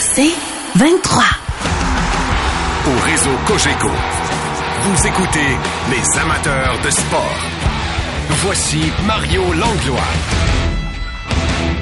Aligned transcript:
C'est 0.00 0.32
23. 0.76 1.24
Au 2.86 3.00
réseau 3.04 3.30
Cogeco, 3.46 3.88
vous 4.82 5.06
écoutez 5.06 5.56
les 5.90 6.20
amateurs 6.20 6.80
de 6.84 6.90
sport. 6.90 7.38
Voici 8.44 8.80
Mario 9.06 9.42
Langlois. 9.52 10.00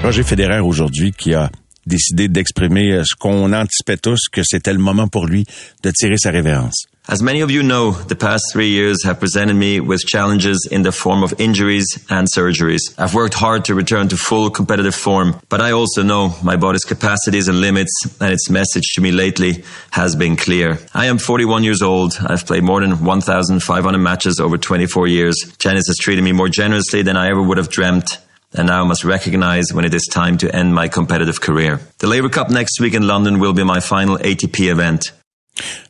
Roger 0.02 0.22
Federer 0.22 0.60
aujourd'hui 0.60 1.12
qui 1.12 1.34
a 1.34 1.50
décidé 1.86 2.28
d'exprimer 2.28 2.92
euh, 2.92 3.04
ce 3.04 3.14
qu'on 3.16 3.52
anticipait 3.52 3.96
tous, 3.96 4.28
que 4.30 4.42
c'était 4.44 4.72
le 4.72 4.78
moment 4.78 5.08
pour 5.08 5.26
lui 5.26 5.44
de 5.82 5.90
tirer 5.90 6.16
sa 6.16 6.30
révérence. 6.30 6.86
As 7.10 7.24
many 7.24 7.40
of 7.40 7.50
you 7.50 7.64
know, 7.64 7.90
the 7.90 8.14
past 8.14 8.44
three 8.52 8.68
years 8.68 9.02
have 9.02 9.18
presented 9.18 9.54
me 9.54 9.80
with 9.80 10.06
challenges 10.06 10.68
in 10.70 10.82
the 10.82 10.92
form 10.92 11.24
of 11.24 11.34
injuries 11.40 11.84
and 12.08 12.28
surgeries. 12.32 12.82
I've 12.96 13.16
worked 13.16 13.34
hard 13.34 13.64
to 13.64 13.74
return 13.74 14.06
to 14.10 14.16
full 14.16 14.48
competitive 14.48 14.94
form, 14.94 15.40
but 15.48 15.60
I 15.60 15.72
also 15.72 16.04
know 16.04 16.36
my 16.44 16.54
body's 16.54 16.84
capacities 16.84 17.48
and 17.48 17.60
limits, 17.60 17.90
and 18.20 18.32
its 18.32 18.48
message 18.48 18.84
to 18.94 19.00
me 19.00 19.10
lately 19.10 19.64
has 19.90 20.14
been 20.14 20.36
clear. 20.36 20.78
I 20.94 21.06
am 21.06 21.18
41 21.18 21.64
years 21.64 21.82
old. 21.82 22.16
I've 22.24 22.46
played 22.46 22.62
more 22.62 22.80
than 22.80 23.04
1,500 23.04 23.98
matches 23.98 24.38
over 24.38 24.56
24 24.56 25.08
years. 25.08 25.34
Janice 25.58 25.88
has 25.88 25.96
treated 25.96 26.22
me 26.22 26.30
more 26.30 26.48
generously 26.48 27.02
than 27.02 27.16
I 27.16 27.30
ever 27.30 27.42
would 27.42 27.58
have 27.58 27.70
dreamt 27.70 28.18
and 28.52 28.66
now 28.66 28.82
I 28.82 28.86
must 28.86 29.04
recognize 29.04 29.72
when 29.72 29.84
it 29.84 29.94
is 29.94 30.08
time 30.10 30.36
to 30.38 30.54
end 30.54 30.74
my 30.74 30.88
competitive 30.88 31.40
career. 31.40 31.80
The 31.98 32.08
Labour 32.08 32.28
Cup 32.28 32.50
next 32.50 32.80
week 32.80 32.94
in 32.94 33.06
London 33.06 33.38
will 33.38 33.52
be 33.52 33.62
my 33.62 33.78
final 33.78 34.18
ATP 34.18 34.70
event. 34.70 35.12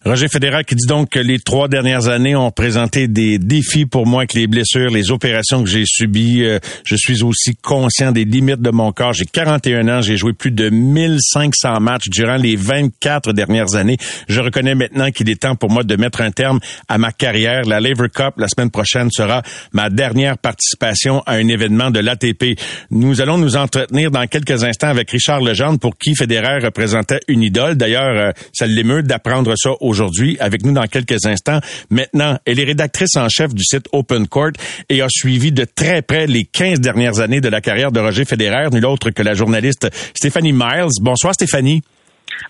Roger 0.04 0.28
Federer 0.28 0.64
qui 0.64 0.74
dit 0.74 0.86
donc 0.86 1.10
que 1.10 1.18
les 1.18 1.38
trois 1.38 1.68
dernières 1.68 2.08
années 2.08 2.36
ont 2.36 2.50
présenté 2.50 3.08
des 3.08 3.38
défis 3.38 3.86
pour 3.86 4.06
moi 4.06 4.20
avec 4.20 4.34
les 4.34 4.46
blessures, 4.46 4.90
les 4.90 5.10
opérations 5.10 5.62
que 5.62 5.68
j'ai 5.68 5.84
subies. 5.86 6.44
Euh, 6.44 6.58
je 6.84 6.96
suis 6.96 7.22
aussi 7.22 7.54
conscient 7.56 8.12
des 8.12 8.24
limites 8.24 8.62
de 8.62 8.70
mon 8.70 8.92
corps. 8.92 9.12
J'ai 9.12 9.26
41 9.26 9.88
ans, 9.88 10.00
j'ai 10.00 10.16
joué 10.16 10.32
plus 10.32 10.50
de 10.50 10.70
1500 10.70 11.80
matchs 11.80 12.08
durant 12.08 12.36
les 12.36 12.56
24 12.56 13.32
dernières 13.32 13.74
années. 13.74 13.98
Je 14.28 14.40
reconnais 14.40 14.74
maintenant 14.74 15.10
qu'il 15.10 15.28
est 15.30 15.40
temps 15.40 15.54
pour 15.54 15.70
moi 15.70 15.82
de 15.82 15.96
mettre 15.96 16.20
un 16.20 16.30
terme 16.30 16.60
à 16.88 16.98
ma 16.98 17.12
carrière. 17.12 17.64
La 17.64 17.80
Laver 17.80 18.08
Cup 18.08 18.34
la 18.36 18.48
semaine 18.48 18.70
prochaine 18.70 19.10
sera 19.10 19.42
ma 19.72 19.90
dernière 19.90 20.38
participation 20.38 21.22
à 21.26 21.34
un 21.34 21.48
événement 21.48 21.90
de 21.90 22.00
l'ATP. 22.00 22.58
Nous 22.90 23.20
allons 23.20 23.38
nous 23.38 23.56
entretenir 23.56 24.10
dans 24.10 24.26
quelques 24.26 24.64
instants 24.64 24.88
avec 24.88 25.10
Richard 25.10 25.40
Legendre 25.40 25.78
pour 25.78 25.96
qui 25.96 26.14
Federer 26.14 26.58
représentait 26.64 27.20
une 27.28 27.42
idole. 27.42 27.76
D'ailleurs, 27.76 28.16
euh, 28.16 28.32
ça 28.52 28.66
l'émeut 28.66 29.02
d'apprendre 29.02 29.54
ça 29.60 29.70
aujourd'hui 29.80 30.36
avec 30.40 30.64
nous 30.64 30.72
dans 30.72 30.86
quelques 30.86 31.26
instants. 31.26 31.60
Maintenant, 31.90 32.38
elle 32.44 32.58
est 32.60 32.64
rédactrice 32.64 33.16
en 33.16 33.28
chef 33.28 33.54
du 33.54 33.64
site 33.64 33.86
Open 33.92 34.26
Court 34.26 34.52
et 34.88 35.02
a 35.02 35.08
suivi 35.08 35.52
de 35.52 35.64
très 35.64 36.02
près 36.02 36.26
les 36.26 36.44
15 36.44 36.80
dernières 36.80 37.20
années 37.20 37.40
de 37.40 37.48
la 37.48 37.60
carrière 37.60 37.92
de 37.92 38.00
Roger 38.00 38.24
Federer, 38.24 38.68
nul 38.72 38.86
autre 38.86 39.10
que 39.10 39.22
la 39.22 39.34
journaliste 39.34 39.88
Stéphanie 40.14 40.52
Miles. 40.52 40.90
Bonsoir 41.00 41.34
Stéphanie. 41.34 41.82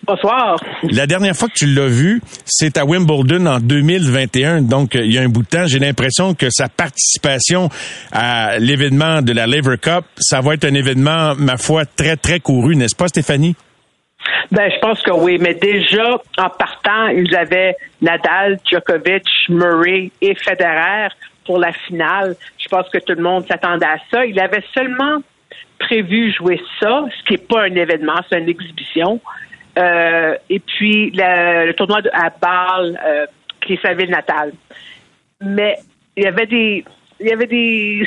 Bonsoir. 0.07 0.57
La 0.91 1.07
dernière 1.07 1.35
fois 1.37 1.49
que 1.49 1.55
tu 1.55 1.67
l'as 1.67 1.89
vu, 1.89 2.23
c'est 2.45 2.79
à 2.79 2.85
Wimbledon 2.85 3.47
en 3.47 3.61
2021, 3.61 4.63
donc 4.63 4.95
il 4.95 5.13
y 5.13 5.19
a 5.19 5.23
un 5.23 5.29
bout 5.29 5.43
de 5.43 5.49
temps. 5.49 5.67
J'ai 5.67 5.79
l'impression 5.79 6.35
que 6.35 6.49
sa 6.51 6.69
participation 6.69 7.69
à 8.13 8.59
l'événement 8.59 9.21
de 9.23 9.33
la 9.33 9.47
Lever 9.47 9.77
Cup, 9.79 10.05
ça 10.19 10.41
va 10.41 10.55
être 10.55 10.65
un 10.65 10.75
événement, 10.75 11.35
ma 11.37 11.57
foi, 11.57 11.85
très, 11.85 12.17
très 12.17 12.41
couru, 12.41 12.77
n'est-ce 12.77 12.97
pas, 12.97 13.09
Stéphanie? 13.09 13.57
Ben, 14.51 14.71
je 14.71 14.79
pense 14.81 15.03
que 15.03 15.13
oui, 15.13 15.39
mais 15.41 15.55
déjà, 15.55 16.19
en 16.39 16.51
partant, 16.51 17.09
ils 17.09 17.35
avaient 17.37 17.77
Nadal, 18.01 18.59
Djokovic, 18.65 19.27
Murray 19.49 20.11
et 20.21 20.35
Federer 20.35 21.09
pour 21.45 21.59
la 21.59 21.73
finale. 21.73 22.37
Je 22.59 22.69
pense 22.69 22.89
que 22.89 22.99
tout 22.99 23.15
le 23.15 23.23
monde 23.23 23.47
s'attendait 23.47 23.87
à 23.87 23.99
ça. 24.11 24.27
Il 24.27 24.39
avait 24.41 24.65
seulement 24.75 25.19
prévu 25.79 26.33
jouer 26.33 26.61
ça, 26.79 27.05
ce 27.19 27.25
qui 27.25 27.33
n'est 27.33 27.47
pas 27.47 27.63
un 27.63 27.75
événement, 27.75 28.21
c'est 28.29 28.39
une 28.39 28.49
exhibition. 28.49 29.21
Euh, 29.79 30.37
et 30.49 30.61
puis, 30.61 31.11
le, 31.15 31.73
tournoi 31.73 32.01
à 32.13 32.31
Bâle, 32.31 33.01
euh, 33.05 33.27
qui 33.61 33.75
est 33.75 33.83
sa 33.83 33.95
ville 33.95 34.11
natale. 34.11 34.53
Mais 35.41 35.77
il 36.17 36.25
y 36.25 36.27
avait 36.27 36.47
des, 36.47 36.85
il 37.19 37.29
y 37.29 37.33
avait 37.33 37.47
des, 37.47 38.07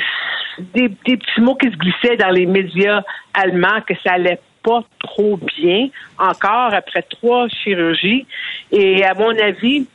des 0.74 0.88
petits 0.88 1.40
mots 1.40 1.56
qui 1.56 1.70
se 1.70 1.76
glissaient 1.76 2.16
dans 2.16 2.30
les 2.30 2.46
médias 2.46 3.02
allemands 3.34 3.80
que 3.86 3.94
ça 4.04 4.12
allait 4.12 4.38
pas 4.64 4.82
trop 4.98 5.38
bien 5.58 5.88
encore 6.18 6.74
après 6.74 7.02
trois 7.02 7.48
chirurgies. 7.48 8.26
Et 8.72 9.04
à 9.04 9.14
mon 9.14 9.38
avis, 9.38 9.86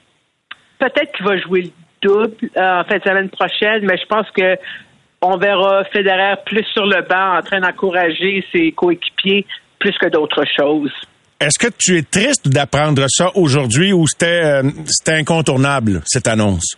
peut-être 0.80 1.12
qu'il 1.16 1.26
va 1.26 1.38
jouer 1.38 1.62
le 1.64 1.72
double 2.02 2.50
euh, 2.56 2.82
en 2.82 2.84
fin 2.86 2.98
de 2.98 3.04
semaine 3.04 3.30
prochaine, 3.30 3.86
mais 3.86 3.98
je 3.98 4.06
pense 4.06 4.30
que 4.32 4.56
on 5.22 5.38
verra 5.38 5.84
Federer 5.92 6.36
plus 6.46 6.64
sur 6.72 6.86
le 6.86 7.02
banc 7.02 7.38
en 7.38 7.42
train 7.42 7.60
d'encourager 7.60 8.46
ses 8.54 8.72
coéquipiers 8.72 9.46
plus 9.80 9.98
que 9.98 10.08
d'autres 10.08 10.46
choses. 10.58 10.94
Est-ce 11.42 11.60
que 11.60 11.72
tu 11.78 11.98
es 11.98 12.04
triste 12.04 12.48
d'apprendre 12.50 13.06
ça 13.10 13.32
aujourd'hui 13.36 13.94
ou 13.94 14.06
c'était 14.08 14.62
euh, 14.62 14.64
incontournable, 15.08 16.02
cette 16.06 16.28
annonce? 16.28 16.76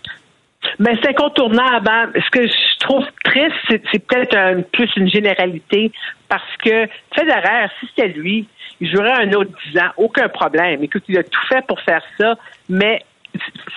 Mais 0.79 0.95
c'est 1.01 1.09
incontournable. 1.09 1.87
Hein. 1.89 2.11
Ce 2.15 2.29
que 2.29 2.47
je 2.47 2.79
trouve 2.79 3.05
triste, 3.23 3.55
c'est 3.91 4.05
peut-être 4.05 4.69
plus 4.71 4.89
une 4.95 5.09
généralité 5.09 5.91
parce 6.29 6.57
que 6.63 6.87
Federer, 7.15 7.67
si 7.79 7.87
c'était 7.87 8.09
lui, 8.09 8.47
il 8.79 8.89
jouerait 8.89 9.25
un 9.25 9.31
autre 9.33 9.51
dix 9.65 9.79
ans, 9.79 9.91
aucun 9.97 10.29
problème. 10.29 10.83
Écoute, 10.83 11.03
il 11.07 11.17
a 11.17 11.23
tout 11.23 11.45
fait 11.47 11.65
pour 11.67 11.79
faire 11.81 12.03
ça, 12.19 12.35
mais 12.69 13.03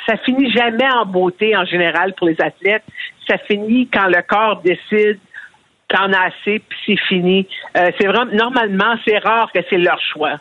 ça 0.07 0.17
finit 0.19 0.51
jamais 0.51 0.89
en 0.95 1.07
beauté 1.07 1.57
en 1.57 1.65
général 1.65 2.15
pour 2.15 2.27
les 2.27 2.41
athlètes. 2.41 2.85
Ça 3.29 3.39
finit 3.39 3.89
quand 3.89 4.07
le 4.07 4.23
corps 4.23 4.61
décide 4.63 5.19
t'en 5.89 6.13
as 6.13 6.27
assez, 6.27 6.59
puis 6.61 6.79
c'est 6.87 7.01
fini. 7.07 7.47
Euh, 7.77 7.91
c'est 7.99 8.07
vraiment 8.07 8.33
normalement, 8.33 8.95
c'est 9.07 9.19
rare 9.19 9.51
que 9.53 9.61
c'est 9.71 9.79
leur 9.79 10.01
choix. 10.01 10.39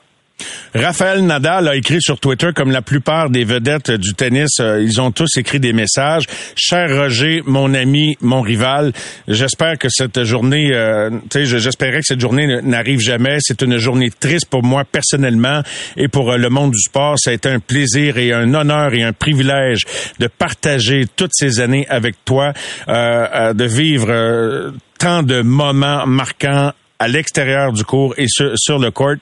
Raphaël 0.75 1.23
Nadal 1.23 1.67
a 1.67 1.75
écrit 1.75 2.01
sur 2.01 2.19
Twitter, 2.19 2.49
comme 2.55 2.71
la 2.71 2.81
plupart 2.81 3.29
des 3.29 3.43
vedettes 3.43 3.91
du 3.91 4.15
tennis, 4.15 4.59
euh, 4.59 4.81
ils 4.81 4.99
ont 4.99 5.11
tous 5.11 5.37
écrit 5.37 5.59
des 5.59 5.71
messages. 5.71 6.23
Cher 6.55 6.89
Roger, 6.89 7.43
mon 7.45 7.75
ami, 7.75 8.17
mon 8.21 8.41
rival, 8.41 8.91
j'espère 9.27 9.77
que 9.77 9.87
cette 9.87 10.23
journée, 10.23 10.73
euh, 10.73 11.11
tu 11.29 11.45
sais, 11.45 11.59
j'espérais 11.59 11.99
que 11.99 12.07
cette 12.07 12.19
journée 12.19 12.59
n'arrive 12.63 12.99
jamais. 13.01 13.37
C'est 13.39 13.61
une 13.61 13.77
journée 13.77 14.09
triste 14.09 14.47
pour 14.47 14.63
moi 14.63 14.83
personnellement 14.83 15.61
et 15.95 16.07
pour 16.07 16.31
euh, 16.31 16.37
le 16.37 16.49
monde 16.49 16.71
du 16.71 16.81
sport. 16.81 17.19
Ça 17.19 17.29
a 17.29 17.33
été 17.33 17.49
un 17.49 17.59
plaisir 17.59 18.17
et 18.17 18.33
un 18.33 18.51
honneur 18.55 18.95
et 18.95 19.03
un 19.03 19.13
privilège 19.13 19.83
de 20.17 20.25
partager 20.25 21.05
toutes 21.15 21.33
ces 21.33 21.59
années 21.59 21.85
avec 21.87 22.15
toi, 22.25 22.51
de 22.87 23.63
vivre 23.63 24.73
tant 24.97 25.21
de 25.21 25.41
moments 25.41 26.07
marquants 26.07 26.71
à 27.03 27.07
l'extérieur 27.07 27.73
du 27.73 27.83
cours 27.83 28.13
et 28.17 28.27
sur, 28.27 28.79
le 28.79 28.89
court. 28.91 29.15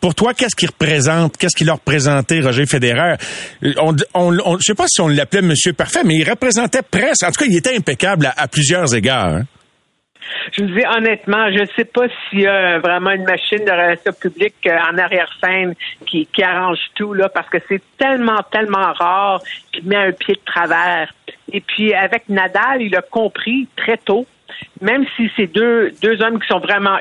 Pour 0.00 0.14
toi, 0.14 0.34
qu'est-ce 0.34 0.56
qu'il 0.56 0.68
représente? 0.68 1.36
Qu'est-ce 1.36 1.56
qu'il 1.56 1.70
a 1.70 1.74
représenté, 1.74 2.40
Roger 2.40 2.66
Federer? 2.66 3.14
On, 3.80 3.94
on, 4.14 4.58
je 4.58 4.62
sais 4.62 4.74
pas 4.74 4.86
si 4.88 5.00
on 5.00 5.08
l'appelait 5.08 5.42
Monsieur 5.42 5.72
Parfait, 5.72 6.02
mais 6.04 6.16
il 6.16 6.28
représentait 6.28 6.82
presque, 6.82 7.22
en 7.22 7.30
tout 7.30 7.44
cas, 7.44 7.46
il 7.48 7.56
était 7.56 7.76
impeccable 7.76 8.32
à, 8.36 8.48
plusieurs 8.48 8.92
égards. 8.94 9.34
Hein. 9.34 9.42
Je 10.52 10.62
vous 10.62 10.74
dis 10.74 10.84
honnêtement, 10.84 11.50
je 11.50 11.60
ne 11.60 11.66
sais 11.76 11.84
pas 11.84 12.06
s'il 12.08 12.40
y 12.40 12.46
a 12.46 12.80
vraiment 12.80 13.12
une 13.12 13.24
machine 13.24 13.64
de 13.64 13.70
relations 13.70 14.12
publiques 14.20 14.66
euh, 14.66 14.76
en 14.92 14.98
arrière-scène 14.98 15.74
qui, 16.06 16.26
qui, 16.26 16.42
arrange 16.42 16.78
tout, 16.96 17.14
là, 17.14 17.28
parce 17.28 17.48
que 17.48 17.58
c'est 17.68 17.82
tellement, 17.96 18.42
tellement 18.50 18.92
rare 18.92 19.40
qu'il 19.72 19.86
met 19.86 19.96
un 19.96 20.12
pied 20.12 20.34
de 20.34 20.40
travers. 20.44 21.12
Et 21.52 21.60
puis, 21.60 21.94
avec 21.94 22.28
Nadal, 22.28 22.82
il 22.82 22.94
a 22.96 23.02
compris 23.02 23.68
très 23.76 23.96
tôt, 23.96 24.26
même 24.80 25.04
si 25.16 25.30
c'est 25.36 25.46
deux, 25.46 25.92
deux 26.02 26.20
hommes 26.20 26.40
qui 26.40 26.48
sont 26.48 26.60
vraiment 26.60 26.98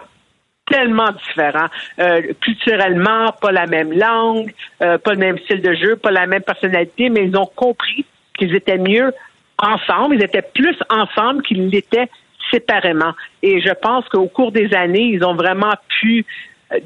tellement 0.69 1.11
différents. 1.11 1.67
Euh, 1.99 2.21
culturellement, 2.41 3.31
pas 3.41 3.51
la 3.51 3.65
même 3.65 3.91
langue, 3.93 4.53
euh, 4.81 4.97
pas 4.97 5.13
le 5.13 5.19
même 5.19 5.37
style 5.39 5.61
de 5.61 5.73
jeu, 5.73 5.95
pas 5.95 6.11
la 6.11 6.27
même 6.27 6.43
personnalité, 6.43 7.09
mais 7.09 7.25
ils 7.25 7.37
ont 7.37 7.49
compris 7.55 8.05
qu'ils 8.37 8.55
étaient 8.55 8.77
mieux 8.77 9.13
ensemble, 9.57 10.15
ils 10.15 10.23
étaient 10.23 10.45
plus 10.53 10.77
ensemble 10.89 11.41
qu'ils 11.43 11.69
l'étaient 11.69 12.09
séparément. 12.51 13.13
Et 13.41 13.61
je 13.61 13.73
pense 13.73 14.07
qu'au 14.09 14.27
cours 14.27 14.51
des 14.51 14.73
années, 14.73 15.09
ils 15.13 15.23
ont 15.23 15.35
vraiment 15.35 15.73
pu 15.99 16.25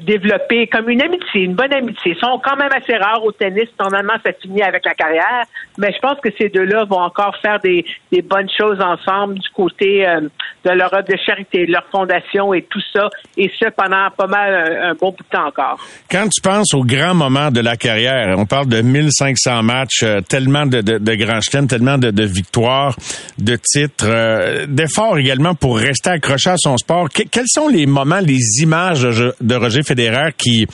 développer 0.00 0.68
comme 0.68 0.88
une 0.88 1.02
amitié, 1.02 1.42
une 1.42 1.54
bonne 1.54 1.72
amitié. 1.72 2.12
Ils 2.12 2.20
sont 2.20 2.40
quand 2.42 2.56
même 2.56 2.70
assez 2.72 2.94
rares 2.96 3.24
au 3.24 3.32
tennis. 3.32 3.68
Normalement, 3.80 4.14
ça 4.24 4.32
finit 4.40 4.62
avec 4.62 4.84
la 4.84 4.94
carrière. 4.94 5.44
Mais 5.76 5.92
je 5.92 5.98
pense 5.98 6.20
que 6.20 6.28
ces 6.38 6.48
deux-là 6.48 6.84
vont 6.84 7.00
encore 7.00 7.36
faire 7.42 7.58
des, 7.60 7.84
bonnes 8.22 8.48
choses 8.56 8.80
ensemble 8.80 9.34
du 9.34 9.48
côté 9.50 10.06
euh, 10.06 10.20
de 10.64 10.70
leur 10.70 10.94
œuvre 10.94 11.08
de 11.08 11.16
charité, 11.16 11.66
de 11.66 11.72
leur 11.72 11.84
fondation 11.90 12.54
et 12.54 12.62
tout 12.62 12.82
ça. 12.92 13.08
Et 13.36 13.50
ce, 13.58 13.70
pendant 13.70 14.08
pas 14.16 14.26
mal 14.26 14.54
un, 14.82 14.94
bon 14.94 15.10
bout 15.10 15.24
de 15.24 15.36
temps 15.36 15.46
encore. 15.46 15.80
Quand 16.10 16.28
tu 16.28 16.40
penses 16.40 16.74
au 16.74 16.84
grand 16.84 17.14
moment 17.14 17.50
de 17.50 17.60
la 17.60 17.76
carrière, 17.76 18.36
on 18.38 18.46
parle 18.46 18.68
de 18.68 18.82
1500 18.82 19.62
matchs, 19.64 20.02
euh, 20.04 20.20
tellement 20.20 20.66
de, 20.66 21.14
grands 21.16 21.40
chelems, 21.40 21.66
tellement 21.66 21.98
de, 21.98 22.24
victoires, 22.24 22.94
de 23.38 23.56
titres, 23.56 24.06
euh, 24.06 24.66
d'efforts 24.68 25.18
également 25.18 25.54
pour 25.54 25.78
rester 25.78 26.10
accroché 26.10 26.50
à 26.50 26.56
son 26.56 26.76
sport. 26.76 27.08
quels 27.08 27.48
sont 27.48 27.68
les 27.68 27.86
moments, 27.86 28.20
les 28.20 28.62
images 28.62 29.02
de, 29.02 29.34
de 29.40 29.54
Roger 29.80 30.32
qui, 30.36 30.66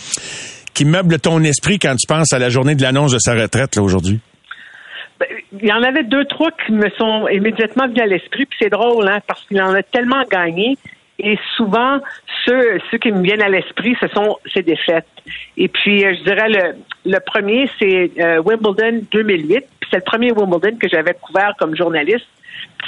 qui 0.75 0.85
meuble 0.85 1.19
ton 1.19 1.43
esprit 1.43 1.79
quand 1.79 1.95
tu 1.97 2.07
penses 2.07 2.33
à 2.33 2.39
la 2.39 2.49
journée 2.49 2.75
de 2.75 2.83
l'annonce 2.83 3.13
de 3.13 3.19
sa 3.19 3.35
retraite 3.35 3.77
aujourd'hui? 3.79 4.21
Ben, 5.19 5.27
il 5.61 5.69
y 5.69 5.73
en 5.73 5.83
avait 5.83 6.05
deux, 6.05 6.25
trois 6.27 6.51
qui 6.51 6.73
me 6.73 6.89
sont 6.91 7.29
immédiatement 7.29 7.87
venus 7.87 8.03
à 8.03 8.07
l'esprit, 8.07 8.47
puis 8.47 8.59
c'est 8.63 8.71
drôle, 8.71 9.09
hein, 9.09 9.19
parce 9.27 9.45
qu'il 9.47 9.61
en 9.61 9.75
a 9.75 9.83
tellement 9.83 10.23
gagné. 10.31 10.77
Et 11.21 11.37
souvent, 11.57 11.99
ceux, 12.47 12.79
ceux 12.91 12.99
qui 12.99 13.11
me 13.11 13.23
viennent 13.23 13.43
à 13.43 13.49
l'esprit, 13.49 13.97
ce 14.01 14.07
sont 14.09 14.37
ces 14.55 14.63
défaites. 14.63 15.09
Et 15.57 15.67
puis, 15.67 16.05
euh, 16.05 16.15
je 16.17 16.23
dirais, 16.23 16.49
le, 16.49 16.77
le 17.05 17.19
premier, 17.19 17.69
c'est 17.79 18.13
euh, 18.21 18.41
Wimbledon 18.41 19.03
2008. 19.11 19.65
c'est 19.91 19.97
le 19.97 20.03
premier 20.03 20.31
Wimbledon 20.31 20.77
que 20.79 20.89
j'avais 20.89 21.15
couvert 21.15 21.55
comme 21.59 21.77
journaliste. 21.77 22.29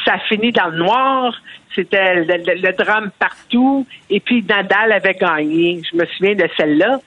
Ça 0.05 0.15
a 0.15 0.19
fini 0.29 0.53
dans 0.53 0.69
le 0.69 0.79
noir. 0.79 1.35
C'était 1.75 2.25
le, 2.25 2.73
drame 2.73 3.11
partout. 3.19 3.87
Et 4.09 4.21
puis, 4.21 4.43
Nadal 4.43 4.93
avait 4.93 5.15
gagné. 5.15 5.81
Je 5.91 5.97
me 5.97 6.05
souviens 6.07 6.35
de 6.35 6.49
celle-là. 6.57 7.01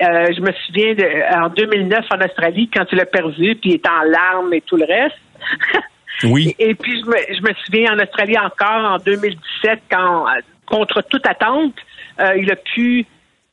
Euh, 0.00 0.32
je 0.34 0.40
me 0.40 0.52
souviens 0.66 0.94
de, 0.94 1.44
en 1.44 1.48
2009 1.48 2.04
en 2.10 2.24
Australie, 2.24 2.70
quand 2.72 2.84
il 2.92 3.00
a 3.00 3.06
perdu, 3.06 3.56
puis 3.56 3.70
il 3.70 3.74
était 3.74 3.88
en 3.88 4.02
larmes 4.02 4.52
et 4.52 4.60
tout 4.60 4.76
le 4.76 4.84
reste. 4.84 5.18
Oui. 6.24 6.52
Et, 6.58 6.74
puis, 6.74 7.00
je 7.00 7.06
me, 7.06 7.16
je 7.28 7.40
me, 7.42 7.54
souviens 7.64 7.94
en 7.94 8.02
Australie 8.02 8.36
encore, 8.36 8.92
en 8.92 8.96
2017, 8.96 9.82
quand, 9.88 10.26
contre 10.66 11.02
toute 11.02 11.24
attente, 11.26 11.74
euh, 12.20 12.36
il 12.36 12.50
a 12.50 12.56
pu 12.56 13.06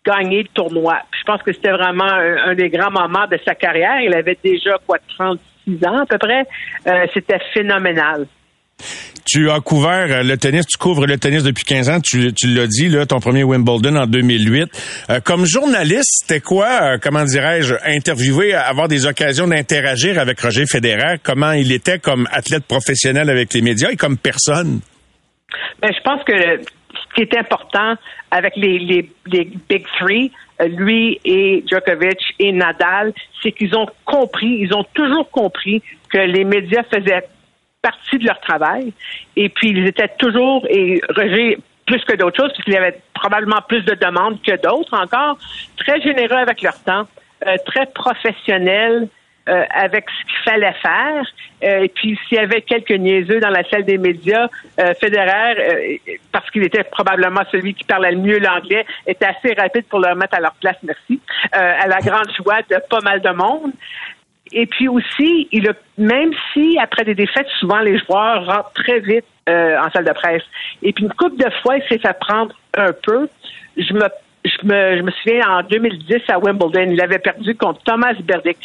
gagner 0.06 0.44
le 0.44 0.50
tournoi. 0.50 1.00
je 1.17 1.23
pense 1.25 1.41
que 1.41 1.51
c'était 1.51 1.71
vraiment 1.71 2.06
un, 2.06 2.53
des 2.53 2.69
grands 2.69 2.91
moments 2.91 3.27
de 3.27 3.39
sa 3.45 3.56
carrière. 3.56 4.01
Il 4.01 4.13
avait 4.13 4.38
déjà, 4.44 4.77
quoi, 4.85 4.97
36 5.17 5.85
ans 5.85 6.00
à 6.01 6.06
peu 6.06 6.17
près. 6.17 6.45
Euh, 6.88 7.07
c'était 7.13 7.39
phénoménal. 7.53 8.27
Tu 9.25 9.50
as 9.50 9.60
couvert 9.60 10.07
euh, 10.12 10.24
le 10.24 10.38
tennis, 10.38 10.68
tu 10.68 10.77
couvres 10.77 11.07
le 11.07 11.18
tennis 11.18 11.44
depuis 11.44 11.63
15 11.63 11.89
ans, 11.89 12.00
tu, 12.00 12.30
l'as 12.48 12.68
dit, 12.68 12.89
là, 12.89 13.07
ton 13.07 13.19
premier 13.19 13.44
Wimbledon 13.44 13.95
en 13.95 14.06
2008. 14.06 14.69
Euh, 15.10 15.19
comme 15.19 15.45
journaliste, 15.45 16.22
c'était 16.22 16.42
quoi, 16.42 16.68
euh, 16.68 16.98
comment 17.01 17.24
dirais-je, 17.24 17.74
interviewer, 17.86 18.54
avoir 18.54 18.88
des 18.88 19.07
occasions 19.07 19.48
d'interagir 19.48 20.19
avec 20.19 20.39
Roger 20.39 20.66
Federer, 20.68 21.18
comment 21.24 21.54
il 21.54 21.72
était 21.72 21.98
comme 21.98 22.27
athlète 22.31 22.66
professionnel 22.66 23.31
avec 23.31 23.51
les 23.56 23.62
médias 23.62 23.89
et 23.89 23.95
comme 23.95 24.18
personne? 24.18 24.81
Ben, 25.81 25.92
je 25.92 26.01
pense 26.04 26.24
que 26.24 26.33
ce 26.33 27.16
qui 27.16 27.22
est 27.22 27.36
important 27.36 27.95
avec 28.30 28.56
les, 28.56 28.77
les, 28.77 29.10
les 29.25 29.50
Big 29.68 29.86
Three, 30.00 30.31
lui 30.60 31.19
et 31.25 31.63
Djokovic 31.68 32.19
et 32.39 32.51
Nadal, 32.51 33.12
c'est 33.42 33.51
qu'ils 33.51 33.75
ont 33.75 33.88
compris, 34.06 34.60
ils 34.62 34.74
ont 34.74 34.86
toujours 34.94 35.30
compris 35.31 35.81
que 36.12 36.19
les 36.19 36.44
médias 36.44 36.83
faisaient 36.83 37.27
partie 37.85 38.17
de 38.17 38.25
leur 38.25 38.39
travail. 38.39 38.93
Et 39.35 39.49
puis, 39.49 39.69
ils 39.69 39.85
étaient 39.85 40.13
toujours, 40.17 40.65
et 40.69 41.01
Roger, 41.15 41.59
plus 41.85 42.03
que 42.03 42.15
d'autres 42.15 42.37
choses, 42.41 42.51
puisqu'il 42.53 42.73
y 42.73 42.77
avait 42.77 42.99
probablement 43.13 43.61
plus 43.67 43.83
de 43.83 43.93
demandes 43.93 44.41
que 44.41 44.55
d'autres 44.65 44.97
encore, 44.97 45.37
très 45.77 46.01
généreux 46.01 46.41
avec 46.47 46.63
leur 46.63 46.81
temps, 46.83 47.05
euh, 47.45 47.57
très 47.67 47.85
professionnels 47.85 49.07
euh, 49.47 49.63
avec 49.69 50.05
ce 50.09 50.25
qu'il 50.25 50.51
fallait 50.51 50.73
faire. 50.81 51.23
Euh, 51.63 51.83
et 51.83 51.89
puis, 51.89 52.17
s'il 52.27 52.39
y 52.39 52.41
avait 52.41 52.61
quelques 52.61 52.97
niaiseux 53.05 53.39
dans 53.39 53.51
la 53.51 53.63
salle 53.69 53.85
des 53.85 53.99
médias, 53.99 54.47
Federer, 54.99 56.01
parce 56.31 56.49
qu'il 56.49 56.63
était 56.63 56.83
probablement 56.83 57.43
celui 57.51 57.75
qui 57.75 57.83
parlait 57.83 58.13
le 58.13 58.17
mieux 58.17 58.39
l'anglais, 58.39 58.85
était 59.05 59.27
assez 59.27 59.53
rapide 59.53 59.85
pour 59.85 59.99
leur 59.99 60.15
mettre 60.15 60.35
à 60.35 60.39
leur 60.39 60.55
place, 60.55 60.77
merci, 60.81 61.19
à 61.51 61.85
la 61.85 61.99
grande 61.99 62.31
joie 62.35 62.61
de 62.67 62.77
pas 62.89 63.01
mal 63.01 63.21
de 63.21 63.29
monde. 63.29 63.73
Et 64.51 64.65
puis 64.68 64.88
aussi, 64.88 65.47
il 65.51 65.68
a, 65.69 65.74
même 65.97 66.31
si 66.53 66.77
après 66.80 67.03
des 67.03 67.15
défaites, 67.15 67.47
souvent 67.59 67.80
les 67.80 67.97
joueurs 68.00 68.45
rentrent 68.45 68.74
très 68.74 69.00
vite 69.00 69.25
euh, 69.50 69.77
en 69.80 69.89
salle 69.92 70.06
de 70.06 70.13
presse. 70.13 70.44
Et 70.83 70.94
puis 70.94 71.03
une 71.03 71.13
couple 71.13 71.38
de 71.38 71.50
fois, 71.62 71.77
il 71.77 71.83
s'est 71.89 72.00
fait 72.00 72.18
prendre 72.19 72.56
un 72.77 72.92
peu. 72.94 73.27
Je 73.77 73.94
me, 73.94 74.07
je 74.44 74.65
me, 74.65 74.97
je 74.97 75.01
me 75.01 75.12
souviens 75.12 75.50
en 75.50 75.63
2010 75.63 76.21
à 76.30 76.39
Wimbledon, 76.39 76.92
il 76.92 77.01
avait 77.01 77.19
perdu 77.19 77.56
contre 77.56 77.81
Thomas 77.83 78.13
Berdick. 78.24 78.57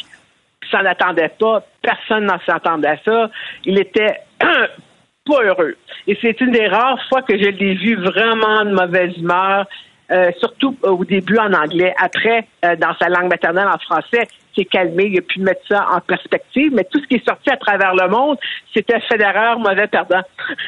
Il 0.63 0.69
s'en 0.69 0.85
attendait 0.85 1.31
pas. 1.39 1.65
Personne 1.81 2.25
n'en 2.25 2.39
s'attendait 2.45 2.89
à 2.89 2.97
ça. 3.03 3.31
Il 3.65 3.79
était 3.79 4.21
pas 4.39 5.43
heureux. 5.43 5.75
Et 6.07 6.17
c'est 6.21 6.39
une 6.41 6.51
des 6.51 6.67
rares 6.67 6.99
fois 7.09 7.23
que 7.23 7.37
je 7.37 7.49
l'ai 7.49 7.73
vu 7.73 7.95
vraiment 7.95 8.63
de 8.65 8.71
mauvaise 8.71 9.17
humeur. 9.17 9.65
Euh, 10.11 10.29
surtout 10.39 10.75
au 10.83 11.05
début 11.05 11.37
en 11.37 11.53
anglais. 11.53 11.93
Après, 11.97 12.45
euh, 12.65 12.75
dans 12.75 12.93
sa 12.99 13.07
langue 13.07 13.29
maternelle 13.29 13.67
en 13.67 13.77
français, 13.77 14.27
s'est 14.53 14.65
calmé, 14.65 15.05
il 15.05 15.17
a 15.19 15.21
pu 15.21 15.39
mettre 15.39 15.65
ça 15.69 15.87
en 15.89 16.01
perspective. 16.01 16.73
Mais 16.73 16.83
tout 16.83 16.99
ce 16.99 17.07
qui 17.07 17.15
est 17.15 17.25
sorti 17.25 17.49
à 17.49 17.55
travers 17.55 17.95
le 17.95 18.09
monde, 18.09 18.37
c'était 18.73 18.99
Federer 18.99 19.55
mauvais 19.57 19.87
perdant. 19.87 20.21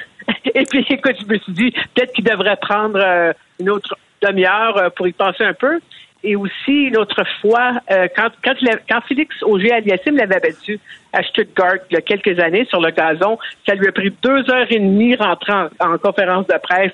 Et 0.56 0.63
puis, 0.63 0.86
écoute, 0.90 1.16
je 1.19 1.25
me 1.25 1.38
suis 1.40 1.51
dit, 1.51 1.72
peut-être 1.94 2.13
qu'il 2.13 2.24
devrait 2.24 2.56
prendre 2.56 2.98
euh, 3.04 3.34
une 3.60 3.69
autre 3.69 3.98
demi-heure 4.22 4.94
pour 4.95 5.10
y 5.10 5.12
penser 5.12 5.44
un 5.44 5.54
peu. 5.54 5.81
Et 6.24 6.38
aussi, 6.38 6.86
une 6.86 6.95
autre 6.95 7.22
fois, 7.42 7.74
quand, 8.16 8.30
quand, 8.42 8.54
quand 8.88 9.01
Félix 9.10 9.36
Auger-Aliassime 9.44 10.16
l'avait 10.16 10.40
battu 10.40 10.80
à 11.12 11.22
Stuttgart 11.22 11.80
il 11.92 11.95
y 11.95 11.98
a 11.98 12.01
quelques 12.01 12.40
années 12.40 12.63
sur 12.69 12.80
le 12.80 12.92
gazon, 12.92 13.38
ça 13.68 13.75
lui 13.75 13.90
a 13.90 13.92
pris 13.92 14.16
deux 14.24 14.50
heures 14.50 14.68
et 14.69 14.80
demie 14.80 15.18
rentrant 15.18 15.68
en 15.81 15.98
conférence 15.98 16.48
de 16.48 16.57
presse 16.63 16.94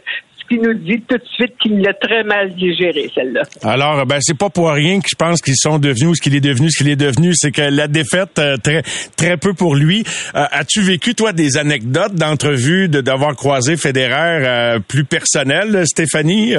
qui 0.49 0.57
nous 0.57 0.73
dit 0.73 1.01
tout 1.07 1.17
de 1.17 1.25
suite 1.33 1.53
qu'il 1.61 1.79
l'a 1.79 1.93
très 1.93 2.23
mal 2.23 2.53
digéré, 2.55 3.09
celle-là. 3.13 3.43
Alors, 3.63 4.05
ben, 4.05 4.17
c'est 4.19 4.37
pas 4.37 4.49
pour 4.49 4.71
rien 4.71 4.99
que 4.99 5.07
je 5.09 5.15
pense 5.15 5.41
qu'ils 5.41 5.55
sont 5.55 5.77
devenus 5.77 6.17
ce 6.17 6.21
qu'il 6.21 6.35
est 6.35 6.41
devenu, 6.41 6.69
ce 6.71 6.79
qu'il 6.79 6.89
est 6.89 6.95
devenu, 6.95 7.31
c'est 7.33 7.51
que 7.51 7.61
la 7.61 7.87
défaite, 7.87 8.39
euh, 8.39 8.57
très, 8.57 8.81
très 9.15 9.37
peu 9.37 9.53
pour 9.53 9.75
lui. 9.75 10.03
Euh, 10.35 10.45
as-tu 10.51 10.81
vécu, 10.81 11.13
toi, 11.13 11.33
des 11.33 11.57
anecdotes 11.57 12.15
d'entrevues, 12.15 12.89
de, 12.89 13.01
d'avoir 13.01 13.35
croisé 13.35 13.77
Federer 13.77 14.45
euh, 14.45 14.79
plus 14.79 15.05
personnelles, 15.05 15.85
Stéphanie? 15.85 16.55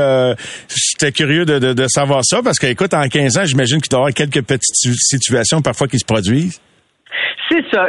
J'étais 0.68 1.12
curieux 1.12 1.44
de, 1.44 1.58
de, 1.58 1.72
de, 1.72 1.86
savoir 1.88 2.24
ça, 2.24 2.40
parce 2.42 2.58
qu'écoute, 2.58 2.94
en 2.94 3.08
15 3.08 3.38
ans, 3.38 3.44
j'imagine 3.44 3.80
qu'il 3.80 3.90
doit 3.90 3.98
y 3.98 4.02
avoir 4.02 4.14
quelques 4.14 4.42
petites 4.42 4.74
situations 4.74 5.60
parfois 5.62 5.88
qui 5.88 5.98
se 5.98 6.04
produisent. 6.04 6.60
C'est 7.48 7.64
ça 7.72 7.86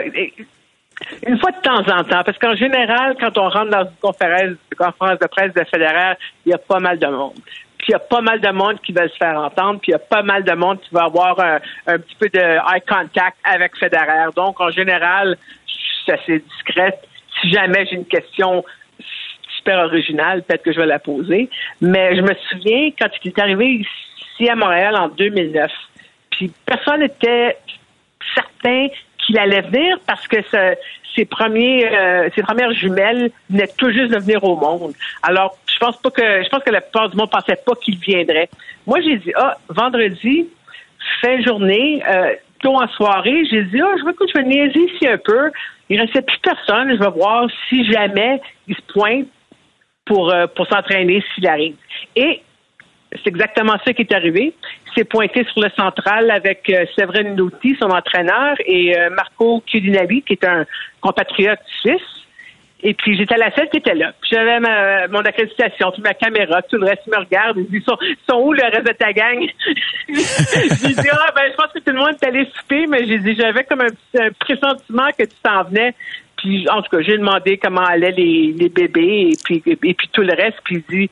une 1.25 1.39
fois 1.39 1.51
de 1.51 1.61
temps 1.61 1.79
en 1.79 2.03
temps, 2.03 2.23
parce 2.23 2.37
qu'en 2.37 2.55
général, 2.55 3.15
quand 3.19 3.37
on 3.37 3.49
rentre 3.49 3.71
dans 3.71 3.83
une 3.83 3.95
conférence, 4.01 4.57
conférence 4.77 5.19
de 5.19 5.27
presse 5.27 5.53
de 5.53 5.63
fédéral, 5.65 6.17
il 6.45 6.51
y 6.51 6.53
a 6.53 6.57
pas 6.57 6.79
mal 6.79 6.99
de 6.99 7.07
monde. 7.07 7.35
Puis 7.77 7.89
il 7.89 7.91
y 7.91 7.95
a 7.95 7.99
pas 7.99 8.21
mal 8.21 8.39
de 8.39 8.49
monde 8.49 8.79
qui 8.81 8.91
veut 8.91 9.07
se 9.07 9.17
faire 9.17 9.37
entendre, 9.37 9.79
puis 9.79 9.89
il 9.89 9.93
y 9.93 9.95
a 9.95 9.99
pas 9.99 10.21
mal 10.21 10.43
de 10.43 10.53
monde 10.53 10.79
qui 10.81 10.89
va 10.93 11.05
avoir 11.05 11.39
un, 11.39 11.97
petit 11.97 12.15
peu 12.19 12.29
de 12.29 12.39
eye 12.39 12.81
contact 12.87 13.37
avec 13.43 13.75
Federer. 13.77 14.29
Donc, 14.35 14.59
en 14.61 14.69
général, 14.69 15.37
c'est 16.05 16.13
assez 16.13 16.39
discret. 16.39 16.99
Si 17.41 17.49
jamais 17.51 17.85
j'ai 17.87 17.95
une 17.95 18.05
question 18.05 18.63
super 19.57 19.85
originale, 19.85 20.43
peut-être 20.43 20.63
que 20.63 20.73
je 20.73 20.79
vais 20.79 20.85
la 20.85 20.99
poser. 20.99 21.49
Mais 21.81 22.15
je 22.15 22.21
me 22.21 22.33
souviens 22.49 22.91
quand 22.99 23.09
il 23.23 23.29
est 23.29 23.39
arrivé 23.39 23.83
ici 23.83 24.49
à 24.49 24.55
Montréal 24.55 24.95
en 24.95 25.09
2009, 25.09 25.71
puis 26.31 26.51
personne 26.65 26.99
n'était 26.99 27.57
certain 28.35 28.87
qu'il 29.31 29.39
allait 29.39 29.61
venir 29.61 29.97
parce 30.05 30.27
que 30.27 30.37
ses 31.15 31.25
premiers, 31.25 31.87
euh, 31.87 32.29
ses 32.35 32.41
premières 32.41 32.73
jumelles 32.73 33.31
venaient 33.49 33.69
tout 33.77 33.91
juste 33.91 34.11
de 34.11 34.17
venir 34.17 34.43
au 34.43 34.55
monde. 34.55 34.93
Alors, 35.23 35.57
je 35.71 35.77
pense 35.79 35.97
pas 35.97 36.11
que, 36.11 36.43
je 36.43 36.49
pense 36.49 36.63
que 36.63 36.69
la 36.69 36.81
plupart 36.81 37.09
du 37.09 37.17
monde 37.17 37.29
pensait 37.29 37.59
pas 37.65 37.73
qu'il 37.75 37.97
viendrait. 37.97 38.49
Moi, 38.85 38.99
j'ai 39.01 39.17
dit, 39.17 39.31
ah, 39.35 39.57
vendredi, 39.69 40.47
fin 41.21 41.41
journée, 41.41 42.03
euh, 42.07 42.33
tôt 42.61 42.75
en 42.75 42.87
soirée, 42.89 43.43
j'ai 43.49 43.63
dit, 43.63 43.81
ah, 43.81 43.95
je 43.99 44.05
vais, 44.05 44.13
je 44.27 44.37
vais 44.37 44.43
niaiser 44.45 44.79
ici 44.93 45.07
un 45.07 45.17
peu. 45.17 45.51
Il 45.89 45.99
restait 45.99 46.21
plus 46.21 46.37
personne. 46.39 46.91
Je 46.93 46.99
vais 46.99 47.09
voir 47.09 47.47
si 47.69 47.85
jamais 47.91 48.41
il 48.67 48.75
se 48.75 48.81
pointe 48.93 49.27
pour, 50.05 50.31
euh, 50.31 50.47
pour 50.47 50.67
s'entraîner 50.67 51.23
s'il 51.33 51.47
arrive. 51.47 51.75
Et 52.15 52.41
c'est 53.11 53.27
exactement 53.27 53.75
ça 53.83 53.93
qui 53.93 54.03
est 54.03 54.13
arrivé. 54.13 54.53
Il 54.87 54.93
s'est 54.93 55.05
pointé 55.05 55.45
sur 55.51 55.61
le 55.61 55.69
central 55.75 56.31
avec 56.31 56.69
euh, 56.69 56.85
Séverin 56.95 57.23
Nouti, 57.35 57.75
son 57.79 57.89
entraîneur, 57.89 58.55
et 58.65 58.97
euh, 58.97 59.09
Marco 59.09 59.61
Chiudinelli, 59.65 60.21
qui 60.21 60.33
est 60.33 60.45
un 60.45 60.65
compatriote 61.01 61.59
suisse. 61.81 62.01
Et 62.83 62.95
puis 62.95 63.15
j'étais 63.15 63.37
la 63.37 63.53
seule 63.53 63.69
qui 63.69 63.77
était 63.77 63.93
là. 63.93 64.13
J'avais 64.29 64.59
ma, 64.59 65.07
mon 65.07 65.19
accréditation, 65.19 65.91
puis 65.91 66.01
ma 66.01 66.15
caméra, 66.15 66.63
tout 66.63 66.77
le 66.77 66.87
reste 66.87 67.05
me 67.07 67.17
regarde. 67.17 67.57
Ils 67.57 67.67
disent 67.67 67.83
sont, 67.83 67.97
sont 68.27 68.39
où 68.39 68.53
le 68.53 68.63
reste 68.63 68.87
de 68.87 68.93
ta 68.93 69.13
gang? 69.13 69.39
J'ai 70.09 70.93
dit 70.93 71.09
ah 71.11 71.31
ben 71.35 71.43
je 71.51 71.55
pense 71.55 71.71
que 71.73 71.79
tout 71.79 71.91
le 71.91 71.99
monde 71.99 72.15
est 72.19 72.25
allé 72.25 72.47
souper, 72.55 72.87
mais 72.87 73.05
j'ai 73.05 73.19
dit 73.19 73.35
j'avais 73.35 73.65
comme 73.65 73.81
un, 73.81 74.19
un, 74.19 74.29
pressentiment 74.31 75.09
que 75.15 75.23
tu 75.25 75.35
t'en 75.43 75.63
venais. 75.65 75.93
Puis 76.37 76.67
en 76.69 76.81
tout 76.81 76.89
cas 76.89 77.03
j'ai 77.03 77.19
demandé 77.19 77.57
comment 77.57 77.85
allaient 77.85 78.11
les, 78.11 78.55
les 78.57 78.69
bébés 78.69 79.29
et 79.31 79.37
puis 79.43 79.61
et, 79.67 79.75
puis 79.75 80.09
tout 80.11 80.23
le 80.23 80.33
reste. 80.33 80.57
Puis 80.63 80.83
il 80.89 80.97
dit 80.97 81.09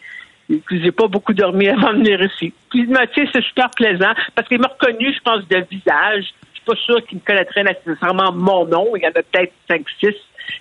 j'ai 0.71 0.91
pas 0.91 1.07
beaucoup 1.07 1.33
dormi 1.33 1.67
avant 1.69 1.93
de 1.93 1.99
venir 1.99 2.21
ici. 2.23 2.53
Puis 2.69 2.85
Mathieu, 2.87 3.27
c'est 3.31 3.43
super 3.43 3.69
plaisant 3.71 4.13
parce 4.35 4.47
qu'il 4.47 4.59
m'a 4.59 4.67
reconnu, 4.67 5.13
je 5.13 5.19
pense, 5.19 5.47
de 5.47 5.65
visage. 5.69 6.25
Je 6.53 6.59
suis 6.59 6.65
pas 6.65 6.75
sûr 6.75 7.05
qu'il 7.05 7.19
me 7.19 7.23
connaîtrait 7.23 7.63
nécessairement 7.63 8.31
mon 8.31 8.65
nom. 8.65 8.95
Il 8.95 9.03
y 9.03 9.05
en 9.05 9.09
a 9.09 9.13
peut-être 9.13 9.53
cinq, 9.69 9.85
six 9.99 10.15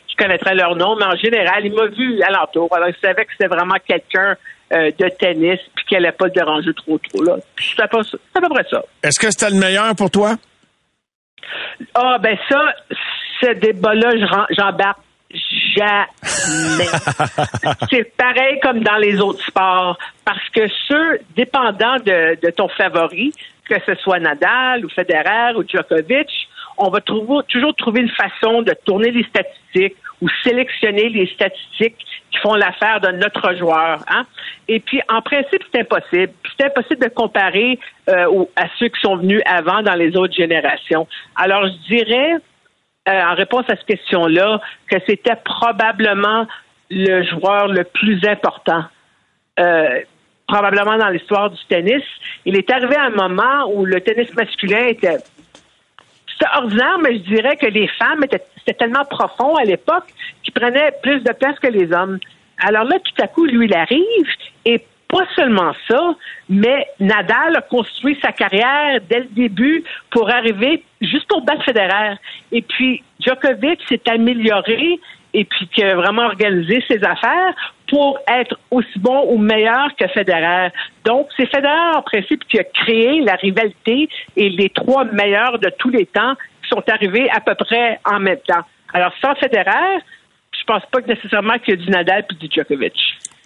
qui 0.06 0.16
connaîtraient 0.16 0.54
leur 0.54 0.76
nom, 0.76 0.96
mais 0.96 1.06
en 1.06 1.16
général, 1.16 1.64
il 1.64 1.72
m'a 1.72 1.86
vu 1.86 2.20
à 2.22 2.30
l'entour. 2.30 2.68
Alors, 2.72 2.88
il 2.88 2.96
savait 3.00 3.24
que 3.24 3.32
c'était 3.32 3.48
vraiment 3.48 3.76
quelqu'un 3.86 4.36
euh, 4.72 4.90
de 4.98 5.08
tennis 5.08 5.58
puis 5.74 5.84
qu'elle 5.86 6.02
n'allait 6.02 6.12
pas 6.12 6.28
déranger 6.28 6.74
trop 6.74 6.98
trop 6.98 7.22
là. 7.22 7.36
C'est 7.56 7.80
à, 7.80 7.88
peu 7.88 8.48
près 8.50 8.66
ça. 8.70 8.82
Est-ce 9.02 9.18
que 9.18 9.30
c'était 9.30 9.50
le 9.50 9.58
meilleur 9.58 9.94
pour 9.96 10.10
toi? 10.10 10.36
Ah 11.94 12.18
ben 12.20 12.36
ça, 12.50 12.60
ce 13.40 13.52
débat-là, 13.54 14.46
j'embarque 14.50 15.00
c'est 17.90 18.16
pareil 18.16 18.58
comme 18.60 18.80
dans 18.80 18.96
les 18.96 19.20
autres 19.20 19.44
sports, 19.44 19.98
parce 20.24 20.48
que 20.50 20.66
ceux 20.88 21.20
dépendant 21.36 21.96
de, 21.96 22.50
ton 22.50 22.68
favori, 22.68 23.32
que 23.68 23.76
ce 23.86 23.94
soit 23.96 24.18
Nadal 24.18 24.84
ou 24.84 24.88
Federer 24.88 25.54
ou 25.56 25.62
Djokovic, 25.66 26.48
on 26.78 26.90
va 26.90 27.00
toujours 27.00 27.74
trouver 27.76 28.02
une 28.02 28.10
façon 28.10 28.62
de 28.62 28.72
tourner 28.84 29.10
les 29.10 29.24
statistiques 29.24 29.96
ou 30.20 30.28
sélectionner 30.44 31.08
les 31.08 31.26
statistiques 31.26 31.96
qui 32.30 32.38
font 32.38 32.54
l'affaire 32.54 33.00
de 33.00 33.08
notre 33.08 33.54
joueur. 33.56 34.04
Hein? 34.08 34.26
Et 34.66 34.80
puis, 34.80 35.00
en 35.08 35.22
principe, 35.22 35.62
c'est 35.72 35.80
impossible. 35.80 36.32
C'est 36.58 36.66
impossible 36.66 37.04
de 37.04 37.08
comparer 37.08 37.78
euh, 38.08 38.44
à 38.56 38.66
ceux 38.78 38.88
qui 38.88 39.00
sont 39.00 39.16
venus 39.16 39.40
avant 39.46 39.82
dans 39.82 39.94
les 39.94 40.16
autres 40.16 40.34
générations. 40.34 41.06
Alors, 41.36 41.66
je 41.66 41.94
dirais, 41.94 42.34
euh, 43.08 43.22
en 43.22 43.34
réponse 43.34 43.64
à 43.68 43.76
cette 43.76 43.86
question-là, 43.86 44.60
que 44.90 44.96
c'était 45.06 45.36
probablement 45.44 46.46
le 46.90 47.22
joueur 47.24 47.68
le 47.68 47.84
plus 47.84 48.20
important. 48.26 48.84
Euh, 49.58 50.00
probablement 50.46 50.96
dans 50.96 51.08
l'histoire 51.08 51.50
du 51.50 51.58
tennis. 51.68 52.02
Il 52.44 52.56
est 52.56 52.70
arrivé 52.70 52.96
à 52.96 53.04
un 53.04 53.10
moment 53.10 53.70
où 53.72 53.84
le 53.84 54.00
tennis 54.00 54.34
masculin 54.34 54.86
était 54.86 55.18
c'était 56.38 56.50
ordinaire, 56.56 56.98
mais 57.02 57.14
je 57.14 57.22
dirais 57.22 57.56
que 57.56 57.66
les 57.66 57.88
femmes 57.88 58.22
étaient, 58.24 58.44
tellement 58.74 59.04
profond 59.04 59.56
à 59.56 59.64
l'époque 59.64 60.04
qu'ils 60.42 60.52
prenaient 60.52 60.92
plus 61.02 61.20
de 61.20 61.32
place 61.32 61.58
que 61.58 61.68
les 61.68 61.92
hommes. 61.92 62.18
Alors 62.58 62.84
là, 62.84 62.96
tout 62.98 63.22
à 63.22 63.26
coup, 63.26 63.46
lui, 63.46 63.66
il 63.66 63.74
arrive 63.74 64.26
et 64.64 64.84
pas 65.08 65.24
seulement 65.34 65.72
ça, 65.88 66.14
mais 66.48 66.86
Nadal 67.00 67.56
a 67.56 67.62
construit 67.62 68.18
sa 68.22 68.32
carrière 68.32 69.00
dès 69.08 69.20
le 69.20 69.28
début 69.30 69.82
pour 70.10 70.30
arriver 70.30 70.84
juste 71.00 71.26
pour 71.28 71.42
battre 71.42 71.64
Federer. 71.64 72.16
Et 72.52 72.62
puis, 72.62 73.02
Djokovic 73.20 73.80
s'est 73.88 74.02
amélioré 74.08 75.00
et 75.34 75.44
puis 75.44 75.68
qui 75.68 75.82
a 75.82 75.94
vraiment 75.94 76.26
organisé 76.26 76.82
ses 76.88 77.02
affaires 77.04 77.54
pour 77.88 78.18
être 78.28 78.58
aussi 78.70 78.98
bon 78.98 79.32
ou 79.32 79.38
meilleur 79.38 79.94
que 79.96 80.06
Federer. 80.08 80.70
Donc, 81.04 81.28
c'est 81.36 81.46
Federer, 81.46 81.96
en 81.96 82.02
principe, 82.02 82.46
qui 82.46 82.58
a 82.58 82.64
créé 82.64 83.20
la 83.20 83.34
rivalité 83.34 84.08
et 84.36 84.48
les 84.50 84.68
trois 84.70 85.04
meilleurs 85.04 85.58
de 85.58 85.70
tous 85.78 85.90
les 85.90 86.06
temps 86.06 86.34
qui 86.62 86.68
sont 86.68 86.82
arrivés 86.88 87.30
à 87.30 87.40
peu 87.40 87.54
près 87.54 87.98
en 88.04 88.20
même 88.20 88.40
temps. 88.46 88.64
Alors, 88.92 89.12
sans 89.22 89.34
Federer, 89.36 90.00
je 90.52 90.64
pense 90.64 90.84
pas 90.90 91.00
que 91.00 91.08
nécessairement 91.08 91.58
qu'il 91.58 91.78
y 91.78 91.82
a 91.82 91.84
du 91.84 91.90
Nadal 91.90 92.26
puis 92.26 92.36
du 92.36 92.54
Djokovic. 92.54 92.94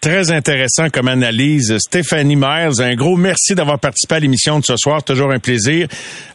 Très 0.02 0.32
intéressant 0.32 0.88
comme 0.92 1.06
analyse. 1.06 1.76
Stéphanie 1.78 2.34
Miles, 2.34 2.82
un 2.82 2.94
gros 2.96 3.16
merci 3.16 3.54
d'avoir 3.54 3.78
participé 3.78 4.16
à 4.16 4.18
l'émission 4.18 4.58
de 4.58 4.64
ce 4.64 4.76
soir. 4.76 5.04
Toujours 5.04 5.30
un 5.30 5.38
plaisir. 5.38 5.86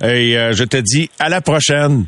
Et 0.02 0.38
euh, 0.38 0.54
je 0.54 0.64
te 0.64 0.78
dis 0.78 1.10
à 1.20 1.28
la 1.28 1.42
prochaine. 1.42 2.06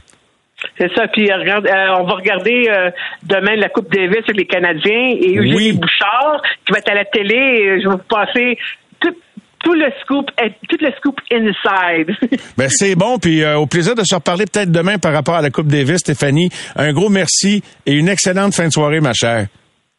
C'est 0.78 0.90
ça. 0.96 1.08
Puis 1.12 1.30
regarde, 1.30 1.68
euh, 1.68 2.00
on 2.00 2.06
va 2.06 2.14
regarder 2.14 2.70
euh, 2.70 2.92
demain 3.24 3.58
la 3.58 3.68
Coupe 3.68 3.94
Davis 3.94 4.24
avec 4.24 4.38
les 4.38 4.46
Canadiens 4.46 5.10
et 5.20 5.38
Eugénie 5.38 5.74
Bouchard 5.74 6.42
qui 6.66 6.72
va 6.72 6.80
être 6.80 6.92
à 6.92 6.96
la 6.96 7.04
télé. 7.04 7.36
Et 7.36 7.82
je 7.82 7.90
vais 7.90 7.96
vous 7.96 8.02
passer 8.10 8.58
tout, 9.02 9.74
le 9.74 9.92
scoop, 10.02 10.32
tout 10.70 10.78
le 10.80 10.92
scoop 10.98 11.20
inside. 11.30 12.40
ben 12.58 12.70
c'est 12.70 12.96
bon. 12.96 13.20
Puis 13.20 13.44
euh, 13.44 13.58
au 13.58 13.68
plaisir 13.68 13.96
de 13.96 14.04
se 14.06 14.16
reparler 14.16 14.46
peut-être 14.46 14.72
demain 14.72 14.98
par 14.98 15.12
rapport 15.12 15.36
à 15.36 15.42
la 15.42 15.50
Coupe 15.50 15.68
Davis, 15.68 15.98
Stéphanie. 15.98 16.50
Un 16.78 16.94
gros 16.94 17.10
merci 17.10 17.62
et 17.86 17.92
une 17.92 18.08
excellente 18.08 18.54
fin 18.54 18.68
de 18.68 18.72
soirée, 18.72 19.02
ma 19.02 19.12
chère. 19.12 19.48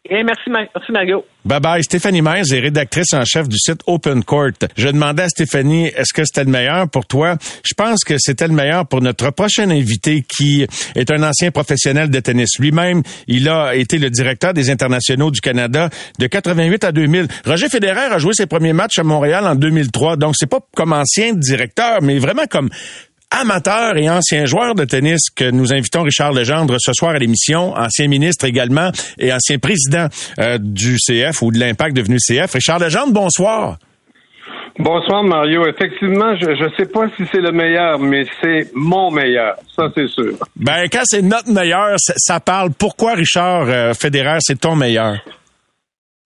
Eh, 0.09 0.25
merci, 0.25 0.49
merci 0.49 0.93
Mario. 0.93 1.25
Bye 1.45 1.61
bye. 1.61 1.85
Stéphanie 1.85 2.23
Meyers 2.23 2.55
est 2.55 2.61
rédactrice 2.61 3.13
en 3.13 3.25
chef 3.27 3.49
du 3.49 3.59
site 3.59 3.83
Open 3.87 4.25
Court. 4.25 4.53
Je 4.77 4.89
demandais 4.89 5.25
à 5.25 5.29
Stéphanie, 5.29 5.89
est-ce 5.89 6.15
que 6.15 6.25
c'était 6.25 6.45
le 6.45 6.51
meilleur 6.51 6.89
pour 6.89 7.05
toi? 7.07 7.37
Je 7.65 7.75
pense 7.75 8.03
que 8.05 8.15
c'était 8.19 8.49
le 8.49 8.55
meilleur 8.55 8.87
pour 8.87 9.03
notre 9.03 9.31
prochain 9.31 9.69
invité 9.69 10.23
qui 10.23 10.67
est 10.95 11.11
un 11.11 11.23
ancien 11.23 11.51
professionnel 11.51 12.09
de 12.09 12.19
tennis. 12.21 12.59
Lui-même, 12.59 13.03
il 13.27 13.47
a 13.49 13.75
été 13.75 13.99
le 13.99 14.09
directeur 14.09 14.55
des 14.55 14.71
internationaux 14.71 15.31
du 15.31 15.43
Canada 15.43 15.91
de 16.19 16.27
88 16.27 16.85
à 16.85 16.93
2000. 16.93 17.29
Roger 17.45 17.69
Federer 17.69 18.13
a 18.13 18.19
joué 18.19 18.33
ses 18.33 18.47
premiers 18.47 18.73
matchs 18.73 18.99
à 18.99 19.03
Montréal 19.03 19.47
en 19.47 19.55
2003. 19.55 20.17
Donc, 20.17 20.35
c'est 20.37 20.49
pas 20.49 20.61
comme 20.75 20.95
ancien 20.95 21.35
directeur, 21.35 22.01
mais 22.01 22.19
vraiment 22.19 22.47
comme 22.49 22.71
amateur 23.31 23.97
et 23.97 24.11
ancien 24.11 24.45
joueur 24.45 24.75
de 24.75 24.85
tennis 24.85 25.31
que 25.31 25.51
nous 25.51 25.73
invitons 25.73 26.03
Richard 26.03 26.33
Legendre 26.33 26.77
ce 26.79 26.93
soir 26.93 27.13
à 27.13 27.19
l'émission, 27.19 27.75
ancien 27.75 28.09
ministre 28.09 28.45
également 28.45 28.91
et 29.19 29.33
ancien 29.33 29.59
président 29.59 30.09
euh, 30.39 30.59
du 30.61 30.97
CF 30.97 31.43
ou 31.43 31.53
de 31.53 31.59
l'Impact 31.59 31.97
devenu 31.97 32.17
CF. 32.19 32.53
Richard 32.53 32.79
Legendre, 32.79 33.13
bonsoir. 33.13 33.79
Bonsoir 34.79 35.23
Mario. 35.23 35.67
Effectivement, 35.67 36.35
je 36.37 36.65
ne 36.65 36.71
sais 36.77 36.87
pas 36.87 37.07
si 37.17 37.25
c'est 37.31 37.41
le 37.41 37.53
meilleur, 37.53 37.99
mais 37.99 38.25
c'est 38.41 38.71
mon 38.75 39.11
meilleur. 39.11 39.57
Ça, 39.77 39.89
c'est 39.95 40.09
sûr. 40.09 40.35
Ben, 40.57 40.87
quand 40.91 41.03
c'est 41.05 41.23
notre 41.23 41.53
meilleur, 41.53 41.97
ça, 41.99 42.41
parle. 42.41 42.71
Pourquoi 42.79 43.15
Richard 43.15 43.69
euh, 43.69 43.93
Federer, 43.95 44.39
c'est 44.41 44.61
ton 44.61 44.77
meilleur? 44.77 45.19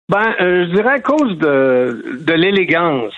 Ben, 0.08 0.34
euh, 0.40 0.66
je 0.66 0.74
dirais 0.74 0.94
à 0.94 1.00
cause 1.00 1.36
de, 1.38 2.22
de 2.24 2.32
l'élégance 2.32 3.12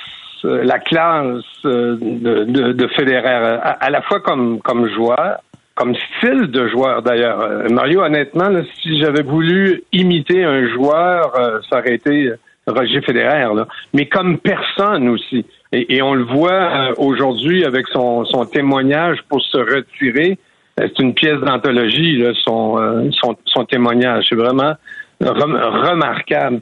la 0.49 0.79
classe 0.79 1.45
euh, 1.65 1.97
de, 2.01 2.73
de, 2.73 2.87
Federer, 2.89 3.59
à, 3.63 3.91
la 3.91 4.03
fois 4.03 4.21
comme, 4.21 4.61
comme 4.61 4.89
joueur, 4.89 5.39
comme 5.75 5.95
style 5.95 6.49
de 6.49 6.69
joueur 6.69 7.03
d'ailleurs. 7.03 7.41
Euh, 7.41 7.69
Mario, 7.71 8.03
honnêtement, 8.03 8.49
si 8.81 9.01
j'avais 9.01 9.23
voulu 9.23 9.83
imiter 9.93 10.45
un 10.45 10.69
joueur, 10.69 11.33
ça 11.69 11.79
aurait 11.79 11.95
été 11.95 12.33
Roger 12.67 13.01
Federer, 13.01 13.55
là. 13.55 13.67
mais 13.95 14.07
comme 14.07 14.39
personne 14.39 15.09
aussi. 15.09 15.45
Et, 15.73 16.03
on 16.03 16.15
le 16.15 16.25
voit 16.25 16.99
aujourd'hui 16.99 17.65
avec 17.65 17.87
son, 17.89 18.25
son 18.25 18.45
témoignage 18.45 19.19
pour 19.29 19.41
se 19.41 19.59
retirer. 19.59 20.39
C'est 20.77 20.99
une 20.99 21.15
pièce 21.15 21.39
d'anthologie, 21.41 22.25
son, 22.45 23.11
son, 23.13 23.37
son 23.45 23.65
témoignage. 23.65 24.27
C'est 24.29 24.35
vraiment 24.35 24.75
remarquable. 25.21 26.61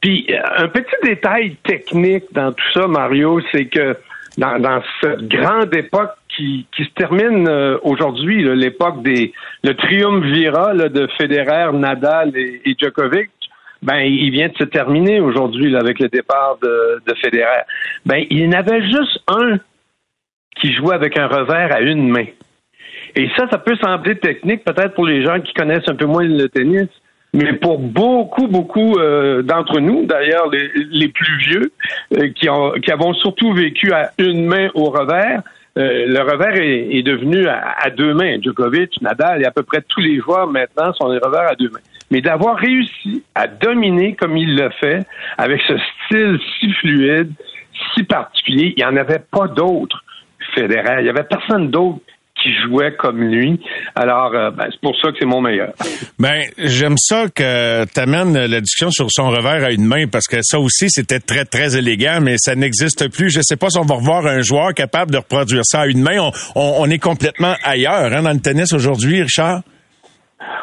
Puis 0.00 0.26
euh, 0.30 0.64
un 0.64 0.68
petit 0.68 0.94
détail 1.02 1.56
technique 1.64 2.24
dans 2.32 2.52
tout 2.52 2.72
ça, 2.72 2.86
Mario, 2.86 3.40
c'est 3.52 3.66
que 3.66 3.96
dans, 4.38 4.82
cette 5.00 5.28
grande 5.28 5.74
époque 5.74 6.12
qui, 6.28 6.66
qui 6.76 6.84
se 6.84 6.90
termine 6.90 7.48
euh, 7.48 7.78
aujourd'hui, 7.82 8.44
l'époque 8.54 9.02
des 9.02 9.32
le 9.64 9.74
triumvirat 9.74 10.74
de 10.74 11.08
Federer, 11.18 11.72
Nadal 11.72 12.36
et, 12.36 12.76
Djokovic, 12.78 13.30
ben 13.82 13.98
il 13.98 14.30
vient 14.30 14.48
de 14.48 14.56
se 14.56 14.64
terminer 14.64 15.20
aujourd'hui 15.20 15.74
avec 15.76 15.98
le 15.98 16.08
départ 16.08 16.58
de, 16.62 17.02
de 17.06 17.14
Federer. 17.14 17.62
Ben 18.04 18.24
il 18.30 18.40
y 18.40 18.46
en 18.46 18.52
avait 18.52 18.82
juste 18.82 19.20
un 19.28 19.58
qui 20.60 20.74
jouait 20.74 20.94
avec 20.94 21.18
un 21.18 21.26
revers 21.26 21.74
à 21.74 21.80
une 21.80 22.08
main. 22.08 22.26
Et 23.14 23.28
ça, 23.36 23.46
ça 23.50 23.58
peut 23.58 23.76
sembler 23.76 24.18
technique 24.18 24.64
peut-être 24.64 24.94
pour 24.94 25.06
les 25.06 25.24
gens 25.24 25.40
qui 25.40 25.52
connaissent 25.54 25.88
un 25.88 25.94
peu 25.94 26.06
moins 26.06 26.24
le 26.24 26.48
tennis, 26.48 26.88
mais 27.32 27.52
pour 27.54 27.78
beaucoup, 27.78 28.46
beaucoup 28.46 28.98
euh, 28.98 29.42
d'entre 29.42 29.80
nous, 29.80 30.06
d'ailleurs 30.06 30.50
les, 30.50 31.08
plus 31.08 31.38
vieux, 31.38 31.72
euh, 32.16 32.28
qui, 32.34 32.48
ont, 32.48 32.72
qui 32.72 32.90
avons 32.90 33.12
surtout 33.14 33.52
vécu 33.52 33.92
à 33.92 34.10
une 34.18 34.46
main 34.46 34.70
au 34.74 34.84
revers, 34.84 35.42
euh, 35.78 36.06
le 36.06 36.20
revers 36.20 36.56
est, 36.56 37.02
devenu 37.02 37.46
à, 37.46 37.90
deux 37.90 38.14
mains. 38.14 38.40
Djokovic, 38.40 39.00
Nadal 39.02 39.42
et 39.42 39.44
à 39.44 39.50
peu 39.50 39.62
près 39.62 39.82
tous 39.86 40.00
les 40.00 40.18
joueurs 40.18 40.46
maintenant 40.46 40.92
sont 40.94 41.10
des 41.10 41.18
revers 41.18 41.50
à 41.50 41.54
deux 41.54 41.68
mains. 41.68 41.80
Mais 42.10 42.22
d'avoir 42.22 42.56
réussi 42.56 43.22
à 43.34 43.46
dominer 43.46 44.14
comme 44.14 44.36
il 44.36 44.56
le 44.56 44.70
fait, 44.80 45.04
avec 45.36 45.60
ce 45.68 45.74
style 45.76 46.38
si 46.58 46.72
fluide, 46.72 47.32
si 47.94 48.04
particulier, 48.04 48.72
il 48.76 48.80
n'y 48.80 48.84
en 48.84 48.96
avait 48.96 49.22
pas 49.30 49.48
d'autres. 49.48 50.02
Federer, 50.54 51.00
il 51.00 51.04
n'y 51.04 51.10
avait 51.10 51.24
personne 51.24 51.68
d'autre 51.70 52.00
qui 52.46 52.54
jouait 52.62 52.92
comme 52.92 53.20
lui. 53.20 53.60
Alors, 53.94 54.32
euh, 54.34 54.50
ben, 54.50 54.66
c'est 54.70 54.80
pour 54.80 54.96
ça 55.00 55.10
que 55.10 55.16
c'est 55.18 55.26
mon 55.26 55.40
meilleur. 55.40 55.72
Ben, 56.18 56.42
j'aime 56.58 56.96
ça 56.96 57.24
que 57.34 57.84
tu 57.84 58.00
amènes 58.00 58.46
la 58.46 58.60
discussion 58.60 58.90
sur 58.90 59.10
son 59.10 59.30
revers 59.30 59.64
à 59.64 59.72
une 59.72 59.84
main 59.84 60.06
parce 60.06 60.26
que 60.26 60.38
ça 60.42 60.58
aussi, 60.58 60.88
c'était 60.88 61.20
très, 61.20 61.44
très 61.44 61.76
élégant, 61.76 62.20
mais 62.22 62.36
ça 62.38 62.54
n'existe 62.54 63.12
plus. 63.12 63.30
Je 63.30 63.40
sais 63.42 63.56
pas 63.56 63.68
si 63.70 63.78
on 63.78 63.84
va 63.84 63.96
revoir 63.96 64.26
un 64.26 64.42
joueur 64.42 64.74
capable 64.74 65.10
de 65.10 65.18
reproduire 65.18 65.62
ça 65.64 65.82
à 65.82 65.86
une 65.86 66.00
main. 66.00 66.30
On, 66.54 66.88
est 66.88 66.98
complètement 66.98 67.54
ailleurs 67.64 68.12
hein, 68.12 68.22
dans 68.22 68.32
le 68.32 68.40
tennis 68.40 68.72
aujourd'hui, 68.72 69.22
Richard? 69.22 69.62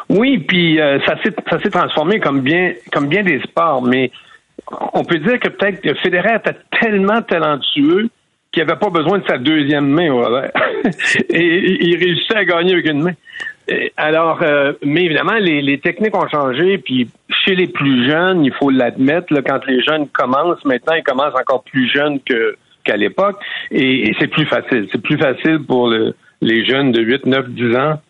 Oui, 0.08 0.38
puis 0.38 0.80
euh, 0.80 0.98
ça 1.06 1.16
s'est 1.22 1.70
transformé 1.70 2.20
comme 2.20 2.40
bien 2.40 2.72
comme 2.92 3.08
bien 3.08 3.22
des 3.22 3.40
sports, 3.40 3.82
mais 3.82 4.10
on 4.92 5.04
peut 5.04 5.18
dire 5.18 5.38
que 5.40 5.48
peut-être 5.48 5.80
que 5.80 5.94
Federer 5.94 6.36
était 6.36 6.56
tellement 6.80 7.20
talentueux 7.22 8.08
qui 8.54 8.60
n'avait 8.60 8.78
pas 8.78 8.88
besoin 8.88 9.18
de 9.18 9.26
sa 9.26 9.36
deuxième 9.36 9.88
main 9.88 10.10
au 10.10 10.20
revers. 10.20 10.52
et, 11.28 11.86
il 11.86 11.96
réussissait 11.96 12.36
à 12.36 12.44
gagner 12.44 12.74
avec 12.74 12.86
une 12.86 13.02
main. 13.02 13.14
alors, 13.96 14.42
euh, 14.42 14.72
mais 14.84 15.04
évidemment, 15.04 15.34
les, 15.34 15.78
techniques 15.78 16.16
ont 16.16 16.28
changé, 16.28 16.78
puis 16.78 17.08
chez 17.44 17.56
les 17.56 17.66
plus 17.66 18.08
jeunes, 18.08 18.44
il 18.44 18.52
faut 18.52 18.70
l'admettre, 18.70 19.34
quand 19.44 19.66
les 19.66 19.82
jeunes 19.82 20.08
commencent, 20.08 20.64
maintenant, 20.64 20.94
ils 20.94 21.02
commencent 21.02 21.34
encore 21.34 21.64
plus 21.64 21.90
jeunes 21.92 22.20
qu'à 22.84 22.96
l'époque, 22.96 23.36
et, 23.72 24.14
c'est 24.20 24.28
plus 24.28 24.46
facile. 24.46 24.86
C'est 24.92 25.02
plus 25.02 25.18
facile 25.18 25.58
pour 25.66 25.92
les 26.40 26.64
jeunes 26.64 26.92
de 26.92 27.02
8, 27.02 27.26
9, 27.26 27.50
10 27.50 27.76
ans 27.76 28.00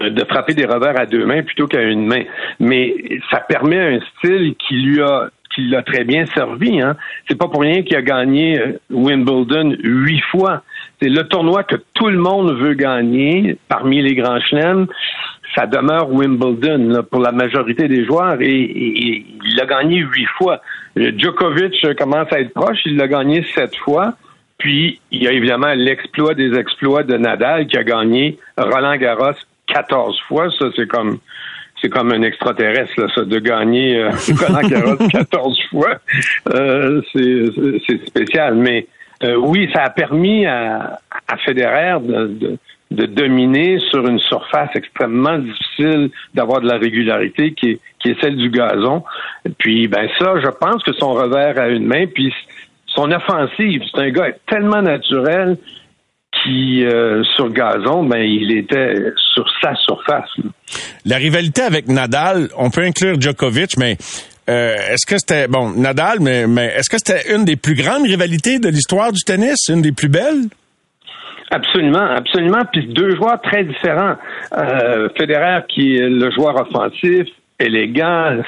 euh, 0.00 0.08
de 0.10 0.24
frapper 0.24 0.54
des 0.54 0.64
revers 0.64 0.98
à 0.98 1.04
deux 1.04 1.26
mains 1.26 1.42
plutôt 1.42 1.66
qu'à 1.66 1.82
une 1.82 2.06
main. 2.06 2.22
Mais 2.58 2.94
ça 3.30 3.40
permet 3.40 3.96
un 3.96 4.00
style 4.16 4.54
qui 4.56 4.76
lui 4.76 5.02
a 5.02 5.28
qui 5.54 5.68
l'a 5.68 5.82
très 5.82 6.04
bien 6.04 6.26
servi. 6.26 6.80
Hein. 6.80 6.96
C'est 7.28 7.38
pas 7.38 7.48
pour 7.48 7.60
rien 7.62 7.82
qu'il 7.82 7.96
a 7.96 8.02
gagné 8.02 8.58
euh, 8.58 8.78
Wimbledon 8.90 9.76
huit 9.82 10.22
fois. 10.30 10.62
C'est 11.00 11.08
le 11.08 11.24
tournoi 11.24 11.62
que 11.62 11.76
tout 11.94 12.08
le 12.08 12.18
monde 12.18 12.56
veut 12.58 12.74
gagner 12.74 13.56
parmi 13.68 14.02
les 14.02 14.14
grands 14.14 14.40
chelems. 14.40 14.86
Ça 15.54 15.66
demeure 15.66 16.10
Wimbledon 16.10 17.04
pour 17.10 17.20
la 17.20 17.30
majorité 17.30 17.86
des 17.86 18.04
joueurs 18.04 18.40
et, 18.40 19.24
il 19.44 19.56
l'a 19.56 19.66
gagné 19.66 19.98
huit 19.98 20.26
fois. 20.36 20.60
Euh, 20.98 21.12
Djokovic 21.16 21.74
commence 21.96 22.32
à 22.32 22.40
être 22.40 22.52
proche, 22.52 22.78
il 22.86 22.96
l'a 22.96 23.08
gagné 23.08 23.44
sept 23.54 23.76
fois. 23.76 24.14
Puis 24.58 25.00
il 25.10 25.22
y 25.22 25.28
a 25.28 25.32
évidemment 25.32 25.74
l'exploit 25.74 26.34
des 26.34 26.56
exploits 26.58 27.02
de 27.02 27.16
Nadal 27.16 27.66
qui 27.66 27.76
a 27.76 27.84
gagné 27.84 28.38
Roland 28.56 28.96
Garros 28.96 29.38
14 29.66 30.20
fois. 30.28 30.50
Ça, 30.58 30.66
c'est 30.76 30.88
comme 30.88 31.18
c'est 31.84 31.90
comme 31.90 32.12
un 32.12 32.22
extraterrestre, 32.22 32.98
là, 32.98 33.08
ça, 33.14 33.24
de 33.24 33.38
gagner 33.38 33.98
euh, 33.98 34.10
Roland 34.40 34.66
Garros 34.66 34.96
14 34.96 35.60
fois. 35.70 35.98
Euh, 36.48 37.02
c'est 37.12 38.06
spécial. 38.06 38.54
Mais 38.54 38.86
euh, 39.22 39.36
oui, 39.36 39.68
ça 39.74 39.82
a 39.82 39.90
permis 39.90 40.46
à, 40.46 40.98
à 41.28 41.36
Federer 41.44 41.98
de, 42.00 42.56
de, 42.90 43.06
dominer 43.06 43.78
sur 43.90 44.06
une 44.06 44.18
surface 44.18 44.70
extrêmement 44.74 45.38
difficile, 45.38 46.10
d'avoir 46.32 46.62
de 46.62 46.68
la 46.68 46.78
régularité 46.78 47.52
qui 47.52 47.72
est, 47.72 47.80
qui 47.98 48.10
est 48.10 48.20
celle 48.22 48.36
du 48.36 48.48
gazon. 48.48 49.04
Puis 49.58 49.86
ben 49.86 50.08
ça, 50.18 50.40
je 50.40 50.48
pense 50.48 50.82
que 50.82 50.94
son 50.94 51.12
revers 51.12 51.58
à 51.58 51.68
une 51.68 51.84
main, 51.84 52.06
puis 52.06 52.32
son 52.86 53.12
offensive, 53.12 53.82
c'est 53.92 54.00
un 54.00 54.10
gars 54.10 54.28
tellement 54.46 54.80
naturel 54.80 55.58
qui, 56.44 56.84
euh, 56.84 57.22
sur 57.36 57.50
gazon, 57.50 58.04
ben, 58.04 58.18
il 58.18 58.56
était 58.56 59.12
sur 59.34 59.44
sa 59.62 59.74
surface. 59.76 60.30
La 61.04 61.16
rivalité 61.16 61.62
avec 61.62 61.88
Nadal, 61.88 62.48
on 62.56 62.70
peut 62.70 62.82
inclure 62.82 63.20
Djokovic, 63.20 63.76
mais 63.78 63.96
euh, 64.48 64.74
est-ce 64.90 65.06
que 65.06 65.16
c'était 65.18 65.48
bon 65.48 65.70
Nadal, 65.70 66.18
mais, 66.20 66.46
mais 66.46 66.66
est-ce 66.76 66.90
que 66.90 66.98
c'était 66.98 67.34
une 67.34 67.44
des 67.44 67.56
plus 67.56 67.74
grandes 67.74 68.04
rivalités 68.04 68.58
de 68.58 68.68
l'histoire 68.68 69.10
du 69.10 69.22
tennis, 69.24 69.68
une 69.68 69.82
des 69.82 69.92
plus 69.92 70.08
belles? 70.08 70.48
Absolument, 71.50 72.10
absolument. 72.16 72.62
Puis 72.72 72.86
deux 72.88 73.14
joueurs 73.16 73.40
très 73.40 73.64
différents. 73.64 74.16
Euh, 74.56 75.08
Federer 75.16 75.60
qui 75.68 75.96
est 75.96 76.08
le 76.08 76.30
joueur 76.30 76.56
offensif, 76.60 77.28
élégant, 77.60 78.42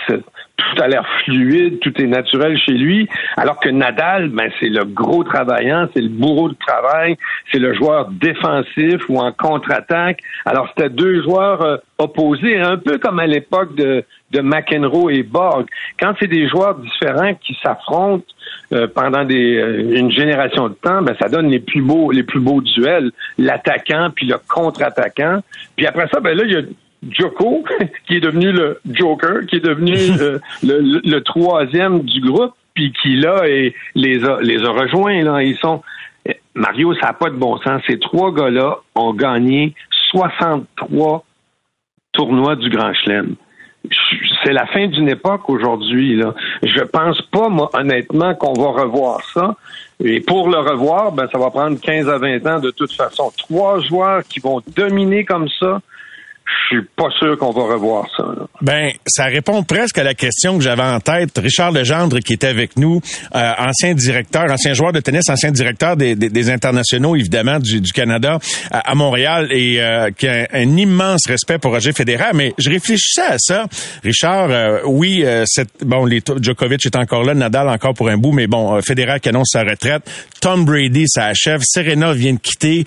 tout 0.57 0.83
a 0.83 0.89
l'air 0.89 1.07
fluide, 1.25 1.81
tout 1.81 1.93
est 2.01 2.07
naturel 2.07 2.59
chez 2.59 2.73
lui, 2.73 3.09
alors 3.37 3.61
que 3.61 3.69
Nadal, 3.69 4.29
ben, 4.31 4.51
c'est 4.59 4.69
le 4.69 4.85
gros 4.85 5.23
travaillant, 5.23 5.89
c'est 5.95 6.01
le 6.01 6.09
bourreau 6.09 6.49
de 6.49 6.57
travail, 6.67 7.17
c'est 7.53 7.59
le 7.59 7.75
joueur 7.75 8.09
défensif 8.11 9.03
ou 9.09 9.19
en 9.19 9.33
contre-attaque. 9.33 10.21
Alors, 10.45 10.69
c'était 10.69 10.89
deux 10.89 11.23
joueurs 11.23 11.63
euh, 11.63 11.77
opposés, 11.99 12.59
un 12.59 12.79
peu 12.79 12.99
comme 12.99 13.19
à 13.19 13.27
l'époque 13.27 13.75
de, 13.75 14.05
de 14.31 14.41
McEnroe 14.41 15.11
et 15.11 15.23
Borg. 15.23 15.67
Quand 16.01 16.15
c'est 16.19 16.27
des 16.27 16.49
joueurs 16.49 16.77
différents 16.77 17.35
qui 17.35 17.57
s'affrontent 17.63 18.25
euh, 18.73 18.87
pendant 18.93 19.25
euh, 19.29 19.93
une 19.93 20.11
génération 20.11 20.69
de 20.69 20.75
temps, 20.75 21.03
ben, 21.03 21.15
ça 21.21 21.29
donne 21.29 21.49
les 21.49 21.61
plus 21.61 21.83
beaux, 21.83 22.11
les 22.11 22.23
plus 22.23 22.41
beaux 22.41 22.61
duels, 22.63 23.11
l'attaquant 23.39 24.11
puis 24.15 24.27
le 24.27 24.37
contre-attaquant. 24.49 25.41
Puis 25.77 25.87
après 25.87 26.09
ça, 26.13 26.21
ben 26.21 26.37
là, 26.37 26.45
il 26.45 26.53
y 26.53 26.57
a 26.57 26.63
Joko, 27.11 27.65
qui 28.07 28.17
est 28.17 28.21
devenu 28.21 28.53
le 28.53 28.81
Joker, 28.91 29.47
qui 29.47 29.57
est 29.57 29.65
devenu 29.65 29.97
euh, 30.21 30.39
le, 30.63 31.19
troisième 31.21 32.01
du 32.01 32.21
groupe, 32.21 32.53
puis 32.75 32.93
qui 33.03 33.17
là 33.17 33.49
et 33.49 33.75
les 33.95 34.25
a 34.25 34.41
les 34.41 34.65
a 34.65 34.71
rejoints 34.71 35.23
là. 35.23 35.43
Ils 35.43 35.57
sont 35.57 35.83
Mario, 36.55 36.95
ça 36.95 37.09
n'a 37.09 37.13
pas 37.13 37.31
de 37.31 37.37
bon 37.37 37.59
sens. 37.59 37.83
Ces 37.87 37.99
trois 37.99 38.33
gars-là 38.33 38.79
ont 38.95 39.13
gagné 39.13 39.75
63 40.11 41.25
tournois 42.13 42.57
du 42.57 42.71
Grand 42.71 42.93
Chelem. 42.95 43.37
C'est 44.45 44.53
la 44.53 44.67
fin 44.67 44.89
d'une 44.89 45.09
époque 45.09 45.49
aujourd'hui. 45.49 46.17
Là. 46.17 46.35
Je 46.63 46.83
pense 46.83 47.21
pas, 47.23 47.49
moi, 47.49 47.71
honnêtement, 47.75 48.35
qu'on 48.35 48.55
va 48.55 48.83
revoir 48.83 49.23
ça. 49.33 49.55
Et 50.03 50.21
pour 50.21 50.49
le 50.49 50.59
revoir, 50.59 51.13
ben, 51.13 51.29
ça 51.31 51.39
va 51.39 51.51
prendre 51.51 51.81
15 51.81 52.09
à 52.09 52.19
20 52.19 52.47
ans 52.47 52.59
de 52.59 52.71
toute 52.71 52.93
façon. 52.93 53.33
Trois 53.37 53.81
joueurs 53.81 54.25
qui 54.25 54.41
vont 54.41 54.61
dominer 54.77 55.25
comme 55.25 55.49
ça, 55.61 55.81
je 56.47 56.76
suis 56.76 56.83
pas 56.97 57.11
sûr 57.11 57.38
qu'on 57.38 57.53
va 57.53 57.75
revoir 57.75 58.07
ça. 58.17 58.25
Ben, 58.63 58.93
ça 59.07 59.27
répond 59.27 59.63
presque 59.63 59.99
à 59.99 60.03
la 60.03 60.15
question 60.15 60.57
que 60.57 60.65
j'avais 60.65 60.83
en 60.83 61.01
tête. 61.01 61.39
Richard 61.39 61.73
Legendre, 61.73 62.21
qui 62.21 62.33
était 62.33 62.47
avec 62.47 62.77
nous, 62.77 63.01
euh, 63.35 63.53
ancien 63.59 63.95
directeur, 63.95 64.51
ancien 64.51 64.73
joueur 64.73 64.93
de 64.93 65.01
tennis, 65.01 65.29
ancien 65.29 65.51
directeur 65.51 65.97
des, 65.97 66.15
des, 66.15 66.51
internationaux, 66.51 67.17
évidemment, 67.17 67.59
du, 67.59 67.81
du 67.81 67.93
Canada 67.93 68.39
à, 68.71 68.95
Montréal, 68.95 69.49
et 69.51 69.81
euh, 69.81 70.11
qui 70.11 70.27
a 70.27 70.49
un, 70.53 70.77
immense 70.77 71.27
respect 71.27 71.59
pour 71.59 71.73
Roger 71.73 71.93
Federer. 71.93 72.33
Mais 72.35 72.55
je 72.59 72.71
réfléchissais 72.71 73.27
à 73.27 73.39
ça. 73.39 73.67
Richard, 74.03 74.51
euh, 74.51 74.81
oui, 74.87 75.25
cette, 75.45 75.85
bon, 75.85 76.07
les, 76.07 76.23
Djokovic 76.41 76.85
est 76.87 76.97
encore 76.97 77.25
là, 77.25 77.35
Nadal 77.35 77.69
encore 77.69 77.95
pour 77.95 78.09
un 78.09 78.17
bout, 78.17 78.33
mais 78.33 78.47
bon, 78.47 78.81
Federer 78.81 79.21
qui 79.21 79.29
annonce 79.29 79.51
sa 79.53 79.63
retraite, 79.63 80.03
Tom 80.41 80.65
Brady, 80.65 81.05
ça 81.09 81.27
achève, 81.27 81.61
Serena 81.63 82.13
vient 82.13 82.35
de 82.35 82.39
quitter. 82.39 82.85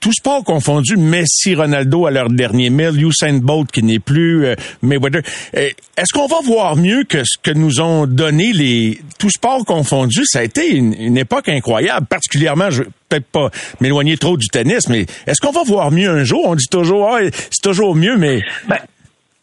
tout 0.00 0.12
sport 0.12 0.44
confondu, 0.44 0.96
Messi, 0.96 1.54
Ronaldo, 1.54 2.08
leur 2.08 2.30
dernier 2.30 2.70
mail, 2.70 3.02
Usain 3.02 3.34
Bolt 3.34 3.70
qui 3.70 3.82
n'est 3.82 3.98
plus, 3.98 4.21
euh. 4.22 4.54
Euh, 4.84 5.68
est-ce 5.96 6.12
qu'on 6.12 6.26
va 6.26 6.36
voir 6.44 6.76
mieux 6.76 7.04
que 7.04 7.24
ce 7.24 7.38
que 7.42 7.50
nous 7.50 7.80
ont 7.80 8.06
donné 8.06 8.52
les 8.52 9.00
tous 9.18 9.30
sports 9.30 9.64
confondus? 9.64 10.24
Ça 10.24 10.40
a 10.40 10.42
été 10.42 10.74
une, 10.74 11.16
époque 11.16 11.48
incroyable, 11.48 12.06
particulièrement, 12.06 12.70
je 12.70 12.82
peut-être 13.08 13.26
pas 13.26 13.50
m'éloigner 13.80 14.16
trop 14.16 14.36
du 14.36 14.48
tennis, 14.48 14.88
mais 14.88 15.02
est-ce 15.26 15.40
qu'on 15.40 15.52
va 15.52 15.62
voir 15.64 15.90
mieux 15.90 16.08
un 16.08 16.24
jour? 16.24 16.42
On 16.46 16.54
dit 16.54 16.68
toujours, 16.70 17.14
ah, 17.14 17.20
c'est 17.32 17.62
toujours 17.62 17.94
mieux, 17.94 18.16
mais... 18.16 18.42
Ben, 18.68 18.78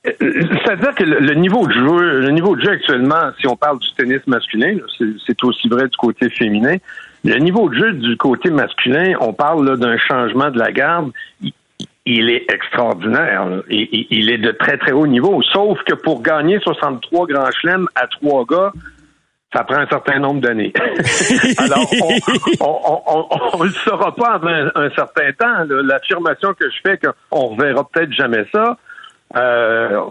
euh, 0.08 0.12
c'est-à-dire 0.64 0.96
que 0.96 1.04
le, 1.04 1.34
niveau 1.36 1.68
de 1.68 1.74
jeu, 1.74 2.20
le 2.22 2.32
niveau 2.32 2.56
de 2.56 2.62
jeu 2.62 2.72
actuellement, 2.72 3.32
si 3.40 3.48
on 3.48 3.56
parle 3.56 3.80
du 3.80 3.88
tennis 3.98 4.26
masculin, 4.28 4.78
c'est 4.98 5.44
aussi 5.44 5.68
vrai 5.68 5.88
du 5.88 5.98
côté 5.98 6.30
féminin. 6.30 6.78
Le 7.26 7.38
niveau 7.40 7.70
de 7.70 7.76
jeu 7.76 7.94
du 7.94 8.16
côté 8.16 8.50
masculin, 8.50 9.14
on 9.20 9.34
parle 9.34 9.78
d'un 9.78 9.98
changement 9.98 10.50
de 10.52 10.58
la 10.58 10.72
garde 10.72 11.12
il 12.10 12.30
est 12.30 12.52
extraordinaire. 12.52 13.46
Il, 13.70 14.32
est 14.32 14.40
de 14.40 14.52
très, 14.52 14.78
très 14.78 14.92
haut 14.92 15.06
niveau. 15.06 15.42
Sauf 15.54 15.78
que 15.84 15.94
pour 15.94 16.22
gagner 16.22 16.60
63 16.60 17.28
grands 17.28 17.52
chelems 17.52 17.88
à 17.96 18.08
trois 18.08 18.46
gars, 18.46 18.72
ça 19.54 19.64
prend 19.64 19.78
un 19.78 19.88
certain 19.88 20.20
nombre 20.20 20.42
d'années. 20.42 20.74
Alors, 21.58 21.88
on 22.62 23.60
ne 23.60 23.66
le 23.66 23.72
saura 23.72 24.16
pas 24.16 24.34
avant 24.34 24.70
un, 24.76 24.90
certain 24.92 25.32
temps. 25.34 25.66
L'affirmation 25.84 26.54
que 26.54 26.66
je 26.70 26.78
fais 26.84 26.98
qu'on 26.98 27.56
ne 27.56 27.56
reverra 27.56 27.88
peut-être 27.92 28.14
jamais 28.14 28.46
ça, 28.52 28.78
euh, 29.36 30.02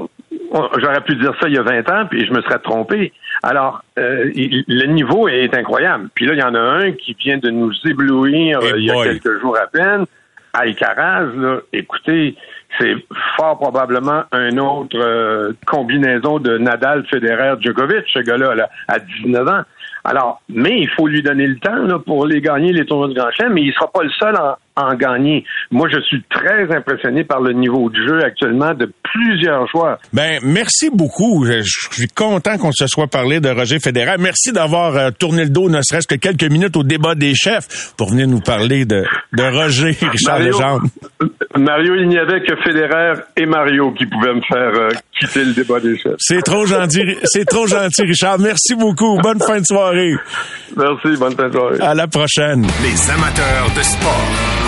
j'aurais 0.52 1.00
pu 1.00 1.16
dire 1.16 1.34
ça 1.40 1.48
il 1.48 1.54
y 1.54 1.58
a 1.58 1.62
20 1.62 1.90
ans, 1.90 2.06
puis 2.08 2.26
je 2.26 2.32
me 2.32 2.40
serais 2.42 2.60
trompé. 2.60 3.12
Alors, 3.42 3.82
euh, 3.98 4.30
le 4.34 4.86
niveau 4.86 5.28
est 5.28 5.52
incroyable. 5.54 6.08
Puis 6.14 6.26
là, 6.26 6.34
il 6.34 6.38
y 6.38 6.44
en 6.44 6.54
a 6.54 6.60
un 6.60 6.92
qui 6.92 7.14
vient 7.14 7.38
de 7.38 7.50
nous 7.50 7.72
éblouir 7.84 8.60
euh, 8.60 8.72
il 8.76 8.84
y 8.84 8.90
a 8.90 9.02
quelques 9.02 9.40
jours 9.40 9.56
à 9.56 9.66
peine. 9.66 10.04
Alcaraz, 10.58 11.26
là, 11.36 11.60
écoutez, 11.72 12.36
c'est 12.78 12.94
fort 13.36 13.58
probablement 13.58 14.24
un 14.32 14.56
autre 14.58 14.96
euh, 14.96 15.52
combinaison 15.66 16.38
de 16.38 16.58
Nadal, 16.58 17.06
Federer, 17.06 17.54
Djokovic, 17.60 18.04
ce 18.12 18.20
gars-là, 18.20 18.68
à 18.88 18.98
19 18.98 19.48
ans. 19.48 19.62
Alors, 20.04 20.40
mais 20.48 20.80
il 20.80 20.88
faut 20.88 21.06
lui 21.06 21.22
donner 21.22 21.46
le 21.46 21.58
temps 21.58 21.82
là, 21.82 21.98
pour 21.98 22.26
les 22.26 22.40
gagner 22.40 22.72
les 22.72 22.86
tournois 22.86 23.08
de 23.08 23.14
Grand 23.14 23.30
Chelem, 23.32 23.52
mais 23.54 23.62
il 23.62 23.72
sera 23.72 23.90
pas 23.90 24.02
le 24.02 24.10
seul 24.10 24.36
en, 24.36 24.56
en 24.78 24.94
gagner. 24.94 25.44
Moi, 25.70 25.88
je 25.92 26.00
suis 26.00 26.22
très 26.30 26.74
impressionné 26.74 27.24
par 27.24 27.40
le 27.40 27.52
niveau 27.52 27.90
de 27.90 27.96
jeu 28.06 28.24
actuellement 28.24 28.74
de 28.74 28.90
plusieurs 29.02 29.66
joueurs. 29.68 29.98
Ben, 30.12 30.38
merci 30.42 30.90
beaucoup. 30.90 31.44
Je 31.44 31.62
suis 31.62 32.08
content 32.08 32.56
qu'on 32.58 32.72
se 32.72 32.86
soit 32.86 33.08
parlé 33.08 33.40
de 33.40 33.48
Roger 33.48 33.78
Federer. 33.80 34.16
Merci 34.18 34.52
d'avoir 34.52 34.96
euh, 34.96 35.10
tourné 35.10 35.44
le 35.44 35.50
dos, 35.50 35.68
ne 35.68 35.80
serait-ce 35.82 36.06
que 36.06 36.14
quelques 36.14 36.50
minutes 36.50 36.76
au 36.76 36.82
débat 36.82 37.14
des 37.14 37.34
chefs 37.34 37.92
pour 37.96 38.10
venir 38.10 38.28
nous 38.28 38.40
parler 38.40 38.84
de, 38.84 39.04
de 39.32 39.42
Roger 39.42 39.90
Richard 40.10 40.38
Mario, 40.38 40.58
Mario, 41.56 41.94
il 41.96 42.08
n'y 42.08 42.18
avait 42.18 42.40
que 42.42 42.54
Federer 42.62 43.20
et 43.36 43.46
Mario 43.46 43.92
qui 43.92 44.06
pouvaient 44.06 44.34
me 44.34 44.40
faire 44.42 44.72
euh, 44.74 44.90
quitter 45.18 45.44
le 45.44 45.52
débat 45.52 45.80
des 45.80 45.96
chefs. 45.98 46.14
C'est 46.18 46.42
trop 46.42 46.66
gentil, 46.66 47.16
c'est 47.24 47.44
trop 47.44 47.66
gentil, 47.66 48.02
Richard. 48.02 48.38
Merci 48.38 48.74
beaucoup. 48.74 49.18
Bonne 49.22 49.40
fin 49.40 49.58
de 49.58 49.64
soirée. 49.64 50.14
Merci, 50.76 51.16
bonne 51.18 51.34
fin 51.34 51.48
de 51.48 51.52
soirée. 51.52 51.80
À 51.80 51.94
la 51.94 52.06
prochaine. 52.06 52.66
Les 52.82 53.10
amateurs 53.10 53.70
de 53.76 53.82
sport 53.82 54.67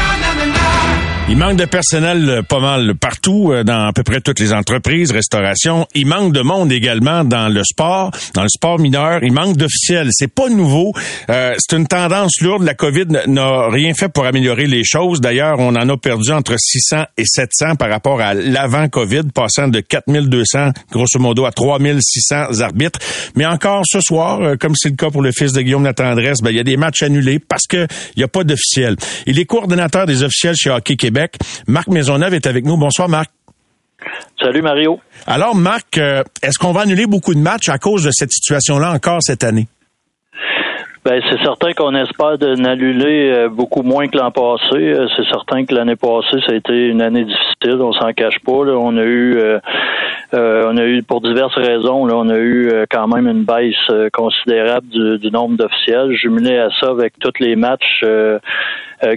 Il 1.29 1.37
manque 1.37 1.55
de 1.55 1.63
personnel 1.63 2.29
euh, 2.29 2.41
pas 2.41 2.59
mal 2.59 2.93
partout, 2.95 3.51
euh, 3.51 3.63
dans 3.63 3.87
à 3.87 3.93
peu 3.93 4.03
près 4.03 4.19
toutes 4.19 4.39
les 4.39 4.51
entreprises, 4.51 5.11
restauration. 5.11 5.87
Il 5.95 6.05
manque 6.05 6.33
de 6.33 6.41
monde 6.41 6.71
également 6.73 7.23
dans 7.23 7.47
le 7.47 7.63
sport, 7.63 8.11
dans 8.33 8.43
le 8.43 8.49
sport 8.49 8.79
mineur. 8.79 9.23
Il 9.23 9.31
manque 9.31 9.55
d'officiels. 9.55 10.09
C'est 10.11 10.33
pas 10.33 10.49
nouveau. 10.49 10.91
Euh, 11.29 11.53
c'est 11.57 11.77
une 11.77 11.87
tendance 11.87 12.41
lourde. 12.41 12.63
La 12.63 12.73
COVID 12.73 13.05
n'a 13.27 13.69
rien 13.69 13.93
fait 13.93 14.09
pour 14.09 14.25
améliorer 14.25 14.65
les 14.65 14.83
choses. 14.83 15.21
D'ailleurs, 15.21 15.59
on 15.59 15.75
en 15.75 15.87
a 15.87 15.97
perdu 15.97 16.31
entre 16.31 16.55
600 16.57 17.05
et 17.17 17.25
700 17.25 17.75
par 17.75 17.89
rapport 17.89 18.19
à 18.19 18.33
l'avant-COVID, 18.33 19.31
passant 19.33 19.69
de 19.69 19.79
4200, 19.79 20.71
grosso 20.91 21.17
modo, 21.17 21.45
à 21.45 21.51
3600 21.51 22.59
arbitres. 22.59 22.99
Mais 23.35 23.45
encore 23.45 23.83
ce 23.85 24.01
soir, 24.01 24.57
comme 24.59 24.73
c'est 24.75 24.89
le 24.89 24.95
cas 24.95 25.09
pour 25.09 25.21
le 25.21 25.31
fils 25.31 25.53
de 25.53 25.61
Guillaume 25.61 25.85
Latendresse, 25.85 26.39
ben, 26.41 26.49
il 26.49 26.57
y 26.57 26.59
a 26.59 26.63
des 26.63 26.77
matchs 26.77 27.03
annulés 27.03 27.39
parce 27.39 27.67
que 27.67 27.87
il 28.15 28.19
n'y 28.19 28.23
a 28.23 28.27
pas 28.27 28.43
d'officiels. 28.43 28.97
Il 29.27 29.39
est 29.39 29.45
coordonnateur 29.45 30.05
des 30.05 30.23
officiels 30.23 30.55
chez 30.57 30.69
Hockey 30.69 30.97
Québec. 30.97 31.20
Marc 31.67 31.87
Maisonneuve 31.87 32.33
est 32.33 32.47
avec 32.47 32.65
nous. 32.65 32.77
Bonsoir, 32.77 33.09
Marc. 33.09 33.29
Salut, 34.39 34.61
Mario. 34.61 34.99
Alors, 35.27 35.55
Marc, 35.55 35.97
euh, 35.97 36.23
est-ce 36.41 36.57
qu'on 36.57 36.71
va 36.71 36.81
annuler 36.81 37.05
beaucoup 37.05 37.33
de 37.33 37.39
matchs 37.39 37.69
à 37.69 37.77
cause 37.77 38.03
de 38.03 38.11
cette 38.11 38.31
situation-là 38.31 38.91
encore 38.91 39.21
cette 39.21 39.43
année? 39.43 39.67
Ben, 41.03 41.19
c'est 41.29 41.43
certain 41.43 41.73
qu'on 41.73 41.95
espère 41.95 42.37
d'annuler 42.37 43.31
euh, 43.31 43.49
beaucoup 43.49 43.81
moins 43.81 44.07
que 44.07 44.17
l'an 44.17 44.31
passé. 44.31 44.75
Euh, 44.75 45.07
c'est 45.15 45.27
certain 45.29 45.65
que 45.65 45.73
l'année 45.73 45.95
passée, 45.95 46.37
ça 46.45 46.53
a 46.53 46.55
été 46.55 46.87
une 46.87 47.01
année 47.01 47.25
difficile, 47.25 47.81
on 47.81 47.93
s'en 47.93 48.11
cache 48.13 48.39
pas. 48.45 48.51
On 48.51 48.97
a 48.97 49.03
eu 49.03 49.39
on 50.33 50.77
a 50.77 50.85
eu, 50.85 51.03
pour 51.03 51.19
diverses 51.19 51.57
raisons, 51.57 52.05
là, 52.05 52.15
on 52.15 52.29
a 52.29 52.37
eu 52.37 52.71
quand 52.89 53.05
même 53.07 53.27
une 53.27 53.43
baisse 53.43 54.09
considérable 54.13 54.87
du, 54.87 55.19
du 55.19 55.29
nombre 55.29 55.57
d'officiels. 55.57 56.15
Jumelé 56.15 56.57
à 56.57 56.69
ça 56.79 56.89
avec 56.89 57.19
tous 57.19 57.33
les 57.41 57.57
matchs 57.57 58.01
euh, 58.03 58.39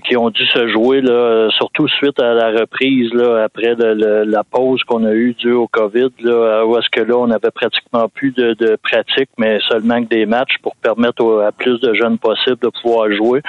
qui 0.05 0.17
ont 0.17 0.31
dû 0.31 0.45
se 0.47 0.67
jouer, 0.69 1.01
là, 1.03 1.49
surtout 1.57 1.87
suite 1.89 2.19
à 2.19 2.33
la 2.33 2.51
reprise 2.51 3.13
là, 3.13 3.45
après 3.45 3.75
la 3.77 4.43
pause 4.43 4.83
qu'on 4.85 5.05
a 5.05 5.13
eue 5.13 5.35
due 5.35 5.53
au 5.53 5.69
COVID, 5.69 6.11
là, 6.21 6.65
où 6.65 6.77
est-ce 6.79 6.89
que 6.91 7.01
là, 7.01 7.17
on 7.19 7.31
avait 7.31 7.51
pratiquement 7.51 8.09
plus 8.09 8.33
de, 8.33 8.55
de 8.55 8.77
pratique, 8.83 9.29
mais 9.37 9.59
seulement 9.69 10.03
que 10.03 10.09
des 10.09 10.27
matchs 10.27 10.55
pour 10.63 10.75
permettre 10.77 11.45
à 11.47 11.53
plus 11.53 11.79
de 11.81 11.93
jeunes 11.95 12.19
possibles 12.19 12.59
de 12.63 12.71
pouvoir 12.83 13.13
jouer. 13.13 13.43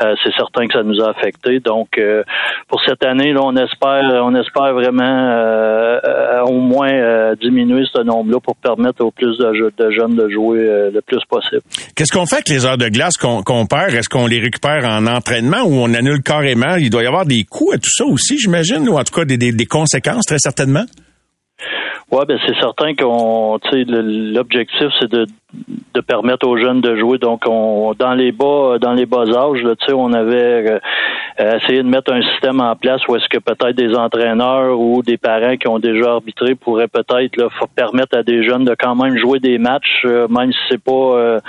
Euh, 0.00 0.14
c'est 0.22 0.32
certain 0.34 0.66
que 0.66 0.74
ça 0.74 0.82
nous 0.82 1.00
a 1.00 1.10
affecté. 1.10 1.58
Donc, 1.60 1.98
euh, 1.98 2.22
pour 2.68 2.80
cette 2.84 3.04
année, 3.04 3.32
là, 3.32 3.40
on 3.42 3.56
espère, 3.56 4.02
on 4.24 4.34
espère 4.34 4.72
vraiment 4.74 5.98
au 6.46 6.60
moins 6.60 7.34
diminuer 7.40 7.84
ce 7.92 8.02
nombre-là 8.02 8.38
pour 8.40 8.56
permettre 8.56 9.04
au 9.04 9.10
plus 9.10 9.36
de, 9.38 9.72
de 9.76 9.90
jeunes 9.90 10.14
de 10.14 10.28
jouer 10.28 10.90
le 10.92 11.00
plus 11.00 11.24
possible. 11.28 11.62
Qu'est-ce 11.94 12.12
qu'on 12.12 12.26
fait 12.26 12.36
avec 12.36 12.48
les 12.48 12.66
heures 12.66 12.78
de 12.78 12.88
glace 12.88 13.16
qu'on 13.16 13.66
perd? 13.66 13.94
Est-ce 13.94 14.08
qu'on 14.08 14.26
les 14.26 14.40
récupère 14.40 14.84
en 14.84 15.06
entraînement 15.06 15.67
où 15.68 15.74
on 15.74 15.92
annule 15.94 16.22
carrément. 16.22 16.76
Il 16.76 16.90
doit 16.90 17.02
y 17.02 17.06
avoir 17.06 17.26
des 17.26 17.44
coûts 17.44 17.72
à 17.72 17.78
tout 17.78 17.90
ça 17.90 18.04
aussi, 18.04 18.38
j'imagine, 18.38 18.88
ou 18.88 18.96
en 18.96 19.04
tout 19.04 19.14
cas 19.14 19.24
des, 19.24 19.66
conséquences, 19.66 20.24
très 20.26 20.38
certainement? 20.38 20.84
Oui, 22.10 22.24
ben 22.26 22.38
c'est 22.46 22.58
certain 22.58 22.94
qu'on, 22.94 23.58
l'objectif 23.72 24.88
c'est 24.98 25.10
de, 25.10 25.26
permettre 26.00 26.46
aux 26.46 26.56
jeunes 26.56 26.80
de 26.80 26.96
jouer. 26.96 27.18
Donc, 27.18 27.42
on, 27.46 27.94
dans 27.98 28.14
les 28.14 28.32
bas, 28.32 28.78
dans 28.80 28.92
les 28.92 29.06
bas 29.06 29.24
âges, 29.24 29.62
on 29.92 30.12
avait 30.12 30.80
euh, 31.40 31.56
essayé 31.56 31.82
de 31.82 31.88
mettre 31.88 32.12
un 32.12 32.22
système 32.22 32.60
en 32.60 32.74
place 32.76 33.00
où 33.08 33.16
est-ce 33.16 33.28
que 33.28 33.38
peut-être 33.38 33.76
des 33.76 33.94
entraîneurs 33.94 34.78
ou 34.78 35.02
des 35.02 35.16
parents 35.16 35.56
qui 35.56 35.68
ont 35.68 35.78
déjà 35.78 36.12
arbitré 36.12 36.54
pourraient 36.54 36.88
peut-être 36.88 37.50
permettre 37.74 38.16
à 38.16 38.22
des 38.22 38.42
jeunes 38.42 38.64
de 38.64 38.74
quand 38.78 38.94
même 38.94 39.16
jouer 39.18 39.38
des 39.38 39.58
matchs, 39.58 40.02
euh, 40.04 40.28
même 40.28 40.52
si 40.52 40.58
c'est 40.70 40.82
pas 40.82 40.92
euh, 40.92 41.40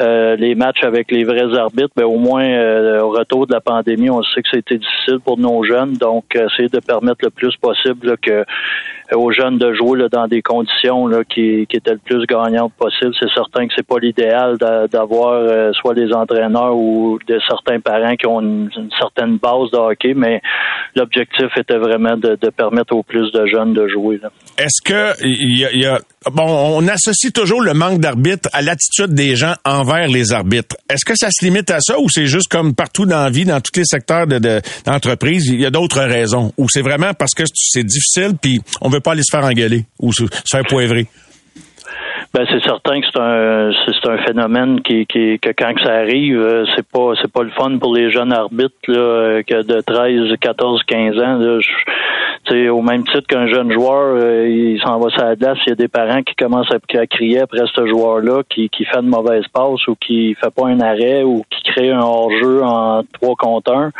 euh, 0.00 0.36
les 0.36 0.54
matchs 0.54 0.82
avec 0.84 1.10
les 1.10 1.22
vrais 1.22 1.56
arbitres, 1.56 1.92
ben, 1.94 2.04
au 2.04 2.16
moins 2.16 2.44
euh, 2.44 3.02
au 3.02 3.10
retour 3.10 3.46
de 3.46 3.52
la 3.52 3.60
pandémie, 3.60 4.10
on 4.10 4.22
sait 4.22 4.42
que 4.42 4.48
c'était 4.50 4.78
difficile 4.78 5.20
pour 5.24 5.38
nos 5.38 5.62
jeunes. 5.64 5.92
Donc, 5.94 6.24
essayer 6.34 6.68
de 6.68 6.80
permettre 6.80 7.18
le 7.22 7.30
plus 7.30 7.54
possible 7.56 8.16
que 8.18 8.30
euh, 8.32 8.44
aux 9.14 9.32
jeunes 9.32 9.58
de 9.58 9.72
jouer 9.74 10.08
dans 10.10 10.26
des 10.26 10.42
conditions 10.42 11.10
qui, 11.28 11.66
étaient 11.70 11.92
le 11.92 11.98
plus 11.98 12.24
gagnantes 12.26 12.72
possible. 12.72 13.14
Certain 13.34 13.66
que 13.66 13.72
c'est 13.76 13.86
pas 13.86 13.98
l'idéal 13.98 14.56
d'avoir 14.58 15.74
soit 15.74 15.94
des 15.94 16.12
entraîneurs 16.12 16.76
ou 16.76 17.18
de 17.26 17.38
certains 17.48 17.80
parents 17.80 18.14
qui 18.16 18.26
ont 18.26 18.40
une, 18.40 18.70
certaine 18.98 19.38
base 19.38 19.70
de 19.72 19.78
hockey, 19.78 20.14
mais 20.14 20.40
l'objectif 20.94 21.46
était 21.56 21.78
vraiment 21.78 22.16
de, 22.16 22.36
de, 22.40 22.50
permettre 22.50 22.94
au 22.94 23.02
plus 23.02 23.30
de 23.32 23.46
jeunes 23.46 23.72
de 23.72 23.88
jouer. 23.88 24.20
Est-ce 24.58 24.82
que 24.82 25.14
y 25.24 25.86
a 25.86 25.98
bon, 26.30 26.44
on 26.44 26.86
associe 26.88 27.32
toujours 27.32 27.62
le 27.62 27.74
manque 27.74 28.00
d'arbitres 28.00 28.48
à 28.52 28.62
l'attitude 28.62 29.14
des 29.14 29.36
gens 29.36 29.54
envers 29.64 30.08
les 30.08 30.32
arbitres. 30.32 30.76
Est-ce 30.88 31.04
que 31.04 31.16
ça 31.16 31.28
se 31.30 31.44
limite 31.44 31.70
à 31.70 31.78
ça 31.80 31.98
ou 31.98 32.08
c'est 32.08 32.26
juste 32.26 32.48
comme 32.48 32.74
partout 32.74 33.06
dans 33.06 33.22
la 33.22 33.30
vie, 33.30 33.44
dans 33.44 33.60
tous 33.60 33.78
les 33.78 33.84
secteurs 33.84 34.26
d'entreprise, 34.26 35.46
il 35.46 35.60
y 35.60 35.66
a 35.66 35.70
d'autres 35.70 36.02
raisons? 36.02 36.52
Ou 36.56 36.68
c'est 36.68 36.82
vraiment 36.82 37.14
parce 37.14 37.32
que 37.34 37.44
c'est 37.54 37.84
difficile 37.84 38.32
puis 38.40 38.60
on 38.80 38.88
veut 38.88 39.00
pas 39.00 39.12
aller 39.12 39.22
se 39.22 39.36
faire 39.36 39.44
engueuler 39.44 39.84
ou 39.98 40.12
se 40.12 40.24
faire 40.50 40.64
poivrer? 40.64 41.06
Ben 42.34 42.46
c'est 42.50 42.62
certain 42.62 42.98
que 42.98 43.06
c'est 43.12 43.20
un 43.20 43.70
c'est 43.86 44.08
un 44.08 44.16
phénomène 44.24 44.80
qui, 44.80 45.04
qui 45.04 45.38
que 45.38 45.50
quand 45.50 45.74
ça 45.84 45.92
arrive, 45.96 46.40
euh, 46.40 46.64
c'est 46.74 46.86
pas 46.88 47.12
c'est 47.20 47.30
pas 47.30 47.42
le 47.42 47.50
fun 47.50 47.76
pour 47.76 47.94
les 47.94 48.10
jeunes 48.10 48.32
arbitres 48.32 48.74
là, 48.88 49.42
que 49.42 49.62
de 49.62 49.80
13, 49.82 50.38
14, 50.40 50.82
15 50.86 51.18
ans. 51.18 51.36
Là, 51.36 51.60
au 52.70 52.82
même 52.82 53.04
titre 53.04 53.26
qu'un 53.28 53.46
jeune 53.46 53.72
joueur, 53.72 54.16
euh, 54.16 54.48
il 54.48 54.80
s'en 54.80 54.98
va 54.98 55.10
sur 55.10 55.24
la 55.24 55.36
glace, 55.36 55.58
il 55.66 55.70
y 55.70 55.72
a 55.72 55.76
des 55.76 55.88
parents 55.88 56.22
qui 56.22 56.34
commencent 56.34 56.72
à, 56.72 57.06
crier 57.06 57.40
après 57.40 57.64
ce 57.74 57.86
joueur-là 57.86 58.42
qui, 58.48 58.68
qui 58.68 58.84
fait 58.84 58.98
une 58.98 59.08
mauvaise 59.08 59.44
passe 59.52 59.86
ou 59.88 59.94
qui 59.94 60.34
fait 60.34 60.54
pas 60.54 60.68
un 60.68 60.80
arrêt 60.80 61.22
ou 61.22 61.44
qui 61.50 61.62
crée 61.72 61.90
un 61.90 62.00
hors-jeu 62.00 62.62
en 62.62 63.02
3 63.20 63.36
contre 63.36 63.72
1. 63.72 63.90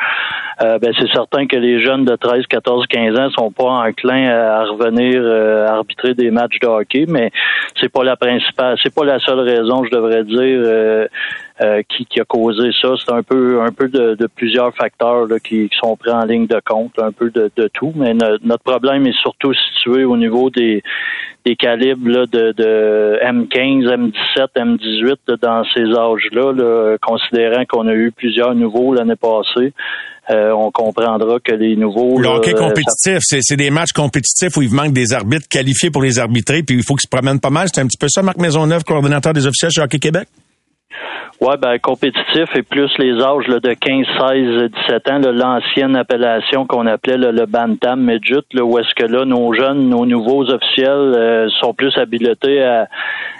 Euh, 0.63 0.79
ben 0.79 0.93
c'est 0.99 1.11
certain 1.13 1.47
que 1.47 1.57
les 1.57 1.83
jeunes 1.83 2.05
de 2.05 2.15
13, 2.15 2.47
14, 2.47 2.87
15 2.87 3.19
ans 3.19 3.31
sont 3.31 3.51
pas 3.51 3.89
enclins 3.89 4.29
à 4.29 4.65
revenir 4.65 5.21
euh, 5.23 5.67
arbitrer 5.67 6.15
des 6.15 6.31
matchs 6.31 6.59
de 6.61 6.67
hockey, 6.67 7.07
mais 7.09 7.31
c'est 7.81 7.89
pas 7.89 8.05
la 8.05 8.17
c'est 8.83 8.95
pas 8.95 9.05
la 9.05 9.19
seule 9.19 9.41
raison, 9.41 9.85
je 9.85 9.91
devrais 9.91 10.25
dire, 10.25 11.09
euh, 11.63 11.83
qui, 11.89 12.21
a 12.21 12.25
causé 12.25 12.71
ça. 12.81 12.95
C'est 12.97 13.13
un 13.13 13.23
peu 13.23 13.61
un 13.61 13.73
peu 13.73 13.89
de, 13.89 14.27
plusieurs 14.35 14.75
facteurs 14.75 15.27
qui, 15.45 15.69
sont 15.81 15.97
pris 15.97 16.11
en 16.11 16.25
ligne 16.25 16.47
de 16.47 16.61
compte, 16.65 16.99
un 16.99 17.13
peu 17.13 17.31
de, 17.31 17.51
tout. 17.75 17.93
Mais 17.97 18.15
notre 18.15 18.63
problème 18.65 19.07
est 19.07 19.19
surtout 19.21 19.53
situé 19.55 20.05
au 20.05 20.17
niveau 20.17 20.51
des, 20.51 20.83
des 21.45 21.57
calibres 21.57 22.27
de, 22.27 22.53
de, 22.53 23.19
M15, 23.23 24.13
M17, 24.37 24.47
M18 24.57 25.41
dans 25.41 25.65
ces 25.75 25.85
âges-là, 25.85 26.97
considérant 27.03 27.65
qu'on 27.65 27.87
a 27.89 27.95
eu 27.95 28.13
plusieurs 28.13 28.55
nouveaux 28.55 28.95
l'année 28.95 29.17
passée. 29.17 29.73
Euh, 30.31 30.53
on 30.53 30.71
comprendra 30.71 31.39
que 31.41 31.53
les 31.53 31.75
nouveaux. 31.75 32.19
Le 32.19 32.29
hockey 32.29 32.53
compétitif, 32.53 33.19
c'est 33.23 33.57
des 33.57 33.71
matchs 33.71 33.93
compétitifs 33.93 34.57
où 34.57 34.63
il 34.63 34.73
manque 34.73 34.93
des 34.93 35.13
arbitres 35.13 35.49
qualifiés 35.49 35.91
pour 35.91 36.03
les 36.03 36.21
arbitrer, 36.21 36.63
puis 36.63 36.77
il 36.77 36.85
faut 36.85 36.95
qu'ils 36.95 37.09
se 37.09 37.17
promènent 37.17 37.41
pas 37.41 37.51
mal. 37.51 37.69
C'est 37.73 37.81
un 37.81 37.87
petit 37.87 37.99
peu 37.99 38.07
ça, 38.09 38.23
Marc 38.23 38.39
Maisonneuve, 38.39 38.85
coordonnateur 38.85 39.33
des 39.33 39.47
officiels 39.47 39.73
chez 39.73 39.83
Hockey 39.83 39.99
Québec? 39.99 40.29
Oui, 41.45 41.55
ben 41.61 41.77
compétitif 41.81 42.55
et 42.55 42.63
plus 42.63 42.89
les 42.99 43.21
âges 43.21 43.47
de 43.49 43.75
15, 43.75 44.07
16, 44.17 44.71
17 44.87 45.11
ans, 45.11 45.19
l'ancienne 45.33 45.97
appellation 45.97 46.67
qu'on 46.67 46.87
appelait 46.87 47.17
le 47.17 47.47
bantam 47.47 48.01
midget, 48.01 48.45
là, 48.53 48.63
où 48.63 48.79
est-ce 48.79 48.95
que 48.95 49.11
là 49.11 49.25
nos 49.25 49.53
jeunes, 49.53 49.89
nos 49.89 50.07
nouveaux 50.07 50.49
officiels 50.49 51.15
euh, 51.17 51.49
sont 51.61 51.75
plus 51.75 51.93
habilités 51.99 52.63
à, 52.63 52.87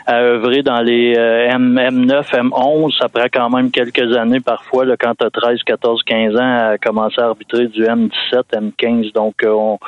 à 0.07 0.21
œuvrer 0.21 0.63
dans 0.63 0.81
les 0.81 1.15
euh, 1.17 1.49
M, 1.51 1.79
M9, 1.79 2.23
M11. 2.31 2.99
Ça 2.99 3.09
quand 3.33 3.51
même 3.51 3.71
quelques 3.71 4.17
années 4.17 4.41
parfois 4.41 4.85
là, 4.85 4.97
quand 4.99 5.15
tu 5.15 5.27
as 5.27 5.31
13, 5.31 5.59
14, 5.65 6.03
15 6.05 6.37
ans 6.37 6.73
à 6.73 6.79
commencer 6.79 7.21
à 7.21 7.27
arbitrer 7.27 7.67
du 7.69 7.83
M17, 7.83 8.11
M15. 8.53 9.13
Donc 9.13 9.35
euh, 9.45 9.51
on, 9.51 9.79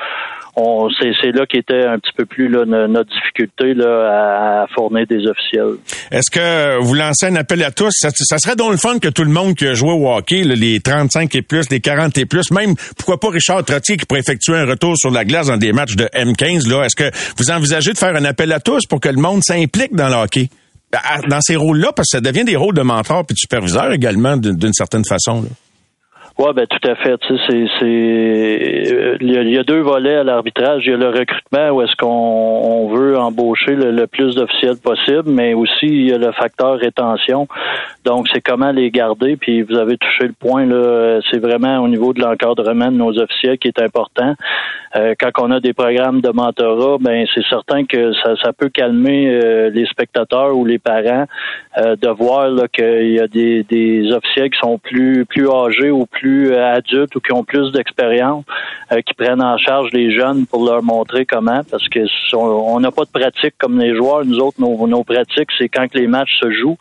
on 0.57 0.88
c'est 0.90 1.33
là 1.33 1.46
qui 1.46 1.59
était 1.59 1.85
un 1.85 1.98
petit 1.98 2.12
peu 2.16 2.27
plus 2.27 2.48
notre 2.48 3.11
difficulté 3.11 3.74
à 3.85 4.66
fournir 4.74 5.07
des 5.07 5.27
officiels. 5.27 5.77
Est-ce 6.11 6.31
que 6.31 6.81
vous 6.81 6.94
lancez 6.94 7.27
un 7.27 7.37
appel 7.37 7.62
à 7.64 7.70
tous? 7.70 7.92
Ça, 7.92 8.38
serait 8.38 8.57
donc 8.57 8.72
le 8.72 8.77
fun 8.77 8.98
que 8.98 9.09
tout 9.09 9.24
le 9.24 9.31
monde 9.31 9.55
qui 9.55 9.66
a 9.66 9.74
joué 9.74 9.90
au 9.90 10.09
hockey, 10.09 10.42
les 10.44 10.81
35 10.81 11.35
et 11.35 11.42
plus, 11.42 11.68
les 11.70 11.81
40 11.81 12.16
et 12.18 12.27
plus, 12.27 12.50
même 12.50 12.74
pourquoi 12.96 13.18
pas 13.18 13.31
Richard 13.31 13.64
Trottier 13.64 13.96
qui 13.96 14.07
pourrait 14.07 14.20
effectuer 14.20 14.57
un 14.57 14.66
retour 14.66 14.96
sur 14.96 15.11
la 15.11 15.24
glace 15.24 15.48
dans 15.48 15.57
des 15.57 15.72
matchs 15.72 15.96
de 15.96 16.05
M15, 16.05 16.68
là. 16.70 16.85
Est-ce 16.85 16.96
que 16.96 17.11
vous 17.38 17.50
envisagez 17.50 17.92
de 17.92 17.98
faire 17.98 18.14
un 18.14 18.24
appel 18.24 18.53
à 18.53 18.61
tous 18.61 18.87
pour 18.87 19.00
que 19.00 19.09
le 19.09 19.20
monde 19.20 19.42
s'implique 19.42 19.94
dans 19.94 20.03
le 20.08 20.16
hockey? 20.16 20.48
Dans 21.28 21.40
ces 21.40 21.56
rôles-là, 21.56 21.92
parce 21.92 22.08
que 22.08 22.18
ça 22.18 22.20
devient 22.20 22.44
des 22.44 22.54
rôles 22.54 22.74
de 22.74 22.82
mentor 22.82 23.26
puis 23.26 23.34
de 23.34 23.38
superviseur 23.38 23.92
également 23.92 24.36
d'une 24.36 24.72
certaine 24.72 25.04
façon. 25.04 25.44
Oui, 26.37 26.51
ben 26.53 26.66
tout 26.66 26.88
à 26.88 26.97
fait. 26.97 27.16
Tu 27.18 27.38
sais, 27.38 27.66
c'est, 27.79 27.85
euh, 27.85 29.16
il, 29.20 29.51
y 29.51 29.57
a, 29.57 29.62
deux 29.62 29.83
volets 29.83 30.16
à 30.16 30.25
l'arbitrage. 30.25 30.83
Il 30.85 30.90
y 30.90 30.92
a 30.92 30.97
le 30.97 31.11
recrutement 31.11 31.70
où 31.70 31.83
est-ce 31.83 31.94
qu'on 31.94 32.09
on 32.09 32.88
veut 32.88 33.16
embaucher 33.16 33.77
le, 33.77 34.07
plus 34.09 34.35
d'officiels 34.35 34.79
possible, 34.83 35.31
mais 35.31 35.55
aussi 35.55 35.87
il 35.87 36.09
y 36.09 36.12
a 36.12 36.18
le 36.18 36.33
facteur 36.33 36.77
rétention. 36.79 37.47
Donc 38.05 38.27
c'est 38.33 38.40
comment 38.40 38.73
les 38.73 38.90
garder. 38.90 39.37
Puis 39.37 39.62
vous 39.62 39.77
avez 39.77 39.97
touché 39.97 40.27
le 40.27 40.33
point 40.33 40.66
là. 40.66 41.20
C'est 41.31 41.38
vraiment 41.38 41.79
au 41.79 41.87
niveau 41.87 42.12
de 42.12 42.20
l'encadrement 42.20 42.90
de 42.90 42.97
nos 42.97 43.16
officiels 43.16 43.59
qui 43.59 43.68
est 43.68 43.81
important. 43.81 44.35
Euh, 44.97 45.14
quand 45.18 45.31
on 45.38 45.53
a 45.53 45.61
des 45.61 45.73
programmes 45.73 46.20
de 46.20 46.31
mentorat, 46.31 46.99
ben 47.01 47.27
c'est 47.33 47.44
certain 47.49 47.85
que 47.85 48.12
ça, 48.25 48.35
ça 48.42 48.53
peut 48.53 48.70
calmer 48.70 49.29
euh, 49.31 49.70
les 49.70 49.87
spectateurs 49.87 50.57
ou 50.57 50.64
les 50.64 50.81
parents 50.81 51.27
de 51.77 52.09
voir 52.09 52.51
qu'il 52.73 53.11
y 53.11 53.20
a 53.20 53.27
des, 53.27 53.64
des 53.64 54.12
officiels 54.12 54.51
qui 54.51 54.59
sont 54.61 54.79
plus 54.79 55.25
plus 55.27 55.49
âgés 55.51 55.90
ou 55.90 56.07
plus 56.07 56.23
plus 56.24 56.52
euh, 56.52 56.74
adultes 56.74 57.14
ou 57.16 57.20
qui 57.20 57.32
ont 57.32 57.44
plus 57.44 57.70
d'expérience, 57.70 58.44
euh, 58.92 59.02
qui 59.02 59.12
prennent 59.12 59.42
en 59.42 59.58
charge 59.58 59.90
les 59.92 60.10
jeunes 60.16 60.46
pour 60.46 60.64
leur 60.64 60.82
montrer 60.82 61.26
comment, 61.26 61.60
parce 61.70 61.87
que 61.90 62.00
on 62.34 62.80
n'a 62.80 62.90
pas 62.90 63.04
de 63.04 63.10
pratique 63.10 63.54
comme 63.58 63.78
les 63.78 63.94
joueurs. 63.94 64.24
Nous 64.24 64.38
autres, 64.38 64.58
nos, 64.58 64.87
nos 64.87 65.04
pratiques, 65.04 65.50
c'est 65.58 65.68
quand 65.68 65.87
que 65.87 65.98
les 65.98 66.06
matchs 66.06 66.34
se 66.40 66.50
jouent. 66.50 66.78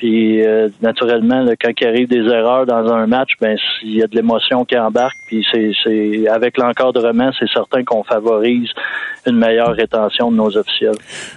Puis 0.00 0.40
euh, 0.40 0.68
naturellement, 0.80 1.44
quand 1.60 1.72
il 1.78 1.86
arrive 1.86 2.08
des 2.08 2.24
erreurs 2.24 2.64
dans 2.64 2.90
un 2.90 3.06
match, 3.06 3.32
ben 3.38 3.54
il 3.82 3.96
y 3.96 4.02
a 4.02 4.06
de 4.06 4.16
l'émotion 4.16 4.64
qui 4.64 4.78
embarque. 4.78 5.18
Puis 5.26 5.44
c'est 5.52 6.26
avec 6.26 6.56
l'encadrement, 6.56 7.30
c'est 7.38 7.50
certain 7.52 7.84
qu'on 7.84 8.02
favorise 8.02 8.70
une 9.26 9.36
meilleure 9.36 9.74
rétention 9.74 10.30
de 10.30 10.36
nos 10.36 10.56
officiels. 10.56 10.94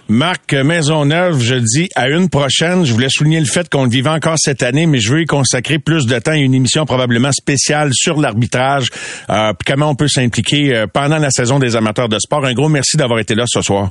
Marc 0.08 0.54
Maisonneuve, 0.54 1.42
je 1.42 1.56
dis 1.56 1.90
à 1.94 2.08
une 2.08 2.30
prochaine. 2.30 2.86
Je 2.86 2.94
voulais 2.94 3.10
souligner 3.10 3.42
le 3.42 3.46
fait 3.48 3.68
qu'on 3.70 3.84
le 3.84 3.90
vivait 3.90 4.12
encore 4.12 4.36
cette 4.38 4.64
année, 4.64 4.86
mais 4.86 5.00
je 5.00 5.12
veux 5.12 5.22
y 5.24 5.26
consacrer 5.26 5.78
plus 5.78 6.06
de 6.06 6.18
temps 6.20 6.32
à 6.32 6.38
une 6.38 6.54
émission 6.54 6.86
probablement 6.86 7.34
spéciale 7.34 7.90
sur 7.92 8.18
l'arbitrage. 8.18 8.88
Euh, 9.30 9.52
comment 9.68 9.90
on 9.90 9.96
peut 9.96 10.08
s'impliquer 10.08 10.74
euh, 10.74 10.86
pendant 10.88 11.18
la 11.18 11.32
saison 11.32 11.60
des 11.60 11.76
amateurs 11.76 12.08
de 12.08 12.18
sport. 12.18 12.46
Un 12.46 12.54
gros 12.54 12.70
merci 12.70 12.96
d'avoir 12.96 13.20
été 13.20 13.36
là 13.36 13.44
ce 13.46 13.62
soir. 13.62 13.90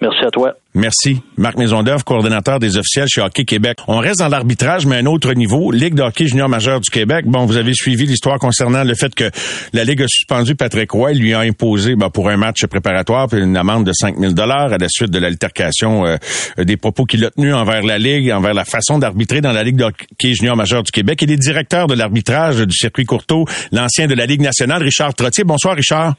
Merci 0.00 0.24
à 0.24 0.30
toi. 0.30 0.54
Merci. 0.74 1.22
Marc 1.36 1.56
Maisonneuve, 1.56 2.02
coordonnateur 2.02 2.58
des 2.58 2.76
officiels 2.76 3.06
chez 3.08 3.20
Hockey 3.20 3.44
Québec. 3.44 3.78
On 3.86 3.98
reste 3.98 4.18
dans 4.18 4.28
l'arbitrage, 4.28 4.86
mais 4.86 4.96
à 4.96 4.98
un 4.98 5.06
autre 5.06 5.32
niveau. 5.32 5.70
Ligue 5.70 5.94
de 5.94 6.02
hockey 6.02 6.26
junior 6.26 6.48
majeur 6.48 6.80
du 6.80 6.90
Québec. 6.90 7.26
Bon, 7.26 7.46
vous 7.46 7.56
avez 7.56 7.72
suivi 7.74 8.04
l'histoire 8.04 8.40
concernant 8.40 8.82
le 8.82 8.94
fait 8.94 9.14
que 9.14 9.30
la 9.72 9.84
Ligue 9.84 10.02
a 10.02 10.08
suspendu 10.08 10.56
Patrick 10.56 10.90
Roy. 10.90 11.12
Lui 11.12 11.32
a 11.32 11.40
imposé 11.40 11.94
ben, 11.94 12.10
pour 12.10 12.28
un 12.28 12.36
match 12.36 12.66
préparatoire 12.66 13.32
une 13.34 13.56
amende 13.56 13.84
de 13.86 13.92
5 13.92 14.18
000 14.18 14.34
à 14.38 14.76
la 14.76 14.88
suite 14.88 15.10
de 15.10 15.18
l'altercation 15.18 16.06
euh, 16.06 16.16
des 16.58 16.76
propos 16.76 17.04
qu'il 17.04 17.24
a 17.24 17.30
tenus 17.30 17.54
envers 17.54 17.82
la 17.82 17.98
Ligue, 17.98 18.32
envers 18.32 18.54
la 18.54 18.64
façon 18.64 18.98
d'arbitrer 18.98 19.40
dans 19.40 19.52
la 19.52 19.62
Ligue 19.62 19.76
de 19.76 19.84
hockey 19.84 20.34
junior 20.34 20.56
majeur 20.56 20.82
du 20.82 20.90
Québec. 20.90 21.22
Il 21.22 21.30
est 21.30 21.36
directeur 21.36 21.86
de 21.86 21.94
l'arbitrage 21.94 22.58
du 22.58 22.76
circuit 22.76 23.04
Courteau, 23.04 23.46
l'ancien 23.70 24.08
de 24.08 24.14
la 24.14 24.26
Ligue 24.26 24.40
nationale, 24.40 24.82
Richard 24.82 25.14
Trottier. 25.14 25.44
Bonsoir, 25.44 25.76
Richard. 25.76 26.14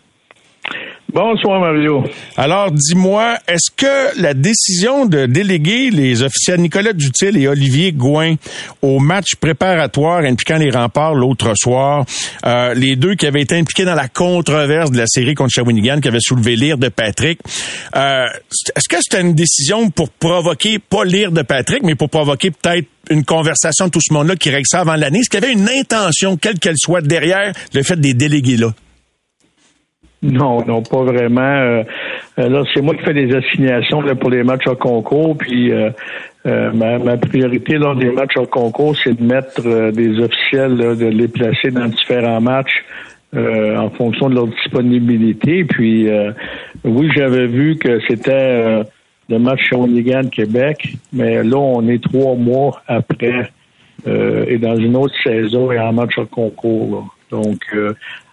Bonsoir, 1.15 1.62
Mario. 1.62 2.04
Alors, 2.36 2.71
dis-moi, 2.71 3.38
est-ce 3.47 3.71
que 3.73 4.21
la 4.21 4.34
décision 4.34 5.06
de 5.06 5.28
déléguer 5.28 5.89
les 5.89 6.23
officiels 6.23 6.60
Nicolas 6.60 6.91
Dutil 6.91 7.38
et 7.38 7.47
Olivier 7.47 7.93
Gouin 7.93 8.36
au 8.82 8.99
match 8.99 9.36
préparatoire 9.39 10.25
impliquant 10.25 10.58
les 10.58 10.69
remparts 10.69 11.15
l'autre 11.15 11.54
soir, 11.56 12.04
euh, 12.45 12.73
les 12.73 12.97
deux 12.97 13.15
qui 13.15 13.28
avaient 13.28 13.43
été 13.43 13.56
impliqués 13.56 13.86
dans 13.86 13.95
la 13.95 14.10
controverse 14.10 14.91
de 14.91 14.97
la 14.97 15.08
série 15.08 15.36
contre 15.36 15.51
Shawinigan, 15.51 16.01
qui 16.01 16.10
avait 16.10 16.19
soulevé 16.19 16.58
l'ire 16.58 16.78
de 16.78 16.89
Patrick, 16.89 17.39
euh, 17.95 18.25
est-ce 18.75 18.89
que 18.89 18.97
c'était 19.01 19.21
une 19.21 19.36
décision 19.36 19.89
pour 19.91 20.10
provoquer, 20.10 20.80
pas 20.80 21.06
l'ire 21.06 21.32
de 21.32 21.43
Patrick, 21.43 21.84
mais 21.84 21.95
pour 21.95 22.10
provoquer 22.10 22.51
peut-être 22.51 22.89
une 23.10 23.23
conversation 23.23 23.86
de 23.86 23.91
tout 23.91 24.01
ce 24.06 24.13
monde-là 24.13 24.36
qui 24.36 24.49
règle 24.49 24.65
avant 24.73 24.95
l'année? 24.95 25.19
Est-ce 25.19 25.30
qu'il 25.30 25.39
y 25.39 25.45
avait 25.45 25.54
une 25.54 25.69
intention, 25.69 26.36
quelle 26.36 26.60
qu'elle 26.60 26.78
soit, 26.78 26.99
derrière 26.99 27.54
le 27.73 27.84
fait 27.84 27.97
des 28.01 28.13
délégués 28.13 28.58
là? 28.58 28.73
Non, 30.26 30.66
non, 30.66 30.82
pas 30.82 31.04
vraiment. 31.04 31.42
Euh, 31.42 31.84
euh, 32.40 32.50
là, 32.50 32.64
c'est 32.74 32.82
moi 32.82 32.96
qui 32.96 33.04
fais 33.04 33.14
des 33.14 33.34
assignations 33.36 34.02
pour 34.16 34.32
les 34.32 34.44
matchs 34.44 34.68
à 34.68 34.74
concours, 34.74 35.38
puis 35.38 35.72
euh, 35.72 35.92
ma, 36.74 37.18
priorité 37.18 37.78
lors 37.78 37.96
des 37.96 38.10
matchs 38.12 38.38
à 38.38 38.46
concours, 38.48 38.96
c'est 39.04 39.14
de 39.14 39.24
mettre 39.24 39.92
des 39.92 40.20
officiels, 40.20 40.78
de 40.78 41.06
les 41.06 41.28
placer 41.28 41.70
dans 41.70 41.86
différents 41.86 42.42
matchs 42.42 42.84
en 43.36 43.90
fonction 43.90 44.30
de 44.30 44.36
leur 44.36 44.48
disponibilité. 44.48 45.64
Puis 45.66 46.08
oui, 46.84 47.10
j'avais 47.16 47.48
vu 47.48 47.76
que 47.78 48.00
c'était 48.08 48.84
le 49.30 49.40
match 49.40 49.60
Shawinigan 49.70 50.30
Québec, 50.30 50.88
mais 51.12 51.44
là, 51.44 51.58
on 51.58 51.88
est 51.88 52.02
trois 52.02 52.36
mois 52.36 52.82
après 52.88 53.52
et 54.08 54.58
dans 54.58 54.78
une 54.78 54.96
autre 54.96 55.16
saison 55.24 55.72
et 55.72 55.80
en 55.80 55.94
match 55.94 56.18
à 56.18 56.26
concours. 56.26 57.14
Donc, 57.32 57.60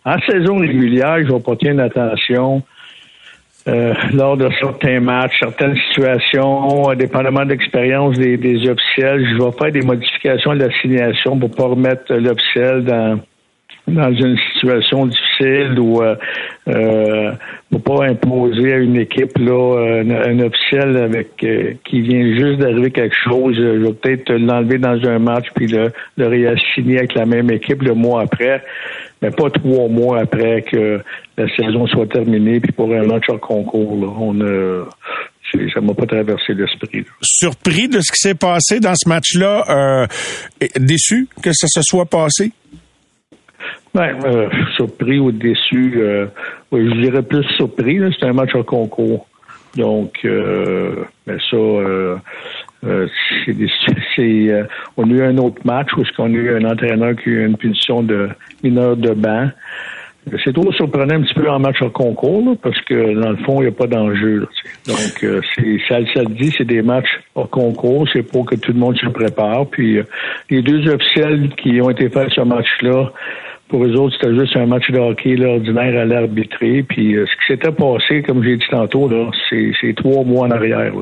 en 0.04 0.18
saison 0.28 0.58
régulière, 0.58 1.18
je 1.18 1.32
vais 1.32 1.40
porter 1.40 1.68
une 1.68 1.80
attention 1.80 2.62
euh, 3.68 3.94
lors 4.12 4.36
de 4.36 4.48
certains 4.60 4.98
matchs, 4.98 5.38
certaines 5.38 5.76
situations, 5.88 6.92
dépendamment 6.94 7.44
de 7.44 7.50
l'expérience 7.50 8.18
des, 8.18 8.68
officiels, 8.68 9.24
je 9.24 9.42
vais 9.42 9.52
faire 9.52 9.70
des 9.70 9.82
modifications 9.82 10.50
à 10.50 10.54
l'assignation 10.56 11.38
pour 11.38 11.50
pas 11.50 11.66
remettre 11.66 12.12
l'officiel 12.14 12.84
dans 12.84 13.20
dans 13.88 14.12
une 14.12 14.36
situation 14.54 15.06
difficile 15.06 15.78
ou 15.78 16.02
euh, 16.02 16.14
euh, 16.68 17.32
pas 17.84 18.04
imposer 18.06 18.72
à 18.72 18.76
une 18.78 18.96
équipe 18.96 19.36
là 19.38 20.02
un, 20.04 20.38
officiel 20.38 20.96
avec 20.96 21.30
euh, 21.42 21.72
qui 21.84 22.00
vient 22.00 22.36
juste 22.36 22.60
d'arriver 22.60 22.90
quelque 22.90 23.16
chose, 23.24 23.56
je 23.56 23.84
vais 23.84 23.92
peut-être 23.92 24.32
l'enlever 24.32 24.78
dans 24.78 24.98
un 25.04 25.18
match 25.18 25.46
puis 25.54 25.66
le, 25.66 25.90
le 26.16 26.26
réassigner 26.28 26.98
avec 26.98 27.14
la 27.14 27.26
même 27.26 27.50
équipe 27.50 27.82
le 27.82 27.94
mois 27.94 28.22
après 28.22 28.62
mais 29.22 29.30
pas 29.30 29.48
trois 29.50 29.88
mois 29.88 30.20
après 30.20 30.62
que 30.62 31.00
la 31.36 31.56
saison 31.56 31.86
soit 31.86 32.08
terminée, 32.08 32.60
puis 32.60 32.72
pour 32.72 32.92
un 32.92 33.04
match 33.04 33.24
en 33.28 33.38
concours. 33.38 33.96
Là, 33.96 34.12
on 34.18 34.40
a, 34.40 34.84
ça 35.72 35.80
m'a 35.80 35.94
pas 35.94 36.06
traversé 36.06 36.54
l'esprit. 36.54 37.04
Surpris 37.22 37.88
de 37.88 38.00
ce 38.00 38.10
qui 38.12 38.18
s'est 38.18 38.34
passé 38.34 38.80
dans 38.80 38.94
ce 38.94 39.08
match-là, 39.08 39.64
euh, 39.70 40.06
déçu 40.76 41.28
que 41.40 41.52
ça 41.52 41.68
se 41.68 41.82
soit 41.82 42.06
passé? 42.06 42.50
Ben, 43.94 44.18
euh, 44.25 44.48
surpris 44.77 45.18
ou 45.18 45.33
déçu, 45.33 45.94
euh, 45.96 46.27
je 46.72 47.01
dirais 47.03 47.22
plus 47.22 47.44
surpris. 47.57 48.01
C'est 48.18 48.27
un 48.27 48.33
match 48.33 48.55
en 48.55 48.62
concours. 48.62 49.27
Donc, 49.77 50.18
euh, 50.25 51.05
ça, 51.27 51.57
c'est, 54.16 54.64
on 54.96 55.11
a 55.11 55.12
eu 55.12 55.22
un 55.22 55.37
autre 55.38 55.61
match 55.64 55.88
où 55.96 56.03
on 56.18 56.27
a 56.27 56.37
eu 56.37 56.57
un 56.57 56.64
entraîneur 56.70 57.16
qui 57.16 57.29
a 57.29 57.33
eu 57.33 57.46
une 57.46 57.57
punition 57.59 58.03
de 58.03 58.31
une 58.62 58.79
heure 58.79 58.96
de 58.96 59.11
banc. 59.11 59.51
C'est 60.44 60.55
trop 60.55 60.72
surprenant 60.72 61.16
un 61.16 61.22
petit 61.22 61.35
peu 61.35 61.51
en 61.51 61.59
match 61.59 61.83
en 61.83 61.90
concours, 61.90 62.57
parce 62.62 62.81
que 62.83 63.20
dans 63.20 63.31
le 63.31 63.38
fond, 63.38 63.61
il 63.61 63.62
n'y 63.62 63.68
a 63.68 63.72
pas 63.72 63.88
d'enjeu. 63.88 64.46
Donc, 64.87 65.18
c'est, 65.18 65.79
ça, 65.88 65.98
ça 66.14 66.25
dit, 66.25 66.55
c'est 66.57 66.64
des 66.64 66.81
matchs 66.81 67.20
en 67.35 67.46
concours, 67.46 68.09
c'est 68.12 68.22
pour 68.22 68.46
que 68.46 68.55
tout 68.55 68.72
le 68.72 68.79
monde 68.79 68.96
se 68.98 69.09
prépare. 69.09 69.66
Puis, 69.66 69.98
les 70.48 70.62
deux 70.62 70.88
officiels 70.88 71.51
qui 71.57 71.81
ont 71.81 71.90
été 71.90 72.09
faits 72.09 72.31
ce 72.31 72.42
match-là, 72.42 73.11
pour 73.72 73.87
eux 73.87 73.96
autres, 73.96 74.14
c'était 74.20 74.38
juste 74.38 74.54
un 74.54 74.66
match 74.66 74.90
de 74.90 74.98
hockey 74.98 75.42
ordinaire 75.42 76.02
à 76.02 76.04
l'arbitrer. 76.04 76.82
Puis, 76.82 77.14
ce 77.14 77.24
qui 77.24 77.54
s'était 77.54 77.72
passé, 77.72 78.22
comme 78.22 78.44
j'ai 78.44 78.58
dit 78.58 78.64
tantôt, 78.70 79.11
c'est, 79.48 79.94
trois 79.96 80.24
mois 80.24 80.46
en 80.46 80.50
arrière. 80.50 80.92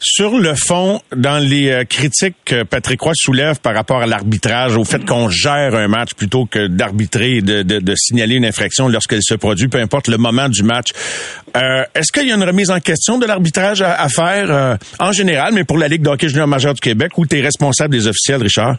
Sur 0.00 0.38
le 0.38 0.54
fond, 0.54 1.00
dans 1.14 1.38
les 1.38 1.70
euh, 1.70 1.84
critiques 1.84 2.36
que 2.44 2.64
Patrick 2.64 3.00
Roy 3.00 3.12
soulève 3.14 3.60
par 3.60 3.74
rapport 3.74 4.00
à 4.00 4.06
l'arbitrage, 4.06 4.76
au 4.76 4.84
fait 4.84 5.04
qu'on 5.04 5.28
gère 5.28 5.74
un 5.74 5.88
match 5.88 6.14
plutôt 6.16 6.46
que 6.46 6.66
d'arbitrer 6.68 7.36
et 7.36 7.42
de, 7.42 7.62
de, 7.62 7.94
signaler 7.96 8.36
une 8.36 8.44
infraction 8.44 8.88
lorsqu'elle 8.88 9.22
se 9.22 9.34
produit, 9.34 9.66
peu 9.68 9.78
importe 9.78 10.06
le 10.06 10.16
moment 10.16 10.48
du 10.48 10.62
match, 10.62 10.90
euh, 11.56 11.82
est-ce 11.96 12.12
qu'il 12.12 12.28
y 12.28 12.32
a 12.32 12.36
une 12.36 12.44
remise 12.44 12.70
en 12.70 12.78
question 12.78 13.18
de 13.18 13.26
l'arbitrage 13.26 13.82
à, 13.82 14.08
faire 14.08 14.50
euh, 14.50 14.76
en 15.00 15.10
général, 15.10 15.52
mais 15.54 15.64
pour 15.64 15.78
la 15.78 15.88
Ligue 15.88 16.02
d'hockey 16.02 16.28
junior 16.28 16.46
majeur 16.46 16.74
du 16.74 16.80
Québec, 16.80 17.16
où 17.16 17.26
tu 17.26 17.38
es 17.38 17.40
responsable 17.40 17.92
des 17.92 18.06
officiels, 18.06 18.42
Richard? 18.42 18.76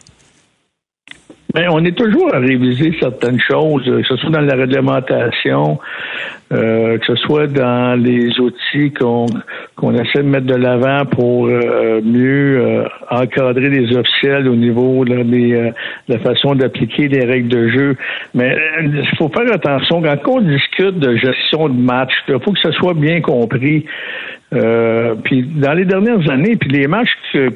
Bien, 1.54 1.68
on 1.70 1.84
est 1.84 1.96
toujours 1.96 2.32
à 2.32 2.38
réviser 2.38 2.94
certaines 3.00 3.40
choses, 3.40 3.84
que 3.84 4.02
ce 4.04 4.16
soit 4.16 4.30
dans 4.30 4.40
la 4.40 4.54
réglementation, 4.54 5.80
euh, 6.52 6.98
que 6.98 7.06
ce 7.06 7.16
soit 7.16 7.48
dans 7.48 8.00
les 8.00 8.38
outils 8.38 8.92
qu'on 8.92 9.26
qu'on 9.74 9.94
essaie 9.94 10.18
de 10.18 10.28
mettre 10.28 10.46
de 10.46 10.54
l'avant 10.54 11.06
pour 11.06 11.46
euh, 11.46 12.00
mieux 12.04 12.58
euh, 12.58 12.84
encadrer 13.10 13.68
les 13.68 13.96
officiels 13.96 14.48
au 14.48 14.54
niveau 14.54 15.04
de 15.04 15.72
la 16.08 16.18
façon 16.20 16.54
d'appliquer 16.54 17.08
les 17.08 17.24
règles 17.24 17.48
de 17.48 17.68
jeu. 17.68 17.96
Mais 18.34 18.56
il 18.82 19.08
faut 19.18 19.28
faire 19.28 19.52
attention 19.52 20.02
quand 20.02 20.28
on 20.28 20.40
discute 20.42 20.98
de 20.98 21.16
gestion 21.16 21.68
de 21.68 21.80
match, 21.80 22.12
il 22.28 22.38
faut 22.40 22.52
que 22.52 22.60
ce 22.60 22.72
soit 22.72 22.94
bien 22.94 23.20
compris. 23.20 23.86
Euh, 24.52 25.14
puis 25.22 25.42
dans 25.42 25.74
les 25.74 25.84
dernières 25.84 26.28
années, 26.28 26.56
puis 26.56 26.70
les 26.70 26.88
matchs 26.88 27.12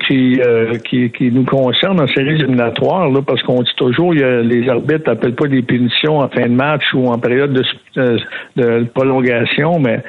qui, 0.06 0.40
euh, 0.40 0.74
qui, 0.88 1.10
qui, 1.10 1.32
nous 1.32 1.44
concernent 1.44 2.00
en 2.00 2.06
séries 2.06 2.34
éliminatoires, 2.34 3.10
là, 3.10 3.20
parce 3.20 3.42
qu'on 3.42 3.62
dit 3.62 3.74
toujours, 3.76 4.12
a, 4.12 4.42
les 4.42 4.68
arbitres 4.68 5.08
n'appellent 5.08 5.34
pas 5.34 5.48
des 5.48 5.62
punitions 5.62 6.18
en 6.18 6.28
fin 6.28 6.42
de 6.42 6.54
match 6.54 6.84
ou 6.94 7.08
en 7.08 7.18
période 7.18 7.52
de, 7.52 7.64
euh, 7.98 8.18
de 8.56 8.84
prolongation, 8.94 9.80
mais 9.80 10.04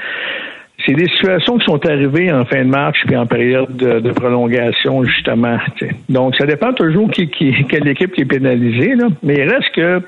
c'est 0.85 0.93
des 0.93 1.07
situations 1.07 1.57
qui 1.57 1.65
sont 1.65 1.83
arrivées 1.87 2.31
en 2.31 2.45
fin 2.45 2.63
de 2.63 2.69
match 2.69 2.97
puis 3.07 3.17
en 3.17 3.25
période 3.25 3.75
de, 3.75 4.11
prolongation, 4.11 5.03
justement. 5.05 5.57
Donc, 6.07 6.35
ça 6.35 6.45
dépend 6.45 6.73
toujours 6.73 7.09
qui, 7.09 7.29
qui, 7.29 7.65
quelle 7.67 7.87
équipe 7.87 8.11
qui 8.11 8.21
est 8.21 8.25
pénalisée, 8.25 8.93
là. 8.93 9.07
mais 9.23 9.35
il 9.37 9.49
reste 9.49 9.73
que 9.73 10.01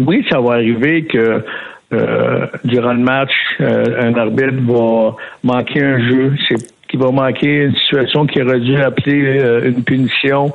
oui, 0.00 0.26
ça 0.30 0.40
va 0.40 0.54
arriver 0.54 1.04
que 1.04 1.44
euh, 1.92 2.46
durant 2.64 2.92
le 2.92 3.00
match, 3.00 3.32
euh, 3.60 3.84
un 4.00 4.14
arbitre 4.14 4.54
va 4.66 5.14
manquer 5.42 5.82
un 5.82 5.98
jeu, 5.98 6.34
c'est 6.48 6.56
qui 6.92 6.98
va 6.98 7.10
manquer 7.10 7.64
une 7.64 7.74
situation 7.74 8.26
qui 8.26 8.42
aurait 8.42 8.60
dû 8.60 8.76
appeler 8.76 9.40
euh, 9.40 9.70
une 9.70 9.82
punition. 9.82 10.52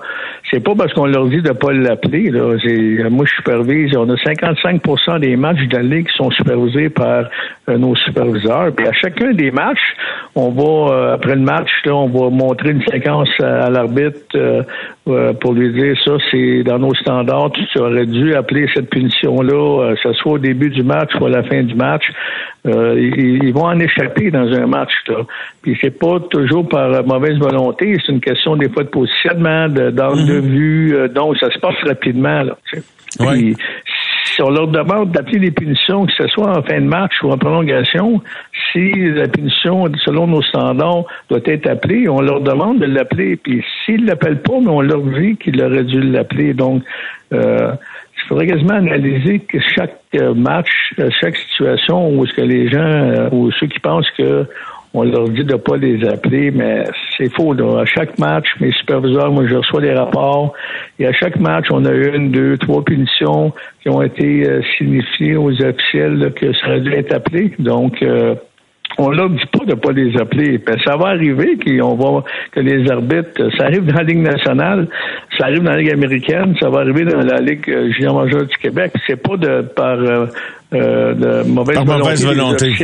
C'est 0.52 0.60
pas 0.60 0.76
parce 0.76 0.94
qu'on 0.94 1.08
leur 1.08 1.26
dit 1.28 1.42
de 1.42 1.52
pas 1.52 1.74
l'appeler. 1.74 2.30
Là. 2.30 2.54
Moi, 3.10 3.26
je 3.26 3.36
supervise. 3.36 3.98
On 3.98 4.08
a 4.08 4.16
55% 4.16 5.20
des 5.20 5.36
matchs 5.36 5.68
de 5.68 5.78
la 5.78 5.82
Ligue 5.82 6.08
qui 6.08 6.16
sont 6.16 6.30
supervisés 6.30 6.90
par 6.90 7.26
nos 7.68 7.96
superviseurs. 7.96 8.72
Puis 8.76 8.88
à 8.88 8.94
chacun 8.94 9.32
des 9.32 9.52
matchs, 9.52 9.96
on 10.36 10.50
va, 10.50 11.14
après 11.14 11.36
le 11.36 11.42
match, 11.42 11.70
là, 11.86 11.96
on 11.96 12.08
va 12.08 12.30
montrer 12.30 12.72
une 12.72 12.84
séquence 12.84 13.30
à, 13.40 13.70
l'arbitre 13.70 14.66
pour 15.40 15.54
lui 15.54 15.74
dire 15.74 15.96
ça, 16.04 16.14
c'est 16.32 16.64
dans 16.64 16.80
nos 16.80 16.94
standards, 16.96 17.52
tu 17.52 17.80
aurais 17.80 18.06
dû 18.06 18.36
appeler 18.36 18.68
cette 18.74 18.90
punition-là, 18.90 19.94
que 19.96 20.00
ce 20.02 20.14
soit 20.14 20.34
au 20.34 20.38
début 20.38 20.70
du 20.70 20.84
match 20.84 21.12
ou 21.20 21.26
à 21.26 21.30
la 21.30 21.44
fin 21.44 21.64
du 21.64 21.76
match. 21.76 22.04
Euh, 22.68 23.00
ils, 23.00 23.54
vont 23.54 23.66
en 23.66 23.80
échapper 23.80 24.30
dans 24.30 24.52
un 24.52 24.68
match. 24.68 24.92
Là. 25.08 25.26
Puis 25.62 25.78
c'est 25.80 25.98
pas 25.98 26.20
toujours 26.30 26.68
par 26.68 27.06
mauvaise 27.06 27.38
volonté, 27.38 27.96
c'est 28.06 28.12
une 28.12 28.20
question 28.20 28.56
des 28.56 28.70
fois 28.70 28.84
de 28.84 28.90
positionnement, 28.90 29.70
d'angle 29.70 30.26
de, 30.26 30.42
mm-hmm. 30.42 30.42
vue. 30.42 30.96
Euh, 30.96 31.08
donc 31.08 31.38
ça 31.38 31.50
se 31.50 31.60
passe 31.60 31.76
rapidement. 31.86 32.44
Là, 32.44 32.58
Puis, 33.20 33.56
si 34.28 34.42
on 34.42 34.50
leur 34.50 34.68
demande 34.68 35.12
d'appeler 35.12 35.40
des 35.40 35.52
punitions, 35.52 36.06
que 36.06 36.14
ce 36.14 36.28
soit 36.28 36.58
en 36.58 36.62
fin 36.62 36.80
de 36.80 36.88
match 36.88 37.14
ou 37.24 37.32
en 37.32 37.38
prolongation, 37.38 38.22
si 38.72 38.92
la 39.12 39.28
punition, 39.28 39.86
selon 40.04 40.28
nos 40.28 40.42
standards, 40.42 41.06
doit 41.30 41.40
être 41.46 41.68
appelée, 41.68 42.08
on 42.10 42.22
leur 42.22 42.42
demande 42.42 42.80
de 42.80 42.86
l'appeler. 42.86 43.38
Puis 43.38 43.64
s'ils 43.86 44.02
ne 44.04 44.08
l'appellent 44.08 44.42
pas, 44.42 44.60
mais 44.60 44.70
on 44.70 44.82
leur 44.82 45.02
dit 45.02 45.38
qu'ils 45.38 45.62
auraient 45.62 45.84
dû 45.84 46.02
l'appeler. 46.02 46.54
Donc, 46.54 46.84
euh, 47.34 47.72
il 48.18 48.28
faudrait 48.28 48.48
quasiment 48.48 48.76
analyser 48.76 49.40
que 49.40 49.60
chaque 49.60 50.00
euh, 50.16 50.34
match, 50.34 50.94
euh, 51.00 51.10
chaque 51.22 51.36
situation 51.38 52.10
où 52.10 52.26
est-ce 52.26 52.34
que 52.34 52.42
les 52.42 52.70
gens 52.70 52.80
euh, 52.80 53.30
ou 53.32 53.52
ceux 53.52 53.68
qui 53.68 53.80
pensent 53.80 54.10
que 54.18 54.46
on 54.98 55.04
leur 55.04 55.30
dit 55.30 55.44
de 55.44 55.54
ne 55.54 55.58
pas 55.58 55.78
les 55.78 56.04
appeler, 56.08 56.50
mais 56.50 56.86
c'est 57.16 57.32
faux. 57.36 57.54
À 57.54 57.86
chaque 57.86 58.18
match, 58.18 58.48
mes 58.60 58.72
superviseurs, 58.72 59.32
moi, 59.32 59.46
je 59.48 59.56
reçois 59.56 59.82
des 59.82 59.94
rapports, 59.94 60.54
et 60.98 61.06
à 61.06 61.14
chaque 61.14 61.40
match, 61.40 61.66
on 61.70 61.86
a 61.86 61.92
une, 61.92 62.32
deux, 62.32 62.58
trois 62.58 62.84
punitions 62.84 63.54
qui 63.82 63.90
ont 63.90 64.02
été 64.02 64.48
euh, 64.48 64.62
signifiées 64.78 65.36
aux 65.36 65.52
officiels 65.52 66.34
que 66.36 66.52
ça 66.54 66.68
aurait 66.68 66.82
dû 66.82 66.94
être 66.94 67.14
appelé. 67.14 67.54
Donc, 67.60 68.02
euh, 68.02 68.34
on 68.98 69.12
leur 69.12 69.30
dit 69.30 69.46
pas 69.52 69.66
de 69.66 69.76
pas 69.76 69.92
les 69.92 70.18
appeler. 70.20 70.58
Ben, 70.58 70.76
ça 70.86 70.98
va 70.98 71.10
arriver 71.10 71.58
qu'on 71.58 71.96
va 71.96 72.24
que 72.52 72.60
les 72.60 72.90
arbitres, 72.90 73.50
ça 73.58 73.66
arrive 73.66 73.86
dans 73.86 73.96
la 73.96 74.04
Ligue 74.04 74.22
nationale, 74.22 74.88
ça 75.38 75.46
arrive 75.46 75.64
dans 75.64 75.72
la 75.72 75.78
Ligue 75.78 75.92
américaine, 75.92 76.56
ça 76.60 76.70
va 76.70 76.80
arriver 76.80 77.06
dans 77.06 77.22
la 77.22 77.40
Ligue 77.40 77.70
euh, 77.70 77.92
junior 77.92 78.16
majeure 78.16 78.46
du 78.46 78.58
Québec. 78.58 78.94
C'est 79.06 79.22
pas 79.22 79.38
de 79.38 79.62
par 79.62 80.00
euh, 80.00 80.26
euh, 80.74 81.14
de 81.14 81.50
mauvaise 81.50 81.76
Par 81.78 81.86
volonté. 81.86 82.04
mauvaise 82.04 82.26
volonté. 82.26 82.76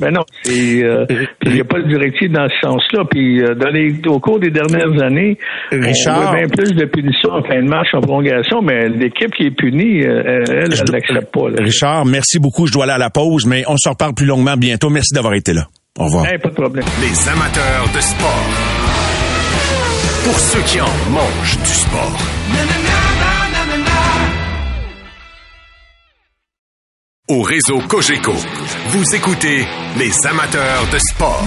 Ben 0.00 0.10
non. 0.12 0.22
Euh, 0.48 1.06
il 1.44 1.52
n'y 1.52 1.60
a 1.60 1.64
pas 1.64 1.80
de 1.80 1.88
directive 1.88 2.32
dans 2.32 2.48
ce 2.48 2.68
sens-là. 2.68 3.04
Puis 3.10 3.42
euh, 3.42 3.54
dans 3.54 3.70
les, 3.70 3.94
au 4.08 4.18
cours 4.18 4.40
des 4.40 4.50
dernières 4.50 5.00
années, 5.02 5.38
Richard. 5.70 6.18
on 6.18 6.22
voit 6.22 6.36
bien 6.38 6.48
plus 6.48 6.74
de 6.74 6.84
punitions 6.86 7.30
en 7.32 7.42
fin 7.42 7.62
de 7.62 7.68
match 7.68 7.88
en 7.94 8.00
prolongation, 8.00 8.60
mais 8.62 8.88
l'équipe 8.88 9.32
qui 9.36 9.44
est 9.44 9.56
punie, 9.56 10.00
elle, 10.00 10.44
elle, 10.48 10.70
l'accepte 10.92 11.32
pas. 11.32 11.48
là. 11.48 11.56
Richard, 11.62 12.04
merci 12.06 12.38
beaucoup. 12.38 12.66
Je 12.66 12.72
dois 12.72 12.84
aller 12.84 12.92
à 12.94 12.98
la 12.98 13.10
pause, 13.10 13.46
mais 13.46 13.62
on 13.68 13.76
se 13.76 13.88
reparle 13.88 14.14
plus 14.14 14.26
longuement 14.26 14.56
bientôt. 14.56 14.90
Merci 14.90 15.14
d'avoir 15.14 15.34
été 15.34 15.52
là. 15.52 15.66
Au 15.98 16.04
revoir. 16.04 16.26
Hey, 16.26 16.38
pas 16.38 16.48
de 16.50 16.54
problème. 16.54 16.84
Les 17.00 17.28
amateurs 17.28 17.84
de 17.94 18.00
sport. 18.00 18.46
Pour 20.24 20.38
ceux 20.38 20.60
qui 20.62 20.80
en 20.80 21.10
mangent 21.12 21.58
du 21.58 21.70
sport. 21.70 23.17
Au 27.30 27.42
réseau 27.42 27.78
Cogeco, 27.80 28.32
vous 28.88 29.14
écoutez 29.14 29.66
les 29.98 30.26
amateurs 30.26 30.88
de 30.90 30.98
sport. 30.98 31.44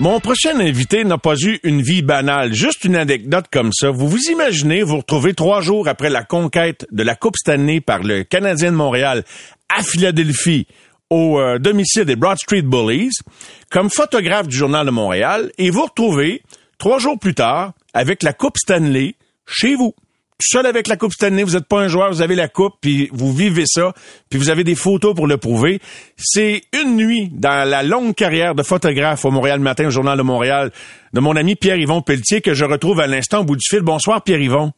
Mon 0.00 0.18
prochain 0.18 0.58
invité 0.58 1.04
n'a 1.04 1.18
pas 1.18 1.36
eu 1.36 1.60
une 1.62 1.80
vie 1.80 2.02
banale. 2.02 2.52
Juste 2.52 2.84
une 2.84 2.96
anecdote 2.96 3.44
comme 3.52 3.70
ça. 3.72 3.90
Vous 3.90 4.08
vous 4.08 4.30
imaginez 4.32 4.82
vous 4.82 4.96
retrouver 4.96 5.34
trois 5.34 5.60
jours 5.60 5.86
après 5.86 6.10
la 6.10 6.24
conquête 6.24 6.84
de 6.90 7.04
la 7.04 7.14
Coupe 7.14 7.36
Stanley 7.36 7.80
par 7.80 8.02
le 8.02 8.24
Canadien 8.24 8.72
de 8.72 8.76
Montréal 8.76 9.22
à 9.68 9.84
Philadelphie 9.84 10.66
au 11.08 11.38
euh, 11.38 11.60
domicile 11.60 12.06
des 12.06 12.16
Broad 12.16 12.38
Street 12.38 12.62
Bullies 12.62 13.14
comme 13.70 13.88
photographe 13.88 14.48
du 14.48 14.56
Journal 14.56 14.84
de 14.84 14.90
Montréal 14.90 15.52
et 15.58 15.70
vous 15.70 15.84
retrouvez 15.84 16.42
trois 16.78 16.98
jours 16.98 17.20
plus 17.20 17.34
tard 17.34 17.72
avec 17.94 18.24
la 18.24 18.32
Coupe 18.32 18.58
Stanley 18.58 19.14
chez 19.46 19.76
vous. 19.76 19.94
Seul 20.40 20.66
avec 20.66 20.86
la 20.86 20.96
Coupe 20.96 21.12
Stanley, 21.12 21.42
vous 21.42 21.54
n'êtes 21.54 21.66
pas 21.66 21.80
un 21.80 21.88
joueur, 21.88 22.10
vous 22.12 22.22
avez 22.22 22.36
la 22.36 22.46
Coupe, 22.46 22.74
puis 22.80 23.08
vous 23.12 23.32
vivez 23.32 23.64
ça, 23.66 23.92
puis 24.30 24.38
vous 24.38 24.50
avez 24.50 24.62
des 24.62 24.76
photos 24.76 25.12
pour 25.12 25.26
le 25.26 25.36
prouver. 25.36 25.80
C'est 26.16 26.62
une 26.80 26.94
nuit 26.94 27.28
dans 27.32 27.68
la 27.68 27.82
longue 27.82 28.14
carrière 28.14 28.54
de 28.54 28.62
photographe 28.62 29.24
au 29.24 29.32
Montréal 29.32 29.58
Matin, 29.58 29.88
au 29.88 29.90
Journal 29.90 30.16
de 30.16 30.22
Montréal, 30.22 30.70
de 31.12 31.18
mon 31.18 31.34
ami 31.34 31.56
Pierre-Yvon 31.56 32.02
Pelletier, 32.02 32.40
que 32.40 32.54
je 32.54 32.64
retrouve 32.64 33.00
à 33.00 33.08
l'instant 33.08 33.40
au 33.40 33.44
bout 33.44 33.56
du 33.56 33.66
fil. 33.68 33.80
Bonsoir 33.80 34.22
Pierre-Yvon. 34.22 34.70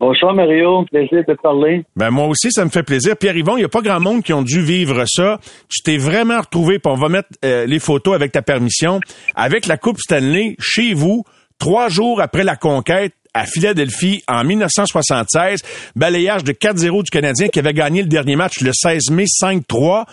Bonsoir 0.00 0.34
Mario, 0.34 0.84
plaisir 0.90 1.22
de 1.28 1.32
te 1.32 1.40
parler. 1.40 1.84
Ben 1.94 2.10
moi 2.10 2.26
aussi, 2.26 2.50
ça 2.50 2.64
me 2.64 2.70
fait 2.70 2.82
plaisir. 2.82 3.16
Pierre-Yvon, 3.16 3.56
il 3.56 3.60
n'y 3.60 3.66
a 3.66 3.68
pas 3.68 3.82
grand 3.82 4.00
monde 4.00 4.24
qui 4.24 4.32
ont 4.32 4.42
dû 4.42 4.62
vivre 4.62 5.04
ça. 5.06 5.38
Tu 5.68 5.80
t'es 5.84 5.96
vraiment 5.96 6.40
retrouvé, 6.40 6.80
puis 6.80 6.92
on 6.92 6.96
va 6.96 7.08
mettre 7.08 7.28
euh, 7.44 7.66
les 7.66 7.78
photos 7.78 8.16
avec 8.16 8.32
ta 8.32 8.42
permission, 8.42 8.98
avec 9.36 9.66
la 9.66 9.76
Coupe 9.76 10.00
Stanley 10.00 10.56
chez 10.58 10.92
vous, 10.92 11.22
trois 11.60 11.88
jours 11.88 12.20
après 12.20 12.42
la 12.42 12.56
conquête 12.56 13.12
à 13.34 13.44
Philadelphie 13.46 14.22
en 14.28 14.44
1976. 14.44 15.92
Balayage 15.96 16.44
de 16.44 16.52
4-0 16.52 17.04
du 17.04 17.10
Canadien 17.10 17.48
qui 17.48 17.58
avait 17.58 17.74
gagné 17.74 18.02
le 18.02 18.08
dernier 18.08 18.36
match 18.36 18.60
le 18.62 18.70
16 18.72 19.10
mai 19.10 19.24
5-3. 19.24 20.06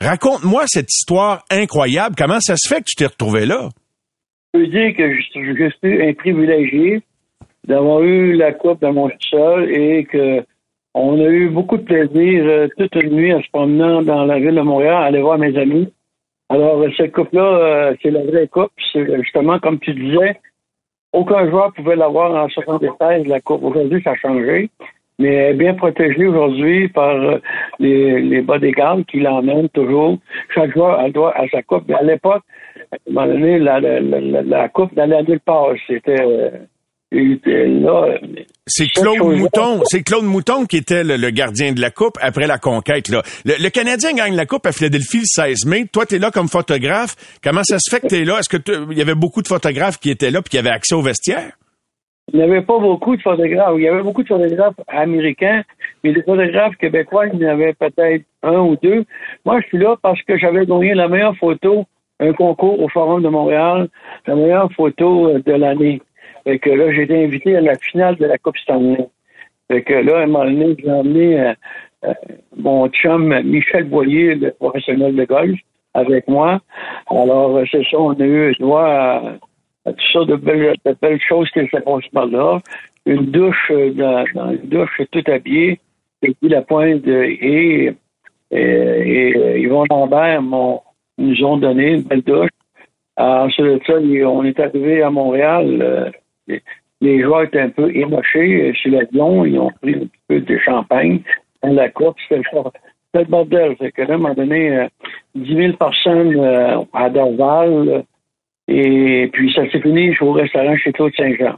Raconte-moi 0.00 0.64
cette 0.66 0.92
histoire 0.92 1.44
incroyable. 1.50 2.16
Comment 2.18 2.40
ça 2.40 2.56
se 2.56 2.68
fait 2.68 2.80
que 2.80 2.86
tu 2.88 2.96
t'es 2.96 3.06
retrouvé 3.06 3.46
là? 3.46 3.68
Je 4.54 4.60
veux 4.60 4.66
dire 4.66 4.94
que 4.96 5.14
je, 5.14 5.54
je 5.54 5.70
suis 5.78 6.02
un 6.02 6.12
privilégié 6.14 7.02
d'avoir 7.66 8.02
eu 8.02 8.32
la 8.34 8.52
coupe 8.52 8.80
dans 8.80 8.92
mon 8.92 9.10
sol 9.30 9.70
et 9.70 10.04
que 10.04 10.44
on 10.94 11.18
a 11.20 11.28
eu 11.28 11.48
beaucoup 11.48 11.78
de 11.78 11.84
plaisir 11.84 12.44
euh, 12.44 12.68
toute 12.76 12.94
une 12.96 13.14
nuit 13.14 13.32
en 13.32 13.40
se 13.40 13.48
promenant 13.50 14.02
dans 14.02 14.24
la 14.24 14.38
ville 14.38 14.54
de 14.54 14.60
Montréal, 14.60 14.94
à 14.94 15.06
aller 15.06 15.22
voir 15.22 15.38
mes 15.38 15.56
amis. 15.56 15.90
Alors, 16.50 16.82
euh, 16.82 16.90
cette 16.98 17.12
coupe-là, 17.12 17.42
euh, 17.42 17.94
c'est 18.02 18.10
la 18.10 18.22
vraie 18.24 18.46
coupe. 18.46 18.72
C'est 18.92 19.06
justement, 19.22 19.58
comme 19.58 19.78
tu 19.78 19.94
disais, 19.94 20.38
aucun 21.12 21.48
joueur 21.50 21.72
pouvait 21.74 21.96
l'avoir 21.96 22.34
en 22.44 22.48
76, 22.48 23.26
la 23.26 23.40
coupe. 23.40 23.62
Aujourd'hui, 23.62 24.02
ça 24.02 24.12
a 24.12 24.14
changé. 24.16 24.70
Mais 25.18 25.28
elle 25.34 25.50
est 25.54 25.58
bien 25.58 25.74
protégée 25.74 26.26
aujourd'hui 26.26 26.88
par 26.88 27.10
euh, 27.14 27.38
les, 27.78 28.20
les 28.22 28.40
bodyguards 28.40 29.00
qui 29.06 29.20
l'emmènent 29.20 29.68
toujours. 29.68 30.18
Chaque 30.54 30.72
joueur 30.72 30.98
a 30.98 31.10
droit 31.10 31.32
à 31.36 31.46
sa 31.48 31.62
coupe. 31.62 31.84
Mais 31.86 31.94
à 31.94 32.02
l'époque, 32.02 32.42
à 32.90 32.96
un 32.96 33.12
moment 33.12 33.26
donné, 33.26 33.58
la, 33.58 33.78
la, 33.78 34.00
la, 34.00 34.42
la- 34.42 34.68
coupe 34.70 34.92
n'allait 34.96 35.22
nulle 35.22 35.40
part. 35.40 35.68
C'était 35.86 36.14
C'est 38.66 38.86
Claude 38.86 39.18
Mouton. 39.18 39.82
C'est 39.84 40.02
Claude 40.02 40.24
Mouton 40.24 40.64
qui 40.66 40.78
était 40.78 41.04
le, 41.04 41.16
le 41.16 41.30
gardien 41.30 41.72
de 41.72 41.80
la 41.80 41.90
Coupe 41.90 42.16
après 42.20 42.46
la 42.46 42.58
conquête. 42.58 43.08
Là. 43.08 43.22
Le, 43.44 43.62
le 43.62 43.70
Canadien 43.70 44.14
gagne 44.14 44.34
la 44.34 44.46
Coupe 44.46 44.66
à 44.66 44.72
Philadelphie 44.72 45.18
le 45.18 45.24
16 45.24 45.66
mai. 45.66 45.84
Toi, 45.92 46.06
tu 46.06 46.16
es 46.16 46.18
là 46.18 46.30
comme 46.30 46.48
photographe. 46.48 47.16
Comment 47.42 47.64
ça 47.64 47.78
se 47.78 47.94
fait 47.94 48.00
que 48.00 48.06
tu 48.06 48.22
es 48.22 48.24
là? 48.24 48.38
Est-ce 48.38 48.48
que 48.48 48.90
il 48.90 48.98
y 48.98 49.02
avait 49.02 49.14
beaucoup 49.14 49.42
de 49.42 49.48
photographes 49.48 49.98
qui 49.98 50.10
étaient 50.10 50.30
là 50.30 50.40
puis 50.42 50.50
qui 50.50 50.58
avaient 50.58 50.70
accès 50.70 50.94
au 50.94 51.02
vestiaire? 51.02 51.52
Il 52.32 52.38
n'y 52.38 52.44
avait 52.44 52.62
pas 52.62 52.78
beaucoup 52.78 53.16
de 53.16 53.22
photographes. 53.22 53.74
Il 53.76 53.82
y 53.82 53.88
avait 53.88 54.02
beaucoup 54.02 54.22
de 54.22 54.28
photographes 54.28 54.76
américains, 54.88 55.62
mais 56.02 56.12
les 56.12 56.22
photographes 56.22 56.76
québécois, 56.76 57.26
il 57.26 57.40
y 57.40 57.46
en 57.46 57.50
avait 57.50 57.74
peut-être 57.74 58.24
un 58.42 58.60
ou 58.60 58.76
deux. 58.82 59.04
Moi, 59.44 59.60
je 59.60 59.66
suis 59.66 59.78
là 59.78 59.96
parce 60.00 60.22
que 60.22 60.38
j'avais 60.38 60.64
gagné 60.64 60.94
la 60.94 61.08
meilleure 61.08 61.36
photo, 61.36 61.84
un 62.20 62.32
concours 62.32 62.80
au 62.80 62.88
Forum 62.88 63.22
de 63.22 63.28
Montréal, 63.28 63.88
la 64.26 64.34
meilleure 64.36 64.72
photo 64.72 65.28
euh, 65.28 65.42
de 65.44 65.52
l'année. 65.52 66.00
Fait 66.44 66.58
que 66.58 66.70
là, 66.70 66.92
j'ai 66.92 67.02
été 67.02 67.24
invité 67.24 67.56
à 67.56 67.60
la 67.60 67.76
finale 67.76 68.16
de 68.16 68.26
la 68.26 68.38
Coupe 68.38 68.58
Stanley. 68.58 69.06
Fait 69.70 69.82
que 69.82 69.94
là, 69.94 70.18
à 70.18 70.22
un 70.22 70.26
moment 70.26 70.50
j'ai 70.50 70.90
emmené 70.90 71.40
euh, 71.40 71.52
euh, 72.04 72.14
mon 72.56 72.88
chum 72.88 73.32
Michel 73.42 73.84
Boyer, 73.84 74.34
le 74.34 74.50
professionnel 74.50 75.14
de 75.14 75.24
golf, 75.24 75.58
avec 75.94 76.26
moi. 76.26 76.60
Alors, 77.08 77.56
euh, 77.56 77.64
c'est 77.70 77.84
ça, 77.90 77.98
on 77.98 78.12
a 78.12 78.24
eu 78.24 78.52
droit 78.58 78.84
à, 78.84 79.22
à 79.86 79.92
tout 79.92 80.12
ça 80.12 80.24
de 80.24 80.36
belles, 80.36 80.74
belles 81.00 81.20
choses 81.20 81.50
qui 81.50 81.60
se 81.60 81.76
passent 81.78 82.08
par 82.12 82.26
là. 82.26 82.60
Une 83.06 83.26
douche, 83.26 83.70
euh, 83.70 83.92
dans, 83.92 84.24
dans 84.34 84.50
une 84.50 84.68
douche 84.68 85.00
tout 85.10 85.24
habillée, 85.26 85.78
et 86.22 86.34
puis 86.34 86.48
la 86.48 86.62
pointe 86.62 87.06
et, 87.06 87.86
et, 87.86 87.92
et 88.50 89.60
Yvon 89.60 89.84
Lambert 89.90 90.42
nous 90.42 91.44
ont 91.44 91.56
donné 91.56 91.94
une 91.94 92.02
belle 92.02 92.22
douche. 92.22 92.50
Ensuite 93.16 93.84
ça, 93.86 93.94
on 93.98 94.44
est 94.44 94.58
arrivé 94.58 95.02
à 95.02 95.10
Montréal. 95.10 96.12
Euh, 96.52 96.58
les, 97.00 97.22
joueurs 97.22 97.44
étaient 97.44 97.60
un 97.60 97.70
peu 97.70 97.94
émochés 97.94 98.70
euh, 98.70 98.74
sur 98.74 98.92
l'avion. 98.92 99.44
Ils 99.44 99.58
ont 99.58 99.70
pris 99.80 99.94
un 99.94 100.06
petit 100.06 100.20
peu 100.28 100.40
de 100.40 100.58
champagne 100.58 101.20
dans 101.62 101.72
la 101.72 101.88
coupe. 101.88 102.16
C'était 102.28 102.42
le, 103.14 103.24
bordel. 103.24 103.76
Fait 103.76 103.92
que 103.92 104.02
là, 104.02 104.12
à 104.12 104.14
un 104.14 104.18
moment 104.18 104.34
donné, 104.34 104.76
euh, 104.76 104.88
10 105.34 105.54
000 105.54 105.72
personnes 105.74 106.36
euh, 106.36 106.78
à 106.92 107.10
Dorval. 107.10 107.88
euh, 107.88 108.02
et 108.68 109.28
puis, 109.32 109.52
ça 109.52 109.68
s'est 109.70 109.80
fini 109.80 110.14
au 110.20 110.32
restaurant 110.32 110.76
chez 110.76 110.92
Claude 110.92 111.12
Saint-Jean. 111.16 111.56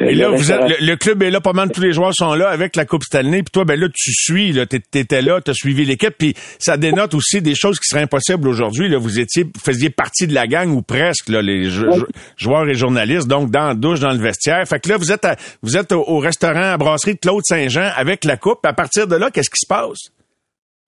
Euh, 0.00 0.06
Et 0.06 0.14
là, 0.14 0.28
le 0.28 0.36
vous 0.36 0.52
êtes, 0.52 0.80
le, 0.80 0.86
le 0.86 0.96
club 0.96 1.22
est 1.22 1.30
là, 1.30 1.40
pas 1.40 1.52
mal 1.52 1.70
tous 1.72 1.80
les 1.80 1.92
joueurs 1.92 2.12
sont 2.14 2.34
là 2.34 2.48
avec 2.48 2.76
la 2.76 2.84
Coupe 2.84 3.02
Stanley. 3.02 3.42
Puis 3.42 3.50
toi, 3.52 3.64
ben 3.64 3.78
là, 3.78 3.88
tu 3.88 4.12
suis, 4.12 4.52
là, 4.52 4.64
t'é- 4.66 4.80
t'étais 4.80 5.20
là, 5.22 5.40
t'as 5.40 5.52
suivi 5.52 5.84
l'équipe. 5.84 6.14
Puis 6.16 6.34
ça 6.58 6.76
dénote 6.76 7.14
aussi 7.14 7.42
des 7.42 7.54
choses 7.54 7.78
qui 7.80 7.86
seraient 7.88 8.02
impossibles 8.02 8.46
aujourd'hui. 8.48 8.88
Là, 8.88 8.98
vous 8.98 9.18
étiez, 9.18 9.44
vous 9.44 9.50
faisiez 9.62 9.90
partie 9.90 10.26
de 10.26 10.34
la 10.34 10.46
gang 10.46 10.70
ou 10.70 10.82
presque, 10.82 11.28
là, 11.28 11.42
les 11.42 11.68
Oui. 11.80 12.02
joueurs 12.36 12.68
et 12.68 12.74
journalistes. 12.74 13.28
Donc 13.28 13.50
dans 13.50 13.66
la 13.68 13.74
douche, 13.74 14.00
dans 14.00 14.12
le 14.12 14.18
vestiaire. 14.18 14.66
Fait 14.66 14.80
que 14.80 14.88
là, 14.88 14.96
vous 14.96 15.12
êtes, 15.12 15.24
à- 15.24 15.36
vous 15.62 15.76
êtes 15.76 15.92
au, 15.92 16.04
au 16.06 16.18
restaurant 16.18 16.72
à 16.72 16.76
brasserie 16.78 17.14
de 17.14 17.18
Claude 17.20 17.42
Saint-Jean 17.44 17.88
avec 17.96 18.24
la 18.24 18.36
coupe. 18.36 18.64
À 18.64 18.72
partir 18.72 19.06
de 19.06 19.16
là, 19.16 19.30
qu'est-ce 19.30 19.50
qui 19.50 19.60
se 19.60 19.66
passe? 19.68 20.10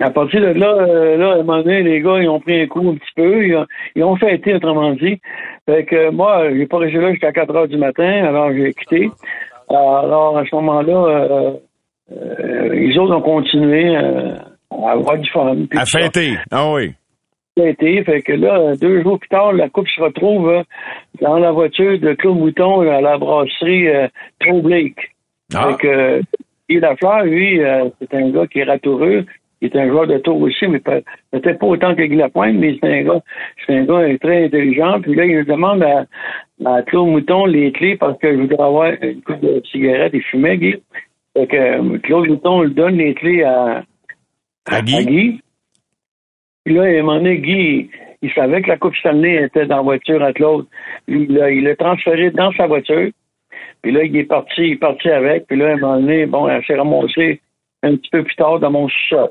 À 0.00 0.10
partir 0.10 0.40
de 0.40 0.58
là, 0.58 0.66
euh, 0.80 1.16
là, 1.16 1.28
à 1.30 1.34
un 1.34 1.42
moment 1.44 1.62
donné, 1.62 1.82
les 1.84 2.00
gars, 2.00 2.18
ils 2.20 2.28
ont 2.28 2.40
pris 2.40 2.60
un 2.60 2.66
coup 2.66 2.80
un 2.90 2.94
petit 2.94 3.12
peu. 3.14 3.46
Ils 3.46 3.54
ont, 3.54 3.66
ils 3.94 4.02
ont 4.02 4.16
fêté, 4.16 4.52
autrement 4.54 4.92
dit. 4.94 5.20
Fait 5.66 5.84
que 5.84 6.10
moi, 6.10 6.50
j'ai 6.52 6.66
pas 6.66 6.78
resté 6.78 6.98
là 6.98 7.10
jusqu'à 7.12 7.32
4 7.32 7.54
heures 7.54 7.68
du 7.68 7.76
matin, 7.76 8.24
alors 8.24 8.52
j'ai 8.52 8.72
quitté. 8.74 9.10
Alors, 9.68 10.36
à 10.36 10.44
ce 10.44 10.54
moment-là, 10.56 10.92
euh, 10.92 11.52
euh, 12.10 12.68
les 12.74 12.98
autres 12.98 13.14
ont 13.14 13.22
continué 13.22 13.96
euh, 13.96 14.34
à 14.70 14.92
avoir 14.92 15.18
du 15.18 15.30
fun. 15.30 15.56
À 15.76 15.86
fêter. 15.86 16.36
Ah 16.50 16.70
oui. 16.72 16.92
Fêté. 17.56 18.02
Fait 18.04 18.22
que 18.22 18.32
là, 18.32 18.74
deux 18.76 19.02
jours 19.02 19.18
plus 19.18 19.28
tard, 19.28 19.52
la 19.52 19.68
coupe 19.68 19.88
se 19.88 20.00
retrouve 20.00 20.62
dans 21.20 21.38
la 21.38 21.52
voiture 21.52 21.98
de 21.98 22.14
Claude 22.14 22.38
Mouton 22.38 22.80
à 22.80 23.00
la 23.00 23.18
brasserie 23.18 23.88
euh, 23.88 24.08
Trop 24.40 24.62
Blake. 24.62 25.12
Ah. 25.54 25.68
Fait 25.68 25.76
que 25.76 26.22
Guy 26.68 26.80
Lafleur, 26.80 27.24
lui, 27.24 27.62
euh, 27.62 27.88
c'est 28.00 28.14
un 28.14 28.30
gars 28.30 28.46
qui 28.46 28.60
est 28.60 28.64
ratoureux. 28.64 29.26
Il 29.62 29.66
est 29.68 29.76
un 29.76 29.86
joueur 29.88 30.08
de 30.08 30.18
tour 30.18 30.40
aussi, 30.40 30.66
mais 30.66 30.80
peut- 30.80 31.02
peut-être 31.30 31.60
pas 31.60 31.66
autant 31.66 31.94
que 31.94 32.02
Guy 32.02 32.16
Lapointe, 32.16 32.56
mais 32.58 32.76
c'est 32.82 32.92
un 32.92 33.02
gars, 33.04 33.22
c'est 33.64 33.76
un 33.76 33.84
gars 33.84 34.18
très 34.20 34.44
intelligent. 34.46 35.00
Puis 35.00 35.14
là, 35.14 35.24
il 35.24 35.44
demande 35.44 35.82
à, 35.84 36.04
à 36.66 36.82
Claude 36.82 37.08
Mouton 37.08 37.46
les 37.46 37.70
clés 37.70 37.96
parce 37.96 38.18
que 38.18 38.32
je 38.34 38.40
voudrais 38.40 38.64
avoir 38.64 38.92
une 39.00 39.22
coupe 39.22 39.40
de 39.40 39.62
cigarette 39.70 40.14
et 40.14 40.20
fumer, 40.20 40.58
Guy. 40.58 40.74
Fait 41.36 41.46
que 41.46 41.56
euh, 41.56 41.98
Claude 42.02 42.28
Mouton 42.28 42.62
lui 42.62 42.74
donne 42.74 42.96
les 42.98 43.14
clés 43.14 43.44
à, 43.44 43.84
À 44.96 45.04
Guy? 45.04 45.40
Puis 46.64 46.74
là, 46.74 46.82
à 46.82 46.86
un 46.86 47.02
moment 47.02 47.16
donné, 47.16 47.38
Guy, 47.38 47.88
Il 48.24 48.32
savait 48.32 48.62
que 48.62 48.68
la 48.68 48.76
Coupe 48.78 48.94
Stanley 48.96 49.44
était 49.44 49.66
dans 49.66 49.76
la 49.76 49.82
voiture. 49.82 50.20
Il 51.08 51.32
l'a 51.34 51.50
il 51.50 51.64
l'a 51.64 51.74
transféré 51.76 52.30
dans 52.30 52.52
sa 52.52 52.66
voiture. 52.66 53.10
Puis 53.82 53.90
là, 53.92 54.04
il 54.04 54.16
est 54.16 54.24
parti, 54.24 54.62
il 54.62 54.72
est 54.72 54.76
parti 54.76 55.08
avec. 55.08 55.46
Puis 55.46 55.56
là, 55.56 55.70
à 55.70 55.72
un 55.72 55.76
moment 55.76 56.00
donné, 56.00 56.26
bon, 56.26 56.48
elle 56.48 56.64
s'est 56.64 56.76
ramassée 56.76 57.40
un 57.82 57.96
petit 57.96 58.10
peu 58.10 58.22
plus 58.22 58.36
tard 58.36 58.60
dans 58.60 58.70
mon 58.70 58.88
sous-sol. 58.88 59.30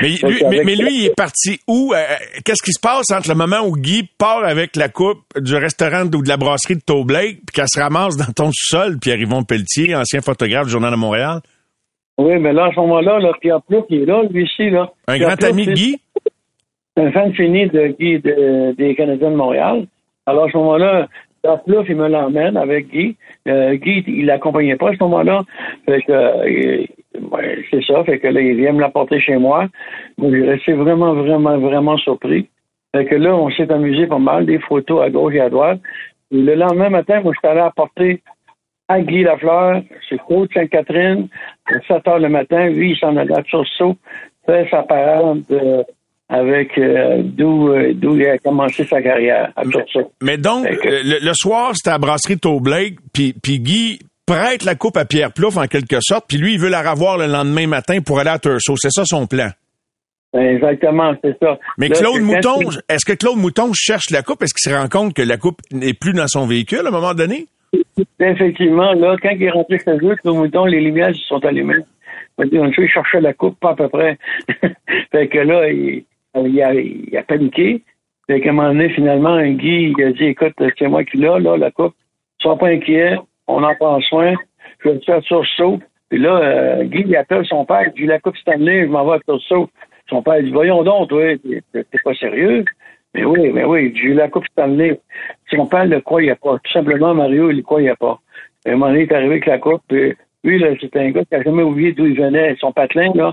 Mais, 0.00 0.08
lui, 0.08 0.18
qu'avec- 0.18 0.42
mais, 0.50 0.64
mais 0.64 0.76
lui, 0.76 0.94
il 0.94 1.06
est 1.06 1.16
parti 1.16 1.58
où? 1.66 1.92
Euh, 1.94 1.98
Qu'est-ce 2.44 2.62
qui 2.62 2.72
se 2.72 2.80
passe 2.80 3.10
entre 3.10 3.28
le 3.28 3.34
moment 3.34 3.66
où 3.66 3.72
Guy 3.76 4.08
part 4.18 4.44
avec 4.44 4.76
la 4.76 4.88
coupe 4.88 5.22
du 5.40 5.54
restaurant 5.56 6.04
ou 6.04 6.22
de 6.22 6.28
la 6.28 6.36
brasserie 6.36 6.76
de 6.76 6.80
Toblake, 6.84 7.38
puis 7.46 7.54
qu'elle 7.54 7.68
se 7.68 7.80
ramasse 7.80 8.16
dans 8.16 8.32
ton 8.32 8.50
sous-sol, 8.52 8.98
Pierre-Yvon 9.00 9.42
Pelletier, 9.44 9.94
ancien 9.96 10.20
photographe 10.20 10.66
du 10.66 10.72
Journal 10.72 10.92
de 10.92 10.96
Montréal? 10.96 11.40
Oui, 12.18 12.38
mais 12.38 12.52
là, 12.52 12.66
à 12.66 12.70
ce 12.72 12.80
moment-là, 12.80 13.18
là, 13.20 13.32
Pierre 13.40 13.62
Plouf, 13.62 13.84
il 13.90 14.02
est 14.02 14.06
là, 14.06 14.22
lui 14.30 14.44
ici, 14.44 14.70
là. 14.70 14.90
Un 15.06 15.14
Pierre 15.16 15.28
grand 15.28 15.36
Plouf, 15.36 15.50
ami 15.50 15.66
de 15.66 15.72
Guy? 15.72 16.00
Un 16.96 17.12
fan 17.12 17.32
fini 17.34 17.68
de 17.68 17.86
Guy 17.98 18.18
de- 18.18 18.74
des 18.76 18.94
Canadiens 18.96 19.30
de 19.30 19.36
Montréal. 19.36 19.86
Alors, 20.26 20.44
à 20.44 20.50
ce 20.50 20.56
moment-là, 20.56 21.08
Pierre 21.42 21.62
Plouf, 21.62 21.86
il 21.88 21.96
me 21.96 22.08
l'emmène 22.08 22.56
avec 22.56 22.88
Guy. 22.90 23.16
Euh, 23.46 23.74
Guy, 23.76 24.02
il 24.08 24.26
l'accompagnait 24.26 24.76
pas 24.76 24.90
à 24.90 24.92
ce 24.94 24.98
moment-là. 25.04 25.42
Fait 25.86 26.02
que, 26.02 26.12
euh, 26.12 26.84
ouais, 27.32 27.64
c'est 27.70 27.82
ça. 27.84 28.04
Fait 28.04 28.18
que 28.18 28.28
là, 28.28 28.40
il 28.40 28.56
vient 28.56 28.72
me 28.72 28.80
l'apporter 28.80 29.20
chez 29.20 29.36
moi. 29.36 29.66
Moi, 30.16 30.30
j'ai 30.32 30.44
resté 30.48 30.72
vraiment, 30.72 31.14
vraiment, 31.14 31.58
vraiment 31.58 31.96
surpris. 31.98 32.48
Fait 32.94 33.04
que 33.06 33.14
là, 33.16 33.34
on 33.36 33.50
s'est 33.50 33.70
amusé 33.70 34.06
pas 34.06 34.18
mal, 34.18 34.46
des 34.46 34.58
photos 34.60 35.02
à 35.02 35.10
gauche 35.10 35.34
et 35.34 35.40
à 35.40 35.50
droite. 35.50 35.80
Et 36.30 36.36
le 36.38 36.54
lendemain 36.54 36.90
matin, 36.90 37.20
moi, 37.22 37.32
je 37.34 37.38
suis 37.38 37.48
allé 37.48 37.60
apporter 37.60 38.22
à 38.88 39.00
Guy 39.00 39.22
Lafleur, 39.22 39.82
c'est 40.08 40.18
Côte 40.26 40.50
Sainte-Catherine, 40.54 41.28
à 41.66 41.74
7 41.86 42.08
heures 42.08 42.18
le 42.18 42.30
matin, 42.30 42.68
lui, 42.70 42.92
il 42.92 42.96
s'en 42.96 43.14
allait 43.18 43.36
à 43.38 43.42
Tursault, 43.42 43.96
fait 44.46 44.66
sa 44.70 44.82
parade 44.82 45.42
euh, 45.50 45.82
avec 46.30 46.78
euh, 46.78 47.20
d'où 47.22 47.68
euh, 47.68 47.92
d'où 47.94 48.16
il 48.16 48.26
a 48.26 48.38
commencé 48.38 48.84
sa 48.84 49.02
carrière, 49.02 49.52
à. 49.56 49.62
Mais 50.22 50.38
donc, 50.38 50.64
que- 50.66 50.88
le, 50.88 51.22
le 51.22 51.32
soir, 51.34 51.72
c'était 51.74 51.90
à 51.90 51.92
la 51.94 51.98
brasserie 51.98 52.38
Toblake, 52.38 52.94
puis 53.12 53.34
puis 53.42 53.60
Guy 53.60 53.98
prête 54.28 54.64
la 54.64 54.74
coupe 54.74 54.98
à 54.98 55.06
Pierre 55.06 55.32
Plouf 55.32 55.56
en 55.56 55.66
quelque 55.66 56.00
sorte, 56.00 56.26
puis 56.28 56.36
lui, 56.36 56.54
il 56.54 56.60
veut 56.60 56.68
la 56.68 56.82
revoir 56.82 57.16
le 57.16 57.26
lendemain 57.26 57.66
matin 57.66 58.00
pour 58.04 58.20
aller 58.20 58.30
à 58.30 58.38
Tursault. 58.38 58.76
C'est 58.76 58.90
ça 58.90 59.04
son 59.06 59.26
plan. 59.26 59.48
Exactement, 60.34 61.14
c'est 61.24 61.36
ça. 61.42 61.58
Mais 61.78 61.88
Claude 61.88 62.20
Mouton, 62.20 62.58
est-ce 62.90 63.06
que 63.06 63.14
Claude 63.14 63.38
Mouton 63.38 63.70
cherche 63.72 64.10
la 64.10 64.22
coupe? 64.22 64.42
Est-ce 64.42 64.52
qu'il 64.52 64.70
se 64.70 64.76
rend 64.76 64.88
compte 64.88 65.14
que 65.14 65.22
la 65.22 65.38
coupe 65.38 65.60
n'est 65.72 65.94
plus 65.94 66.12
dans 66.12 66.26
son 66.26 66.46
véhicule 66.46 66.82
à 66.84 66.88
un 66.88 66.90
moment 66.90 67.14
donné? 67.14 67.46
Effectivement, 68.20 68.92
là, 68.92 69.16
quand 69.22 69.30
il 69.30 69.42
est 69.42 69.50
rentré 69.50 69.78
chez 69.78 69.92
eux, 69.92 70.16
Claude 70.16 70.36
Mouton, 70.36 70.66
les 70.66 70.82
lumières 70.82 71.14
se 71.14 71.22
sont 71.22 71.42
allumées. 71.46 71.82
On 72.36 72.44
il 72.44 72.88
cherchait 72.88 73.22
la 73.22 73.32
coupe, 73.32 73.58
pas 73.58 73.70
à 73.70 73.76
peu 73.76 73.88
près. 73.88 74.18
fait 75.10 75.28
que 75.28 75.38
là, 75.38 75.70
il, 75.70 76.04
il 76.36 76.62
a, 76.62 76.74
il 76.74 77.16
a 77.16 77.22
paniqué. 77.22 77.82
Fait 78.26 78.40
qu'à 78.42 78.50
un 78.50 78.52
moment 78.52 78.68
donné, 78.68 78.90
finalement, 78.90 79.40
Guy, 79.42 79.94
il 79.96 80.04
a 80.04 80.12
dit, 80.12 80.24
écoute, 80.24 80.52
c'est 80.78 80.86
moi 80.86 81.02
qui 81.04 81.16
l'ai, 81.16 81.40
là, 81.40 81.56
la 81.56 81.70
coupe. 81.70 81.94
Sois 82.40 82.58
pas 82.58 82.68
inquiet, 82.68 83.16
on 83.48 83.62
en 83.64 83.74
prend 83.74 84.00
soin. 84.00 84.34
Je 84.84 84.90
vais 84.90 84.98
te 84.98 85.04
faire 85.04 85.22
sursaut. 85.24 85.80
Puis 86.08 86.18
là, 86.18 86.36
euh, 86.36 86.84
Guy, 86.84 87.04
il 87.06 87.16
appelle 87.16 87.44
son 87.44 87.64
père, 87.64 87.84
il 87.86 88.00
dit, 88.00 88.06
la 88.06 88.18
coupe 88.18 88.36
Stanley, 88.36 88.82
je 88.82 88.86
m'en 88.86 89.04
vais 89.04 89.16
à 89.16 89.20
sursaut. 89.24 89.68
Son 90.08 90.22
père 90.22 90.42
dit, 90.42 90.50
voyons 90.50 90.82
donc, 90.84 91.08
toi, 91.08 91.36
t'es 91.72 91.84
pas 92.04 92.14
sérieux? 92.14 92.64
Mais 93.14 93.24
oui, 93.24 93.50
mais 93.52 93.64
oui, 93.64 93.92
j'ai 93.94 94.08
eu 94.08 94.14
la 94.14 94.28
coupe 94.28 94.46
Stanley. 94.52 95.00
Son 95.50 95.66
père 95.66 95.86
ne 95.86 95.96
le 95.96 96.00
croyait 96.00 96.34
pas. 96.36 96.58
Tout 96.62 96.72
simplement, 96.72 97.14
Mario, 97.14 97.50
il 97.50 97.58
ne 97.58 97.62
croyait 97.62 97.96
pas. 97.96 98.20
Et 98.64 98.70
à 98.70 98.72
un 98.72 98.76
moment 98.76 98.92
donné, 98.92 99.02
il 99.02 99.10
est 99.10 99.14
arrivé 99.14 99.32
avec 99.32 99.46
la 99.46 99.58
coupe, 99.58 99.82
puis 99.88 100.14
lui, 100.44 100.58
là, 100.60 100.68
c'était 100.80 101.00
un 101.00 101.10
gars 101.10 101.22
qui 101.22 101.34
n'a 101.34 101.42
jamais 101.42 101.64
oublié 101.64 101.92
d'où 101.92 102.06
il 102.06 102.16
venait. 102.16 102.54
Son 102.60 102.70
patelin, 102.70 103.10
là, 103.16 103.32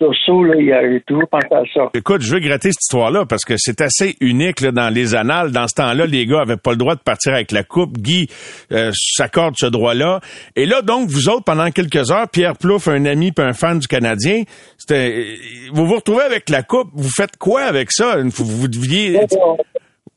Tursault, 0.00 0.44
là, 0.44 0.54
il 0.58 0.72
a 0.72 1.00
toujours 1.06 1.28
pensé 1.28 1.48
à 1.52 1.62
ça. 1.74 1.90
Écoute, 1.94 2.22
je 2.22 2.32
veux 2.32 2.40
gratter 2.40 2.72
cette 2.72 2.82
histoire-là 2.82 3.26
parce 3.28 3.44
que 3.44 3.54
c'est 3.58 3.82
assez 3.82 4.16
unique 4.22 4.62
là, 4.62 4.72
dans 4.72 4.88
les 4.88 5.14
annales. 5.14 5.52
Dans 5.52 5.68
ce 5.68 5.74
temps-là, 5.74 6.06
les 6.06 6.24
gars 6.24 6.40
avaient 6.40 6.56
pas 6.56 6.70
le 6.70 6.78
droit 6.78 6.94
de 6.94 7.00
partir 7.00 7.34
avec 7.34 7.52
la 7.52 7.62
coupe. 7.62 7.98
Guy 7.98 8.28
euh, 8.72 8.90
s'accorde 8.94 9.54
ce 9.58 9.66
droit-là. 9.66 10.20
Et 10.56 10.64
là, 10.64 10.80
donc, 10.80 11.10
vous 11.10 11.28
autres, 11.28 11.44
pendant 11.44 11.70
quelques 11.70 12.10
heures, 12.10 12.28
Pierre 12.32 12.56
Plouffe, 12.56 12.88
un 12.88 13.04
ami 13.04 13.32
puis 13.32 13.44
un 13.44 13.52
fan 13.52 13.78
du 13.78 13.86
Canadien, 13.86 14.44
c'était, 14.78 15.26
vous 15.74 15.86
vous 15.86 15.96
retrouvez 15.96 16.24
avec 16.24 16.48
la 16.48 16.62
coupe. 16.62 16.88
Vous 16.94 17.10
faites 17.14 17.36
quoi 17.36 17.64
avec 17.64 17.92
ça? 17.92 18.16
Vous, 18.22 18.46
vous 18.46 18.68
deviez... 18.68 19.20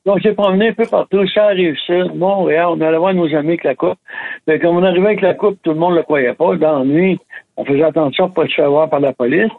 Donc, 0.10 0.22
j'ai 0.24 0.34
promené 0.34 0.70
un 0.70 0.74
peu 0.74 0.88
partout, 0.88 1.24
arrive 1.36 1.78
ça. 1.86 2.06
Montréal, 2.16 2.70
on 2.72 2.82
allait 2.82 2.98
voir 2.98 3.14
nos 3.14 3.32
amis 3.36 3.50
avec 3.50 3.64
la 3.64 3.76
coupe. 3.76 4.00
Mais 4.48 4.58
quand 4.58 4.70
on 4.70 4.82
arrivait 4.82 5.06
avec 5.06 5.22
la 5.22 5.36
coupe, 5.36 5.60
tout 5.62 5.70
le 5.70 5.76
monde 5.76 5.92
ne 5.92 5.98
le 5.98 6.02
croyait 6.02 6.34
pas. 6.34 6.56
Dans 6.56 6.80
la 6.80 6.86
nuit, 6.86 7.20
on 7.58 7.64
faisait 7.64 7.84
attention 7.84 8.26
pour 8.26 8.44
pas 8.44 8.50
se 8.50 8.56
faire 8.56 8.72
voir 8.72 8.90
par 8.90 9.02
la 9.02 9.14
police. 9.14 9.52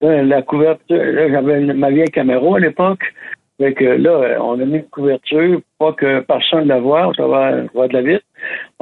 La 0.00 0.42
couverture, 0.42 0.96
là, 0.96 1.28
j'avais 1.28 1.58
ma 1.74 1.90
vieille 1.90 2.08
caméra 2.12 2.54
à 2.54 2.60
l'époque. 2.60 3.02
Fait 3.58 3.72
que 3.72 3.84
là, 3.84 4.38
on 4.40 4.60
a 4.60 4.64
mis 4.64 4.76
une 4.76 4.84
couverture 4.84 5.60
pas 5.80 5.92
que 5.94 6.20
personne 6.20 6.62
ne 6.62 6.68
la 6.68 6.78
voie, 6.78 7.10
ça 7.16 7.26
va, 7.26 7.50
va 7.74 7.88
de 7.88 7.92
la 7.92 8.02
vite. 8.02 8.22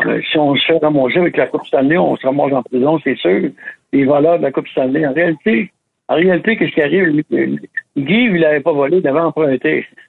Euh, 0.04 0.20
Si 0.30 0.36
on 0.36 0.54
se 0.56 0.66
fait 0.66 0.76
ramasser 0.76 1.20
avec 1.20 1.38
la 1.38 1.46
Coupe 1.46 1.64
Stanley, 1.64 1.96
on 1.96 2.16
se 2.16 2.26
ramasse 2.26 2.52
en 2.52 2.62
prison, 2.62 3.00
c'est 3.02 3.16
sûr. 3.16 3.48
Les 3.94 4.04
voleurs 4.04 4.36
de 4.36 4.42
la 4.42 4.52
Coupe 4.52 4.68
Stanley. 4.68 5.06
En 5.06 5.14
réalité, 5.14 5.72
en 6.09 6.14
réalité, 6.14 6.56
qu'est-ce 6.56 6.72
qui 6.72 6.80
arrive? 6.82 7.22
Guy, 7.30 7.61
il 7.96 8.40
l'avait 8.40 8.61
pas 8.61 8.72
volé, 8.72 8.96
il 8.98 9.02
l'avait 9.02 9.20
emprunté. 9.20 9.86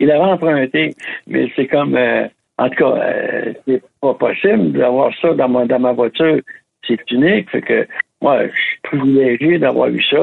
il 0.00 0.10
avait 0.10 0.18
emprunté. 0.32 0.94
Mais 1.26 1.46
c'est 1.56 1.66
comme, 1.66 1.94
euh, 1.96 2.26
en 2.58 2.68
tout 2.70 2.76
cas, 2.76 2.90
euh, 2.96 3.52
c'est 3.66 3.82
pas 4.00 4.14
possible 4.14 4.72
d'avoir 4.72 5.12
ça 5.20 5.32
dans 5.34 5.48
ma, 5.48 5.66
dans 5.66 5.78
ma 5.78 5.92
voiture. 5.92 6.40
C'est 6.86 6.98
unique. 7.10 7.50
Fait 7.50 7.60
que, 7.62 7.86
moi, 8.20 8.42
je 8.46 8.50
suis 8.50 8.80
privilégié 8.82 9.58
d'avoir 9.58 9.88
eu 9.90 10.02
ça, 10.10 10.18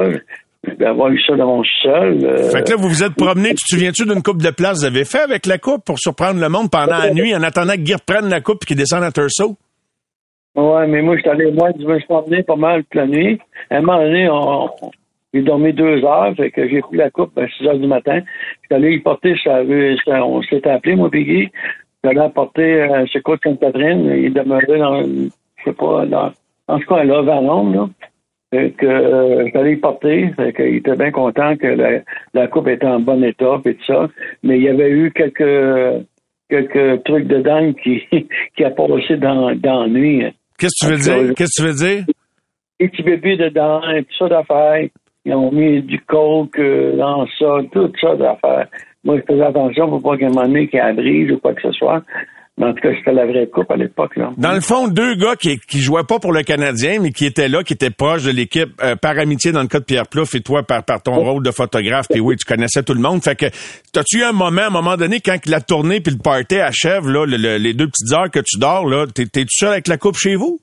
d'avoir 0.80 1.10
eu 1.10 1.22
ça 1.22 1.36
dans 1.36 1.48
mon 1.48 1.64
sol. 1.82 2.20
euh, 2.26 2.50
Fait 2.50 2.64
que 2.64 2.72
là, 2.72 2.76
vous 2.78 2.90
vous 2.90 3.04
êtes 3.04 3.16
promené, 3.16 3.50
tu 3.50 3.64
te 3.64 3.76
souviens-tu 3.76 4.06
d'une 4.06 4.22
coupe 4.24 4.42
de 4.42 4.50
place 4.52 4.74
que 4.74 4.80
vous 4.80 4.86
avez 4.86 5.06
fait 5.06 5.22
avec 5.22 5.46
la 5.46 5.58
coupe 5.60 5.86
pour 5.86 6.00
surprendre 6.00 6.42
le 6.42 6.50
monde 6.50 6.70
pendant 6.70 6.98
la 6.98 7.14
nuit 7.14 7.34
en 7.36 7.44
attendant 7.44 7.74
que 7.74 7.82
Guy 7.82 7.94
reprenne 7.94 8.28
la 8.30 8.42
coupe 8.42 8.64
et 8.64 8.66
qu'il 8.66 8.78
descende 8.78 9.04
à 9.04 9.12
Tursault? 9.12 9.56
Ouais, 10.58 10.88
mais 10.88 11.04
moi, 11.04 11.16
je 11.16 11.22
suis 11.22 11.30
allé, 11.30 11.52
moi, 11.52 11.70
je 11.80 11.86
me 11.86 12.00
suis 12.00 12.44
pas 12.44 12.56
mal 12.56 12.84
toute 12.84 12.96
la 12.96 13.06
nuit. 13.06 13.40
À 13.70 13.78
un 13.78 13.82
moment 13.82 14.00
donné, 14.02 14.28
on, 14.28 14.68
j'ai 15.32 15.44
dormi 15.44 15.72
deux 15.72 16.04
heures, 16.04 16.34
fait 16.36 16.50
que 16.50 16.68
j'ai 16.68 16.82
pris 16.82 16.98
la 16.98 17.12
coupe 17.12 17.38
à 17.38 17.48
6 17.48 17.68
heures 17.68 17.78
du 17.78 17.86
matin. 17.86 18.22
Je 18.70 18.76
allé 18.76 18.94
y 18.94 19.00
porter, 19.00 19.36
ça, 19.44 19.62
ça- 20.06 20.26
on 20.26 20.42
s'était 20.42 20.70
appelé, 20.72 20.96
moi, 20.96 21.12
Piggy. 21.12 21.44
Je 21.44 22.10
suis 22.10 22.18
allé 22.18 22.20
apporter 22.20 22.82
euh, 22.82 23.06
ce 23.06 23.20
coup 23.20 23.36
de 23.36 23.42
Sainte-Catherine. 23.44 24.12
Il 24.18 24.34
demeurait 24.34 24.80
dans, 24.80 25.04
je 25.04 25.30
sais 25.64 25.74
pas, 25.74 26.08
dans, 26.08 26.32
en 26.68 26.80
tout 26.80 26.88
cas, 26.88 27.04
là, 27.04 27.22
vers 27.22 27.42
Londres, 27.42 27.76
là. 27.76 27.90
Fait 28.52 28.72
que, 28.72 28.86
euh, 28.88 29.70
y 29.70 29.76
porter. 29.76 30.32
Fait 30.38 30.54
qu'il 30.54 30.78
était 30.78 30.96
bien 30.96 31.12
content 31.12 31.56
que 31.56 31.68
la, 32.34 32.48
coupe 32.48 32.70
était 32.70 32.88
en 32.88 33.00
bon 33.00 33.24
état, 33.24 33.62
et 33.66 33.76
tout 33.76 33.86
ça. 33.86 34.08
Mais 34.42 34.58
il 34.58 34.64
y 34.64 34.70
avait 34.70 34.90
eu 34.90 35.12
quelques, 35.12 36.06
quelques 36.50 37.04
trucs 37.04 37.28
dedans 37.28 37.74
qui, 37.74 38.02
qui 38.56 38.64
a 38.64 38.72
passé 38.72 39.18
dans, 39.18 39.54
dans 39.54 39.82
la 39.84 39.88
nuit. 39.90 40.24
Qu'est-ce 40.58 40.86
que 40.86 40.88
tu 40.88 40.92
veux 40.92 40.98
dire? 40.98 41.36
Qu'est-ce 41.36 41.62
que 41.62 41.64
tu 41.64 41.68
veux 41.68 41.74
dire? 41.74 42.06
des 42.80 42.90
petits 42.90 43.04
bébés 43.04 43.38
dedans, 43.38 43.82
tout 43.82 44.18
ça 44.20 44.30
d'affaires. 44.30 44.88
Ils 45.26 45.34
ont 45.34 45.52
mis 45.52 45.82
du 45.82 46.00
coke 46.02 46.58
euh, 46.60 46.96
dans 46.96 47.26
ça, 47.40 47.58
tout 47.72 47.92
ça 48.00 48.16
d'affaires. 48.16 48.68
Moi, 49.04 49.18
je 49.18 49.22
faisais 49.34 49.44
attention 49.44 49.90
pour 49.90 50.02
pas 50.02 50.18
moment 50.18 50.44
donné 50.44 50.68
qu'il 50.68 50.80
y 50.80 50.82
ait 50.82 50.86
la 50.86 50.94
brise 50.94 51.32
ou 51.32 51.38
quoi 51.40 51.54
que 51.54 51.62
ce 51.62 51.72
soit. 51.72 52.04
Mais 52.60 52.66
en 52.66 52.74
tout 52.74 52.82
cas, 52.82 52.90
c'était 52.98 53.12
la 53.14 53.28
vraie 53.28 53.46
coupe 53.48 53.70
à 53.70 53.76
l'époque. 53.76 54.16
là. 54.16 54.32
Dans 54.36 54.54
le 54.54 54.62
fond, 54.62 54.88
deux 54.88 55.14
gars 55.14 55.36
qui, 55.36 55.60
qui 55.60 55.80
jouaient 55.80 56.04
pas 56.08 56.18
pour 56.18 56.34
le 56.34 56.42
Canadien, 56.42 57.00
mais 57.00 57.12
qui 57.12 57.28
étaient 57.28 57.50
là, 57.50 57.62
qui 57.64 57.74
étaient 57.74 57.92
proches 57.92 58.24
de 58.24 58.32
l'équipe 58.32 58.70
euh, 58.84 58.96
par 58.96 59.20
amitié 59.20 59.52
dans 59.52 59.62
le 59.62 59.68
cas 59.68 59.80
de 59.80 59.84
Pierre 59.86 60.08
Plouffe 60.08 60.34
et 60.34 60.42
toi 60.42 60.64
par, 60.64 60.84
par 60.84 61.04
ton 61.04 61.14
rôle 61.16 61.44
de 61.44 61.52
photographe. 61.52 62.08
Puis 62.10 62.20
oui, 62.20 62.36
tu 62.36 62.46
connaissais 62.46 62.82
tout 62.82 62.96
le 62.96 63.00
monde. 63.00 63.24
Fait 63.24 63.36
que 63.36 63.46
t'as-tu 63.94 64.20
eu 64.20 64.24
un 64.24 64.32
moment, 64.32 64.62
à 64.64 64.68
un 64.68 64.70
moment 64.72 64.98
donné, 64.98 65.20
quand 65.20 65.38
la 65.46 65.62
tournée 65.62 66.00
puis 66.02 66.12
le 66.14 66.20
party 66.20 66.56
achève, 66.60 67.08
là, 67.08 67.26
le- 67.28 67.38
le- 67.38 67.58
les 67.58 67.76
deux 67.76 67.88
petites 67.88 68.12
heures 68.12 68.32
que 68.32 68.40
tu 68.40 68.58
dors, 68.60 68.88
là, 68.90 69.06
t'es, 69.14 69.28
t'es 69.28 69.42
tout 69.44 69.50
seul 69.52 69.74
avec 69.74 69.88
la 69.88 69.98
coupe 69.98 70.18
chez 70.18 70.36
vous? 70.36 70.60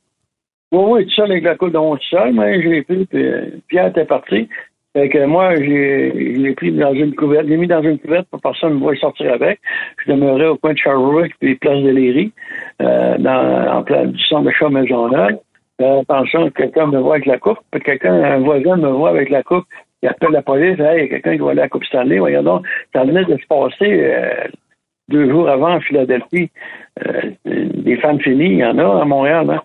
Oui, 0.72 0.82
oui, 0.88 1.04
tout 1.06 1.12
seul 1.12 1.30
avec 1.30 1.44
la 1.44 1.54
coupe 1.54 1.70
dans 1.70 1.84
mon 1.84 1.98
sol, 2.10 2.32
mais 2.34 2.60
je 2.60 2.68
l'ai 2.70 2.82
pris, 2.82 3.04
puis 3.06 3.24
euh, 3.24 3.46
Pierre 3.68 3.86
était 3.86 4.04
parti. 4.04 4.48
Fait 4.94 5.08
que 5.08 5.24
moi, 5.24 5.56
j'ai, 5.56 6.12
je 6.36 6.40
l'ai 6.40 6.54
pris 6.54 6.70
dans 6.70 6.94
une 6.94 7.16
couverte, 7.16 7.46
je 7.46 7.50
l'ai 7.50 7.56
mis 7.56 7.66
dans 7.66 7.82
une 7.82 7.98
couverte 7.98 8.28
pour 8.30 8.40
personne 8.40 8.74
ne 8.74 8.78
voie 8.78 8.94
sortir 8.94 9.32
avec. 9.32 9.58
Je 10.04 10.12
demeurais 10.12 10.46
au 10.46 10.56
coin 10.56 10.72
de 10.72 10.78
Sherbrooke 10.78 11.32
puis 11.40 11.56
Place 11.56 11.82
de 11.82 11.90
Léry, 11.90 12.32
euh, 12.80 13.18
dans, 13.18 13.78
en 13.78 13.82
plein 13.82 14.06
du 14.06 14.22
centre 14.24 14.44
de 14.44 14.52
chat 14.52 14.68
Maisonneuve. 14.68 15.38
Euh, 15.80 16.02
pensant 16.06 16.50
que 16.50 16.62
quelqu'un 16.62 16.86
me 16.86 17.00
voit 17.00 17.16
avec 17.16 17.26
la 17.26 17.38
coupe, 17.38 17.58
quelqu'un, 17.84 18.22
un 18.22 18.38
voisin 18.38 18.76
me 18.76 18.90
voit 18.90 19.10
avec 19.10 19.30
la 19.30 19.42
coupe, 19.42 19.64
il 20.04 20.08
appelle 20.08 20.30
la 20.30 20.42
police, 20.42 20.78
hey, 20.78 20.98
il 20.98 21.00
y 21.00 21.04
a 21.06 21.08
quelqu'un 21.08 21.32
qui 21.32 21.38
voit 21.38 21.54
la 21.54 21.68
coupe 21.68 21.84
Stanley, 21.84 22.18
voyons 22.18 22.44
donc, 22.44 22.64
ça 22.94 23.02
venait 23.02 23.24
de 23.24 23.36
se 23.36 23.46
passer 23.48 23.74
euh, 23.82 24.46
deux 25.08 25.28
jours 25.30 25.48
avant 25.48 25.74
en 25.74 25.80
Philadelphie. 25.80 26.50
Euh, 27.06 27.30
des 27.44 27.96
femmes 27.96 28.20
finies, 28.20 28.44
il 28.52 28.58
y 28.58 28.64
en 28.64 28.78
a 28.78 29.02
à 29.02 29.04
Montréal, 29.04 29.46
hein. 29.50 29.62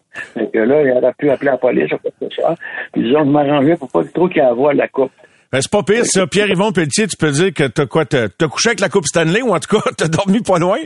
Que 0.53 0.59
là, 0.59 0.81
il 0.81 0.91
aurait 0.91 1.13
pu 1.17 1.29
appeler 1.29 1.51
la 1.51 1.57
police 1.57 1.91
ou 1.91 1.97
quoi 1.97 2.11
que 2.19 2.25
ce 2.27 2.35
soit. 2.41 2.55
Puis 2.93 3.03
disons, 3.03 3.25
je 3.25 3.29
m'arrangeais 3.29 3.75
pour 3.77 3.89
pas 3.91 4.03
trop 4.03 4.27
qu'il 4.27 4.37
y 4.37 4.45
ait 4.45 4.47
à 4.47 4.53
voir 4.53 4.73
la 4.73 4.87
coupe. 4.87 5.11
Ben, 5.51 5.61
c'est 5.61 5.71
pas 5.71 5.83
pire, 5.83 6.05
ça. 6.05 6.27
Pierre-Yvon 6.27 6.71
Pelletier, 6.71 7.07
tu 7.07 7.17
peux 7.17 7.31
dire 7.31 7.53
que 7.53 7.63
t'as 7.67 7.85
quoi? 7.85 8.05
T'as, 8.05 8.27
t'as 8.29 8.47
couché 8.47 8.69
avec 8.69 8.79
la 8.81 8.89
coupe 8.89 9.05
Stanley 9.05 9.41
ou 9.41 9.49
en 9.53 9.59
tout 9.59 9.75
cas, 9.77 9.89
t'as 9.97 10.07
dormi 10.07 10.41
pas 10.41 10.59
loin? 10.59 10.77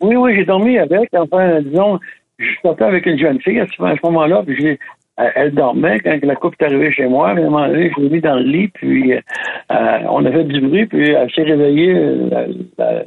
Oui, 0.00 0.16
oui, 0.16 0.34
j'ai 0.36 0.44
dormi 0.44 0.78
avec. 0.78 1.08
Enfin, 1.14 1.60
disons, 1.62 1.98
je 2.38 2.46
sortais 2.62 2.84
avec 2.84 3.06
une 3.06 3.18
jeune 3.18 3.40
fille 3.40 3.60
à 3.60 3.66
ce, 3.66 3.82
à 3.82 3.94
moment-là, 4.04 4.42
puis 4.46 4.56
j'ai 4.60 4.78
elle, 5.16 5.54
dormait 5.54 5.98
quand 6.00 6.14
la 6.22 6.34
coupe 6.36 6.54
est 6.60 6.64
arrivée 6.66 6.92
chez 6.92 7.06
moi. 7.06 7.28
À 7.28 7.32
un 7.32 7.36
moment 7.36 7.66
donné, 7.66 7.90
je 7.96 8.02
l'ai 8.02 8.10
mis 8.10 8.20
dans 8.20 8.34
le 8.36 8.42
lit, 8.42 8.68
puis 8.68 9.14
euh, 9.14 9.20
on 10.10 10.24
a 10.26 10.30
fait 10.30 10.44
du 10.44 10.60
bruit, 10.60 10.84
puis 10.86 11.10
elle 11.10 11.30
s'est 11.32 11.42
réveillée, 11.42 11.94
euh, 11.94 12.48
la- 12.76 13.04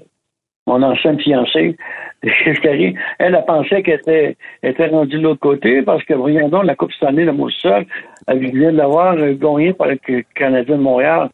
mon 0.69 0.83
ancienne 0.83 1.19
fiancée. 1.19 1.75
Elle, 2.23 2.95
elle 3.19 3.43
pensait 3.47 3.81
qu'elle 3.81 4.35
était, 4.61 4.87
rendue 4.87 5.17
de 5.17 5.23
l'autre 5.23 5.39
côté 5.39 5.81
parce 5.83 6.03
que, 6.03 6.13
voyons 6.13 6.49
donc, 6.49 6.65
la 6.65 6.75
Coupe 6.75 6.91
Stanley, 6.91 7.23
le 7.23 7.31
mot 7.31 7.49
seul, 7.49 7.85
elle 8.27 8.39
vient 8.39 8.73
de 8.73 8.77
l'avoir 8.77 9.13
euh, 9.13 9.33
gagnée 9.35 9.71
par 9.71 9.87
le 9.87 9.97
Canadien 10.35 10.75
de 10.75 10.81
Montréal. 10.81 11.29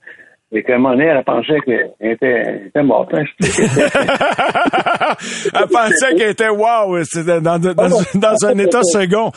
Et 0.52 0.62
qu'à 0.62 0.76
un 0.76 0.78
moment 0.78 0.92
donné, 0.92 1.06
elle 1.06 1.24
pensait 1.24 1.60
qu'elle 1.66 1.92
était, 2.00 2.84
morte. 2.84 3.16
hein. 3.16 3.24
Elle 5.56 5.68
pensait 5.70 6.16
qu'elle 6.16 6.30
était 6.30 6.50
wow, 6.50 7.04
c'était 7.04 7.42
dans, 7.42 7.58
dans, 7.60 7.74
dans, 7.74 7.90
dans 8.14 8.46
un 8.46 8.58
état 8.60 8.84
second. 8.84 9.32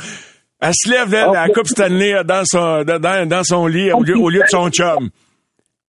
Elle 0.61 0.75
se 0.75 0.91
lève, 0.91 1.15
elle, 1.15 1.33
la 1.33 1.49
Coupe 1.49 1.67
Stanley 1.67 2.15
euh, 2.15 2.25
dans 2.25 2.45
son, 2.45 2.85
dans, 2.85 3.27
dans 3.27 3.43
son 3.43 3.67
lit 3.67 3.91
au 3.91 4.03
lieu, 4.03 4.19
au 4.19 4.29
lieu 4.29 4.41
de 4.41 4.49
son 4.49 4.69
chum. 4.69 5.09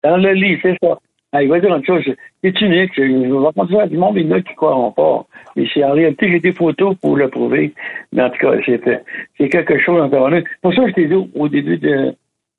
Dans 0.05 0.19
le 0.19 0.33
lit, 0.35 0.59
c'est 0.63 0.77
ça. 0.83 0.99
Ah, 1.33 1.43
il 1.43 1.49
va 1.49 1.61
dire 1.61 1.75
une 1.75 1.85
chose, 1.85 2.05
c'est 2.53 2.65
unique. 2.65 2.93
Je 2.97 3.03
vais 3.03 3.53
continuer 3.55 3.81
à 3.81 3.87
du 3.87 3.97
monde, 3.97 4.17
il 4.17 4.27
y 4.27 4.33
en 4.33 4.37
a 4.37 4.41
qui 4.41 4.51
ne 4.51 4.57
croiront 4.57 4.93
pas. 4.93 5.25
Mais 5.57 5.65
c'est 5.73 5.85
en 5.85 5.93
réalité, 5.93 6.31
j'ai 6.31 6.41
des 6.41 6.53
photos 6.53 6.97
pour 7.01 7.17
le 7.17 7.29
prouver. 7.29 7.73
Mais 8.13 8.23
en 8.23 8.31
tout 8.31 8.39
cas, 8.39 8.53
c'est, 8.67 9.49
quelque 9.49 9.79
chose 9.79 10.01
encore 10.01 10.31
là. 10.31 10.41
Pour 10.63 10.75
ça, 10.75 10.83
je 10.89 10.93
t'ai 10.93 11.07
dit 11.07 11.15
au, 11.35 11.49
début 11.49 11.79
de, 11.79 12.15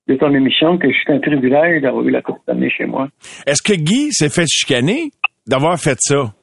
de 0.07 0.15
ton 0.15 0.33
émission 0.33 0.77
que 0.77 0.87
c'est 0.91 1.13
un 1.13 1.19
privilège 1.19 1.81
d'avoir 1.81 2.03
eu 2.03 2.11
la 2.11 2.21
Coupe 2.21 2.39
d'année 2.47 2.69
chez 2.69 2.85
moi. 2.85 3.07
Est-ce 3.45 3.61
que 3.61 3.73
Guy 3.73 4.11
s'est 4.11 4.29
fait 4.29 4.45
chicaner 4.47 5.11
d'avoir 5.47 5.77
fait 5.77 5.97
ça? 5.99 6.33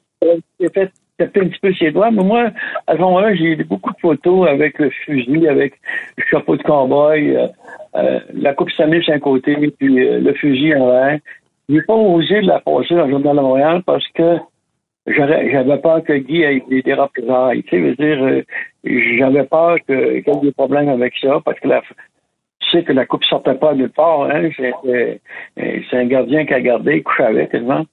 J'ai 0.59 0.69
fait 0.69 0.91
taper 1.17 1.41
un 1.41 1.47
petit 1.47 1.59
peu 1.59 1.73
ses 1.73 1.91
doigts, 1.91 2.11
mais 2.11 2.23
moi, 2.23 2.51
à 2.87 2.93
ce 2.93 2.97
moment-là, 2.99 3.35
j'ai 3.35 3.45
eu 3.45 3.63
beaucoup 3.63 3.91
de 3.91 3.99
photos 3.99 4.47
avec 4.47 4.79
le 4.79 4.89
fusil, 4.89 5.47
avec 5.47 5.79
le 6.17 6.23
chapeau 6.29 6.57
de 6.57 6.63
cowboy, 6.63 7.35
euh, 7.35 7.47
euh, 7.95 8.19
la 8.33 8.53
coupe 8.53 8.69
Stanley 8.71 9.01
sur 9.01 9.13
un 9.13 9.19
côté, 9.19 9.55
puis 9.77 9.99
euh, 9.99 10.19
le 10.19 10.33
fusil 10.33 10.75
en 10.75 10.89
l'air. 10.89 11.19
J'ai 11.67 11.81
pas 11.81 11.95
osé 11.95 12.41
la 12.41 12.59
passer 12.59 12.95
dans 12.95 13.05
le 13.05 13.11
Journal 13.11 13.35
de 13.35 13.41
Montréal 13.41 13.83
parce 13.85 14.07
que 14.09 14.37
j'avais 15.07 15.77
peur 15.77 16.03
que 16.03 16.13
Guy 16.13 16.43
ait 16.43 16.63
des, 16.69 16.93
représailles. 16.93 17.63
Tu 17.63 17.69
sais, 17.69 17.79
veux 17.79 17.95
dire, 17.95 18.23
euh, 18.23 18.41
j'avais 19.17 19.43
peur 19.43 19.77
qu'il 19.85 19.95
y 19.95 20.29
ait 20.29 20.41
des 20.41 20.51
problèmes 20.51 20.89
avec 20.89 21.13
ça 21.21 21.39
parce 21.43 21.59
que 21.59 21.67
la, 21.67 21.81
tu 21.81 22.69
sais 22.71 22.83
que 22.83 22.93
la 22.93 23.05
coupe 23.05 23.23
sortait 23.23 23.55
pas 23.55 23.73
nulle 23.73 23.89
part. 23.89 24.23
Hein? 24.23 24.49
C'est, 24.57 25.21
c'est 25.55 25.97
un 25.97 26.05
gardien 26.05 26.45
qui 26.45 26.53
a 26.53 26.61
gardé, 26.61 26.97
il 26.97 27.03
couchait 27.03 27.23
avec 27.23 27.51
quasiment. 27.51 27.85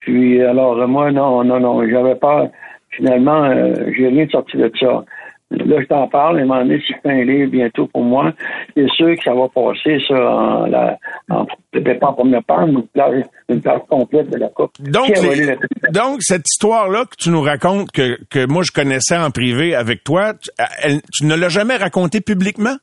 Puis 0.00 0.42
alors 0.42 0.78
euh, 0.78 0.86
moi, 0.86 1.10
non, 1.10 1.44
non, 1.44 1.60
non, 1.60 1.88
j'avais 1.88 2.16
peur. 2.16 2.48
Finalement, 2.90 3.44
euh, 3.44 3.74
j'ai 3.96 4.08
rien 4.08 4.28
sorti 4.28 4.56
de 4.56 4.70
ça. 4.78 5.04
Là, 5.50 5.80
je 5.80 5.86
t'en 5.86 6.08
parle, 6.08 6.40
un 6.40 6.46
moment 6.46 6.62
donné, 6.64 6.80
si 6.86 6.94
un 7.04 7.22
livre 7.22 7.50
bientôt 7.50 7.86
pour 7.86 8.02
moi, 8.02 8.32
c'est 8.76 8.88
sûr 8.90 9.14
que 9.14 9.22
ça 9.22 9.34
va 9.34 9.46
passer 9.48 9.98
ça 10.08 10.14
en 10.14 10.66
la 10.66 10.98
en 11.30 11.46
peut-être 11.70 12.00
pas 12.00 12.08
en 12.08 12.12
première 12.14 12.42
page, 12.42 12.68
mais 12.70 12.80
une 12.80 12.88
page, 12.88 13.24
une 13.50 13.60
complète 13.88 14.30
de 14.30 14.38
la 14.38 14.48
coupe. 14.48 14.72
Donc, 14.80 15.08
les- 15.08 15.44
la 15.44 15.54
donc 15.92 16.22
cette 16.22 16.48
histoire-là 16.48 17.04
que 17.04 17.16
tu 17.18 17.30
nous 17.30 17.42
racontes, 17.42 17.90
que, 17.92 18.18
que 18.30 18.46
moi 18.46 18.62
je 18.64 18.72
connaissais 18.72 19.16
en 19.16 19.30
privé 19.30 19.74
avec 19.74 20.02
toi, 20.02 20.32
tu, 20.34 20.50
elle- 20.82 21.02
tu 21.12 21.24
ne 21.26 21.36
l'as 21.36 21.50
jamais 21.50 21.76
racontée 21.76 22.20
publiquement? 22.20 22.76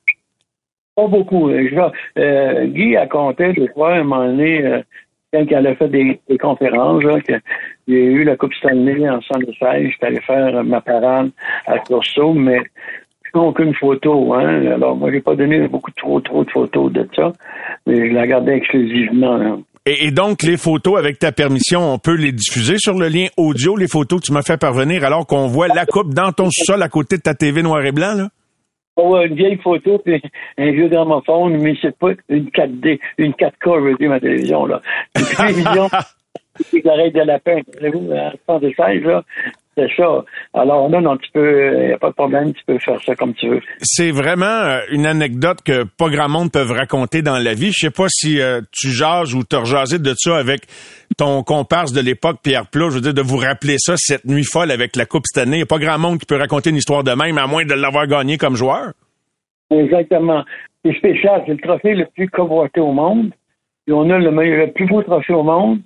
Pas 0.96 1.08
beaucoup. 1.08 1.50
Euh, 1.50 1.68
je 1.72 2.22
euh, 2.22 2.66
Guy 2.68 2.96
a 2.96 3.08
compté 3.08 3.54
des 3.54 3.70
fois, 3.70 3.94
à 3.96 4.00
un 4.00 4.04
moment 4.04 4.26
donné, 4.28 4.64
euh, 4.66 4.82
quand 5.34 5.46
elle 5.50 5.68
a 5.68 5.76
fait 5.76 5.88
des, 5.88 6.20
conférences, 6.40 7.04
là, 7.04 7.20
que 7.22 7.34
j'ai 7.88 8.04
eu 8.04 8.24
la 8.24 8.36
Coupe 8.36 8.54
Stanley 8.54 9.10
en 9.10 9.22
76, 9.22 9.92
j'étais 9.92 10.06
allé 10.06 10.22
faire 10.22 10.64
ma 10.64 10.82
parade 10.82 11.32
à 11.66 11.80
Corso, 11.80 12.34
mais 12.34 12.62
aucune 13.34 13.74
photo. 13.76 14.34
Hein. 14.34 14.66
Alors, 14.66 14.96
moi, 14.96 15.12
j'ai 15.12 15.22
pas 15.22 15.36
donné 15.36 15.68
beaucoup 15.68 15.92
trop, 15.92 16.20
trop 16.20 16.44
de 16.44 16.52
photos 16.52 16.92
de 16.92 17.08
ça, 17.16 17.32
mais 17.88 18.10
je 18.10 18.14
la 18.14 18.28
gardais 18.28 18.58
exclusivement. 18.58 19.38
là. 19.38 19.58
Et, 19.86 20.08
et 20.08 20.12
donc, 20.12 20.44
les 20.44 20.58
photos, 20.58 21.00
avec 21.00 21.18
ta 21.18 21.32
permission, 21.32 21.94
on 21.94 21.98
peut 21.98 22.16
les 22.16 22.32
diffuser 22.32 22.78
sur 22.78 22.94
le 22.94 23.08
lien 23.08 23.28
audio, 23.38 23.76
les 23.76 23.88
photos 23.88 24.20
que 24.20 24.26
tu 24.26 24.34
m'as 24.34 24.44
fait 24.44 24.58
parvenir, 24.58 25.04
alors 25.04 25.26
qu'on 25.26 25.48
voit 25.48 25.70
la 25.70 25.86
coupe 25.86 26.14
dans 26.14 26.32
ton 26.32 26.50
sous-sol 26.52 26.84
à 26.84 26.90
côté 26.90 27.18
de 27.18 27.22
ta 27.22 27.34
TV 27.34 27.64
noir 27.64 27.84
et 27.86 27.92
blanc, 27.92 28.14
là? 28.16 28.30
Une 29.02 29.36
vieille 29.36 29.58
photo, 29.58 29.98
puis 29.98 30.22
un 30.58 30.72
vieux 30.72 30.88
gramophone, 30.88 31.58
mais 31.58 31.76
c'est 31.82 31.98
pas 31.98 32.12
une 32.30 32.50
4D, 32.50 33.00
une 33.18 33.32
4K, 33.34 33.52
je 33.64 33.80
veux 33.80 33.96
dire, 33.96 34.10
ma 34.10 34.20
télévision, 34.20 34.66
là. 34.66 34.82
Une 35.18 35.26
télévision, 35.26 35.90
avec 36.72 36.84
l'oreille 36.84 37.12
de 37.12 37.22
lapin, 37.22 37.62
vous 37.94 38.12
en 38.12 38.32
76, 38.46 39.04
là, 39.04 39.24
c'est 39.78 39.90
ça. 39.96 40.26
Alors, 40.54 40.90
non, 40.90 41.00
non, 41.00 41.16
tu 41.16 41.32
peux, 41.32 41.82
il 41.82 41.88
n'y 41.88 41.94
a 41.94 41.98
pas 41.98 42.10
de 42.10 42.16
problème, 42.16 42.54
tu 42.54 42.62
peux 42.66 42.78
faire 42.80 43.02
ça 43.02 43.16
comme 43.16 43.34
tu 43.34 43.48
veux. 43.48 43.62
C'est 43.80 44.12
vraiment 44.12 44.46
euh, 44.46 44.80
une 44.92 45.06
anecdote 45.06 45.60
que 45.64 45.84
pas 45.84 46.10
grand 46.10 46.28
monde 46.28 46.52
peuvent 46.52 46.72
raconter 46.72 47.22
dans 47.22 47.38
la 47.38 47.54
vie. 47.54 47.72
Je 47.72 47.88
sais 47.88 47.92
pas 47.92 48.08
si 48.10 48.42
euh, 48.42 48.60
tu 48.72 48.90
jases 48.90 49.34
ou 49.34 49.44
t'as 49.44 49.64
jasé 49.64 49.98
de 49.98 50.14
ça 50.18 50.38
avec 50.38 50.64
ton 51.18 51.42
comparse 51.44 51.94
de 51.94 52.02
l'époque, 52.02 52.40
Pierre 52.44 52.68
Plot. 52.68 52.90
Je 52.90 52.96
veux 52.96 53.02
dire, 53.02 53.14
de 53.14 53.22
vous 53.22 53.38
rappeler 53.38 53.78
ça, 53.78 53.94
cette 53.96 54.26
nuit 54.26 54.44
folle 54.44 54.72
avec 54.72 54.98
la 54.98 55.06
Coupe 55.06 55.24
cette 55.26 55.42
année. 55.42 55.58
Il 55.58 55.60
n'y 55.60 55.64
a 55.64 55.68
pas 55.68 55.80
grand 55.80 55.98
monde 55.98 56.20
qui 56.20 56.26
peut 56.26 56.38
raconter 56.38 56.72
une 56.72 56.76
histoire 56.76 57.06
de 57.06 57.12
même, 57.12 57.38
à 57.38 57.48
moins 57.48 57.64
de 57.64 57.74
l'avoir 57.74 58.08
gagné 58.08 58.38
comme 58.38 58.56
joueur. 58.56 58.92
Exactement. 59.70 60.44
C'est 60.84 60.98
spécial, 60.98 61.44
c'est 61.46 61.54
le 61.54 61.60
trophée 61.60 61.94
le 61.94 62.08
plus 62.08 62.30
convoité 62.30 62.82
au 62.82 62.92
monde. 62.92 63.32
Et 63.88 63.94
on 63.94 64.10
a 64.10 64.18
le, 64.18 64.32
meilleur, 64.32 64.66
le 64.66 64.72
plus 64.74 64.86
beau 64.86 65.02
trophée 65.02 65.34
au 65.34 65.44
monde, 65.44 65.80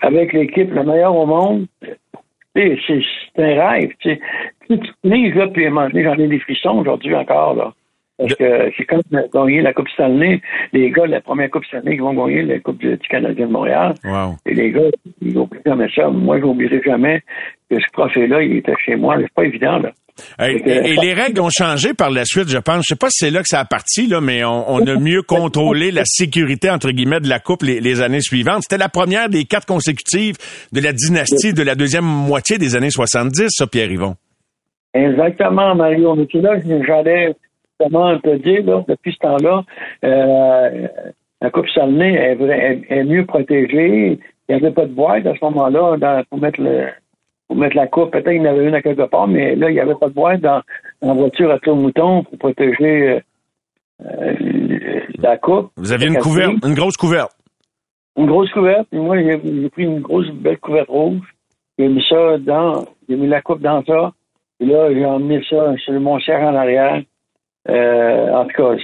avec 0.00 0.32
l'équipe 0.32 0.72
la 0.72 0.82
meilleure 0.82 1.14
au 1.14 1.26
monde. 1.26 1.66
C'est 2.54 2.78
c'est 2.86 3.42
un 3.42 3.70
rêve. 3.70 3.90
Tu 4.00 4.10
sais. 4.10 4.20
Là, 5.04 5.46
puis 5.48 6.04
j'en 6.04 6.14
ai 6.14 6.28
des 6.28 6.38
frissons 6.40 6.78
aujourd'hui 6.78 7.14
encore, 7.14 7.54
là. 7.54 7.72
Parce 8.20 8.34
que 8.34 8.70
c'est 8.76 8.84
comme 8.84 9.00
gagner 9.32 9.62
la 9.62 9.72
Coupe 9.72 9.88
Stanley. 9.88 10.42
Les 10.74 10.90
gars, 10.90 11.06
la 11.06 11.22
première 11.22 11.50
Coupe 11.50 11.64
Stanley, 11.64 11.94
qui 11.94 12.00
vont 12.00 12.12
gagner 12.12 12.42
la 12.42 12.58
Coupe 12.58 12.78
du, 12.78 12.98
Canadien 13.08 13.46
de 13.46 13.52
Montréal. 13.52 13.94
Wow. 14.04 14.36
Et 14.44 14.52
les 14.52 14.70
gars, 14.72 14.90
ils 15.22 15.32
n'oublient 15.32 15.60
jamais 15.64 15.88
ça. 15.94 16.08
Moi, 16.08 16.38
je 16.38 16.44
n'oublierai 16.44 16.82
jamais 16.84 17.22
que 17.70 17.80
ce 17.80 17.86
trophée-là, 17.92 18.42
il 18.42 18.58
était 18.58 18.74
chez 18.84 18.96
moi. 18.96 19.16
C'est 19.18 19.32
pas 19.32 19.44
évident, 19.44 19.78
là. 19.78 19.92
Et, 20.40 20.52
et 20.92 20.96
les 20.96 21.12
règles 21.14 21.40
ont 21.40 21.50
changé 21.50 21.94
par 21.94 22.10
la 22.10 22.24
suite, 22.24 22.48
je 22.48 22.58
pense. 22.58 22.84
Je 22.88 22.94
sais 22.94 22.98
pas 22.98 23.08
si 23.10 23.24
c'est 23.26 23.30
là 23.30 23.40
que 23.40 23.48
ça 23.48 23.60
a 23.60 23.64
parti, 23.64 24.06
là, 24.06 24.20
mais 24.20 24.44
on, 24.44 24.70
on 24.70 24.86
a 24.86 24.96
mieux 24.96 25.22
contrôlé 25.22 25.90
la 25.90 26.02
sécurité, 26.04 26.70
entre 26.70 26.90
guillemets, 26.90 27.20
de 27.20 27.28
la 27.28 27.38
Coupe 27.40 27.62
les, 27.62 27.80
les 27.80 28.00
années 28.02 28.20
suivantes. 28.20 28.62
C'était 28.62 28.78
la 28.78 28.88
première 28.88 29.28
des 29.28 29.44
quatre 29.44 29.66
consécutives 29.66 30.36
de 30.72 30.80
la 30.80 30.92
dynastie 30.92 31.52
de 31.52 31.62
la 31.62 31.74
deuxième 31.74 32.04
moitié 32.04 32.58
des 32.58 32.76
années 32.76 32.90
70, 32.90 33.46
ça, 33.50 33.66
Pierre 33.66 33.90
Yvon. 33.90 34.14
Exactement, 34.94 35.74
Mario. 35.74 36.14
Mais 36.16 36.26
puis 36.26 36.40
là, 36.40 36.56
j'allais 36.86 37.34
comment 37.78 38.18
te 38.18 38.36
dire, 38.36 38.64
là, 38.64 38.82
depuis 38.88 39.12
ce 39.12 39.18
temps-là, 39.18 39.62
euh, 40.04 40.88
la 41.40 41.50
Coupe 41.50 41.68
Stanley 41.68 42.12
est, 42.14 42.38
est- 42.42 42.98
est 42.98 43.04
mieux 43.04 43.24
protégée. 43.24 44.18
Il 44.48 44.56
n'y 44.56 44.62
avait 44.62 44.72
pas 44.74 44.84
de 44.84 44.92
boîte 44.92 45.24
à 45.26 45.32
ce 45.34 45.44
moment-là 45.44 46.24
pour 46.28 46.40
mettre 46.40 46.60
le 46.60 46.88
pour 47.50 47.58
mettre 47.58 47.74
la 47.74 47.88
coupe. 47.88 48.12
Peut-être 48.12 48.30
qu'il 48.30 48.36
y 48.36 48.40
en 48.48 48.52
avait 48.52 48.64
une 48.64 48.76
à 48.76 48.80
quelque 48.80 49.08
part, 49.08 49.26
mais 49.26 49.56
là, 49.56 49.70
il 49.70 49.72
n'y 49.72 49.80
avait 49.80 49.96
pas 49.96 50.08
de 50.08 50.14
boîte 50.14 50.40
dans, 50.40 50.62
la 51.02 51.12
voiture 51.14 51.50
à 51.50 51.58
tout 51.58 51.74
mouton 51.74 52.22
pour 52.22 52.38
protéger 52.38 53.08
euh, 53.08 53.20
euh, 54.06 55.00
la 55.18 55.36
coupe. 55.36 55.72
Vous 55.76 55.90
aviez 55.90 56.06
une 56.06 56.18
couverte, 56.18 56.52
une 56.64 56.74
grosse 56.74 56.96
couverte. 56.96 57.36
Une 58.16 58.26
grosse 58.26 58.52
couverte. 58.52 58.86
Et 58.92 58.98
moi, 58.98 59.20
j'ai 59.20 59.68
pris 59.70 59.82
une 59.82 59.98
grosse 59.98 60.30
belle 60.30 60.58
couverte 60.58 60.88
rouge. 60.88 61.26
J'ai 61.76 61.88
mis 61.88 62.04
ça 62.08 62.38
dans. 62.38 62.84
J'ai 63.08 63.16
mis 63.16 63.26
la 63.26 63.42
coupe 63.42 63.62
dans 63.62 63.84
ça. 63.84 64.12
Et 64.60 64.66
là, 64.66 64.94
j'ai 64.94 65.04
emmené 65.04 65.42
ça 65.50 65.74
sur 65.78 65.94
mon 65.94 66.20
serre 66.20 66.42
en 66.42 66.54
arrière. 66.54 67.02
Euh, 67.68 68.32
en 68.32 68.44
tout 68.44 68.62
cas, 68.62 68.76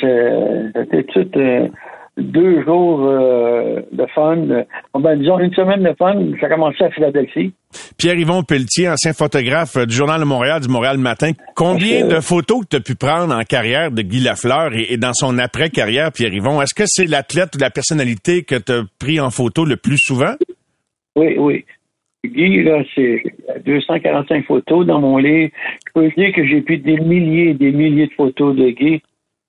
c'était 0.74 1.04
tout 1.04 1.38
euh, 1.38 1.68
deux 2.16 2.64
jours 2.64 3.04
euh, 3.04 3.82
de 3.92 4.06
fun. 4.14 4.36
Bon, 4.94 5.00
ben, 5.00 5.18
disons 5.18 5.38
une 5.38 5.52
semaine 5.52 5.82
de 5.82 5.94
fun. 5.98 6.14
Ça 6.40 6.46
a 6.46 6.50
commencé 6.50 6.84
à 6.84 6.90
Philadelphie. 6.90 7.52
Pierre-Yvon 7.98 8.42
Pelletier, 8.42 8.88
ancien 8.88 9.12
photographe 9.12 9.76
euh, 9.76 9.86
du 9.86 9.94
Journal 9.94 10.20
de 10.20 10.24
Montréal, 10.24 10.60
du 10.60 10.68
Montréal 10.68 10.98
Matin. 10.98 11.32
Combien 11.54 12.06
de 12.06 12.20
photos 12.20 12.62
que 12.62 12.68
tu 12.70 12.76
as 12.76 12.80
pu 12.80 12.94
prendre 12.94 13.34
en 13.34 13.42
carrière 13.42 13.90
de 13.90 14.02
Guy 14.02 14.20
Lafleur 14.20 14.74
et, 14.74 14.92
et 14.92 14.96
dans 14.96 15.12
son 15.12 15.38
après-carrière, 15.38 16.10
Pierre-Yvon? 16.12 16.62
Est-ce 16.62 16.74
que 16.74 16.84
c'est 16.86 17.06
l'athlète 17.06 17.54
ou 17.54 17.58
la 17.58 17.70
personnalité 17.70 18.44
que 18.44 18.56
tu 18.56 18.72
as 18.72 18.82
pris 18.98 19.20
en 19.20 19.30
photo 19.30 19.64
le 19.64 19.76
plus 19.76 19.98
souvent? 19.98 20.34
Oui, 21.16 21.36
oui. 21.38 21.64
Guy, 22.24 22.62
là, 22.62 22.82
c'est 22.94 23.22
245 23.64 24.46
photos 24.46 24.86
dans 24.86 25.00
mon 25.00 25.18
livre. 25.18 25.50
Je 25.86 25.92
peux 25.92 26.10
dire 26.16 26.32
que 26.34 26.46
j'ai 26.46 26.60
pris 26.62 26.78
des 26.78 26.98
milliers 26.98 27.50
et 27.50 27.54
des 27.54 27.72
milliers 27.72 28.06
de 28.06 28.12
photos 28.12 28.56
de 28.56 28.70
Guy. 28.70 29.02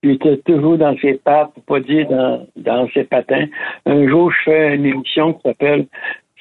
Il 0.03 0.11
était 0.11 0.37
toujours 0.37 0.77
dans 0.77 0.95
ses 0.97 1.15
pattes, 1.15 1.51
pour 1.53 1.63
pas 1.63 1.79
dire 1.79 2.07
dans, 2.07 2.45
dans 2.55 2.87
ses 2.93 3.03
patins. 3.03 3.47
Un 3.85 4.07
jour, 4.07 4.31
je 4.31 4.43
fais 4.43 4.75
une 4.75 4.85
émission 4.85 5.33
qui 5.33 5.41
s'appelle 5.41 5.87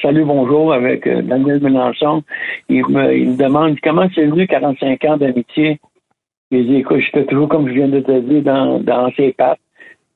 Salut, 0.03 0.27
bonjour 0.27 0.75
avec 0.75 1.07
euh, 1.07 1.23
Daniel 1.23 1.61
Mélenchon. 1.63 2.23
Il 2.69 2.87
me, 2.87 3.17
il 3.17 3.31
me 3.31 3.37
demande 3.37 3.79
comment 3.83 4.07
c'est 4.15 4.27
venu 4.27 4.47
45 4.47 5.03
ans 5.07 5.17
d'amitié? 5.17 5.81
Il 6.51 6.67
dit, 6.67 6.77
écoute, 6.77 7.01
j'étais 7.01 7.25
toujours 7.25 7.49
comme 7.49 7.67
je 7.69 7.73
viens 7.73 7.89
de 7.89 8.01
te 8.01 8.21
dire 8.21 8.43
dans, 8.43 8.79
dans 8.79 9.11
ses 9.17 9.33
pattes. 9.33 9.59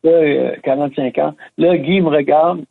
Là, 0.05 0.11
euh, 0.11 0.57
45 0.63 1.19
ans. 1.19 1.35
Là, 1.57 1.79
Guy 1.79 2.03
me 2.03 2.09
regarde 2.09 2.63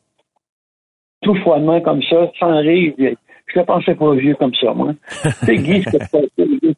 tout 1.23 1.35
froidement 1.35 1.81
comme 1.81 2.03
ça, 2.03 2.31
sans 2.39 2.59
rire. 2.59 2.93
Je 2.97 3.59
ne 3.59 3.65
pensais 3.65 3.95
pas 3.95 4.13
vieux 4.13 4.35
comme 4.35 4.53
ça, 4.53 4.71
moi. 4.73 4.93
tu 5.21 5.29
sais, 5.29 5.55
Guy, 5.55 5.83
c'était 5.83 6.29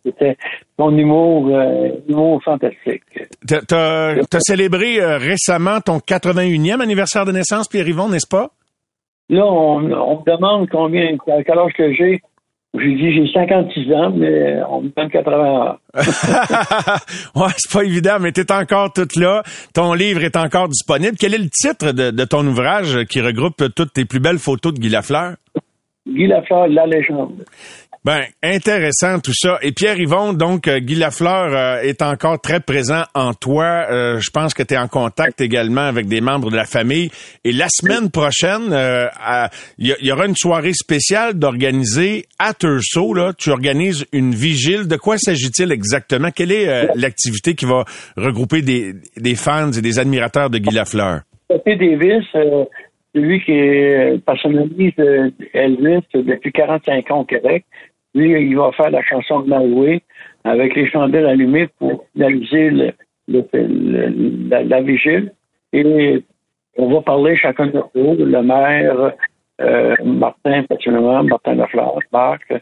c'était 0.03 0.37
son 0.79 0.97
humour, 0.97 1.47
euh, 1.47 1.89
humour 2.07 2.41
fantastique. 2.43 3.03
T'as 3.47 4.15
as, 4.21 4.39
célébré 4.39 4.99
euh, 4.99 5.17
récemment 5.17 5.79
ton 5.81 5.97
81e 5.97 6.81
anniversaire 6.81 7.25
de 7.25 7.31
naissance, 7.31 7.67
Pierre-Yvon, 7.67 8.09
n'est-ce 8.09 8.27
pas? 8.27 8.49
Là, 9.29 9.45
on, 9.45 9.91
on, 9.91 10.19
me 10.19 10.31
demande 10.31 10.69
combien, 10.69 11.17
quel 11.25 11.57
âge 11.57 11.73
que 11.77 11.93
j'ai. 11.93 12.21
J'ai 12.73 12.95
dit 12.95 13.13
j'ai 13.13 13.27
56 13.33 13.93
ans, 13.93 14.11
mais 14.11 14.61
on 14.69 14.81
me 14.81 14.89
donne 14.95 15.09
80 15.09 15.37
ans. 15.37 15.75
ouais, 17.35 17.51
c'est 17.57 17.71
pas 17.71 17.83
évident, 17.83 18.17
mais 18.21 18.31
t'es 18.31 18.49
encore 18.53 18.93
toute 18.93 19.17
là. 19.17 19.43
Ton 19.73 19.93
livre 19.93 20.23
est 20.23 20.37
encore 20.37 20.69
disponible. 20.69 21.17
Quel 21.19 21.33
est 21.33 21.37
le 21.37 21.49
titre 21.49 21.91
de, 21.91 22.11
de 22.11 22.23
ton 22.23 22.47
ouvrage 22.47 23.03
qui 23.09 23.19
regroupe 23.19 23.61
toutes 23.75 23.91
tes 23.91 24.05
plus 24.05 24.21
belles 24.21 24.39
photos 24.39 24.73
de 24.73 24.79
Guy 24.79 24.87
Lafleur? 24.87 25.35
Guy 26.07 26.27
Lafleur, 26.27 26.67
la 26.69 26.85
légende. 26.85 27.43
Ben, 28.03 28.21
intéressant 28.41 29.19
tout 29.19 29.33
ça. 29.35 29.59
Et 29.61 29.73
Pierre 29.73 29.99
Yvon, 29.99 30.33
donc 30.33 30.67
euh, 30.67 30.79
Guy 30.79 30.95
Lafleur 30.95 31.53
euh, 31.53 31.81
est 31.83 32.01
encore 32.01 32.41
très 32.41 32.59
présent 32.59 33.03
en 33.13 33.35
toi. 33.35 33.85
Euh, 33.91 34.17
je 34.19 34.31
pense 34.31 34.55
que 34.55 34.63
tu 34.63 34.73
es 34.73 34.77
en 34.77 34.87
contact 34.87 35.39
également 35.39 35.81
avec 35.81 36.07
des 36.07 36.19
membres 36.19 36.49
de 36.49 36.55
la 36.55 36.65
famille. 36.65 37.11
Et 37.43 37.51
la 37.51 37.67
semaine 37.69 38.09
prochaine, 38.09 38.75
il 39.77 39.95
y, 40.01 40.11
aura 40.11 40.25
une 40.25 40.35
soirée 40.35 40.73
spéciale 40.73 41.35
d'organiser 41.35 42.25
à 42.39 42.55
Turso. 42.55 43.13
Là, 43.13 43.33
tu 43.37 43.51
organises 43.51 44.07
une 44.11 44.33
vigile. 44.33 44.87
De 44.87 44.95
quoi 44.95 45.19
s'agit-il 45.19 45.71
exactement? 45.71 46.29
Quelle 46.31 46.51
est 46.51 46.87
l'activité 46.95 47.53
qui 47.53 47.65
va 47.65 47.85
regrouper 48.17 48.63
des, 48.63 48.93
des, 49.15 49.35
fans 49.35 49.71
et 49.71 49.81
des 49.81 49.99
admirateurs 49.99 50.49
de 50.49 50.57
Guy 50.57 50.73
Lafleur? 50.73 51.21
Davis, 51.49 52.25
lui 53.13 53.41
qui 53.41 54.19
personnalise 54.25 54.93
Elvis 55.53 56.03
depuis 56.15 56.51
45 56.51 57.11
ans 57.11 57.19
au 57.19 57.25
Québec. 57.25 57.63
Lui, 58.13 58.31
il 58.31 58.57
va 58.57 58.71
faire 58.73 58.91
la 58.91 59.01
chanson 59.03 59.41
de 59.41 59.49
Maui 59.49 60.01
avec 60.43 60.75
les 60.75 60.89
chandelles 60.89 61.27
allumées 61.27 61.67
pour 61.79 62.05
finaliser 62.13 62.69
le, 62.69 62.93
la, 64.49 64.81
vigile. 64.81 65.31
Et 65.71 66.23
on 66.77 66.93
va 66.93 67.01
parler 67.01 67.37
chacun 67.37 67.67
de 67.67 67.81
nous, 67.95 68.15
le 68.25 68.41
maire, 68.41 69.13
euh, 69.61 69.95
Martin, 70.03 70.63
personnellement, 70.63 71.23
Martin 71.23 71.55
Lafleur, 71.55 71.99
Marc. 72.11 72.53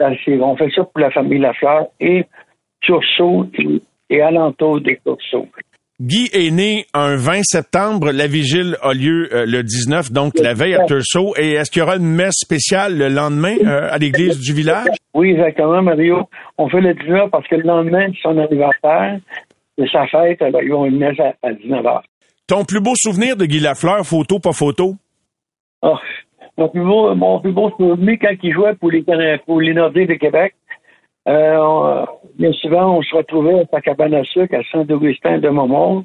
On 0.00 0.56
fait 0.56 0.70
ça 0.70 0.84
pour 0.84 1.00
la 1.00 1.10
famille 1.10 1.38
Lafleur 1.38 1.86
et 2.00 2.24
Turceau 2.80 3.46
et, 3.54 3.80
et 4.10 4.20
alentour 4.20 4.80
des 4.80 4.98
Turceau. 5.04 5.46
Guy 6.00 6.30
est 6.32 6.52
né 6.52 6.86
un 6.94 7.16
20 7.16 7.40
septembre. 7.42 8.12
La 8.12 8.28
vigile 8.28 8.76
a 8.82 8.94
lieu 8.94 9.28
euh, 9.34 9.44
le 9.44 9.64
19, 9.64 10.12
donc 10.12 10.38
la 10.38 10.54
veille 10.54 10.76
à 10.76 10.84
Tursault. 10.84 11.34
Et 11.36 11.54
est-ce 11.54 11.72
qu'il 11.72 11.80
y 11.80 11.82
aura 11.82 11.96
une 11.96 12.06
messe 12.06 12.36
spéciale 12.36 12.96
le 12.96 13.08
lendemain 13.08 13.56
euh, 13.66 13.88
à 13.90 13.98
l'église 13.98 14.38
du 14.38 14.52
village? 14.52 14.86
Oui, 15.12 15.32
exactement, 15.32 15.82
Mario. 15.82 16.28
On 16.56 16.68
fait 16.68 16.80
le 16.80 16.94
19 16.94 17.30
parce 17.32 17.48
que 17.48 17.56
le 17.56 17.62
lendemain, 17.62 18.06
c'est 18.12 18.22
son 18.22 18.38
anniversaire. 18.38 19.18
C'est 19.76 19.90
sa 19.90 20.06
fête. 20.06 20.40
Alors, 20.40 20.62
ils 20.62 20.70
vont 20.70 20.84
une 20.86 20.98
messe 20.98 21.18
à, 21.18 21.50
19h. 21.50 22.02
Ton 22.46 22.64
plus 22.64 22.80
beau 22.80 22.92
souvenir 22.94 23.36
de 23.36 23.44
Guy 23.44 23.58
Lafleur, 23.58 24.06
photo, 24.06 24.38
pas 24.38 24.52
photo? 24.52 24.94
Oh, 25.82 25.98
mon, 26.56 26.68
plus 26.68 26.84
beau, 26.84 27.12
mon 27.16 27.40
plus 27.40 27.52
beau 27.52 27.70
souvenir 27.76 28.18
quand 28.20 28.34
il 28.40 28.52
jouait 28.52 28.76
pour 28.76 28.92
les, 28.92 29.02
pour 29.44 29.60
les 29.60 29.74
Nordiques 29.74 30.10
de 30.10 30.14
Québec. 30.14 30.54
Euh, 31.28 32.04
bien 32.38 32.52
souvent, 32.52 32.96
on 32.96 33.02
se 33.02 33.14
retrouvait 33.14 33.66
à 33.72 33.80
cabane 33.80 34.14
à 34.14 34.24
sucre 34.24 34.54
à 34.54 34.62
Saint-Augustin 34.72 35.38
de 35.38 35.48
Momont, 35.48 36.04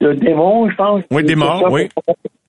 de 0.00 0.12
Démon, 0.12 0.70
je 0.70 0.76
pense. 0.76 1.02
Oui, 1.10 1.24
Démon, 1.24 1.68
oui. 1.70 1.88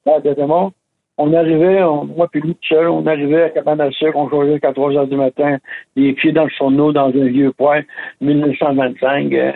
De 0.05 0.33
Démon. 0.33 0.71
On 1.17 1.33
arrivait, 1.33 1.81
moi 1.81 2.27
puis 2.31 2.41
lui 2.41 2.55
tout 2.55 2.67
seul, 2.69 2.87
on 2.87 3.05
arrivait 3.05 3.43
à 3.43 3.49
cabane 3.49 3.81
à 3.81 3.91
sucre, 3.91 4.15
on 4.15 4.29
jouait 4.29 4.63
à 4.65 4.73
3 4.73 4.95
heures 4.95 5.07
du 5.07 5.17
matin, 5.17 5.57
les 5.95 6.13
pieds 6.13 6.31
dans 6.31 6.45
le 6.45 6.49
fourneau, 6.57 6.91
dans 6.91 7.07
un 7.07 7.27
vieux 7.27 7.51
poêle, 7.51 7.85
1925, 8.21 9.33
euh, 9.33 9.51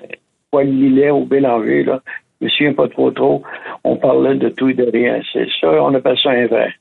poêle 0.51 0.69
lilet 0.69 1.09
au 1.09 1.25
Bélanger, 1.25 1.83
là. 1.83 2.01
Je 2.41 2.45
me 2.45 2.49
souviens 2.49 2.73
pas 2.73 2.87
trop 2.89 3.11
trop. 3.11 3.43
On 3.83 3.95
parlait 3.95 4.35
de 4.35 4.49
tout 4.49 4.69
et 4.69 4.73
de 4.73 4.89
rien. 4.91 5.21
C'est 5.31 5.47
ça, 5.61 5.71
on 5.81 5.93
appelle 5.93 6.17
ça 6.21 6.31
un 6.31 6.47
vrai. 6.47 6.73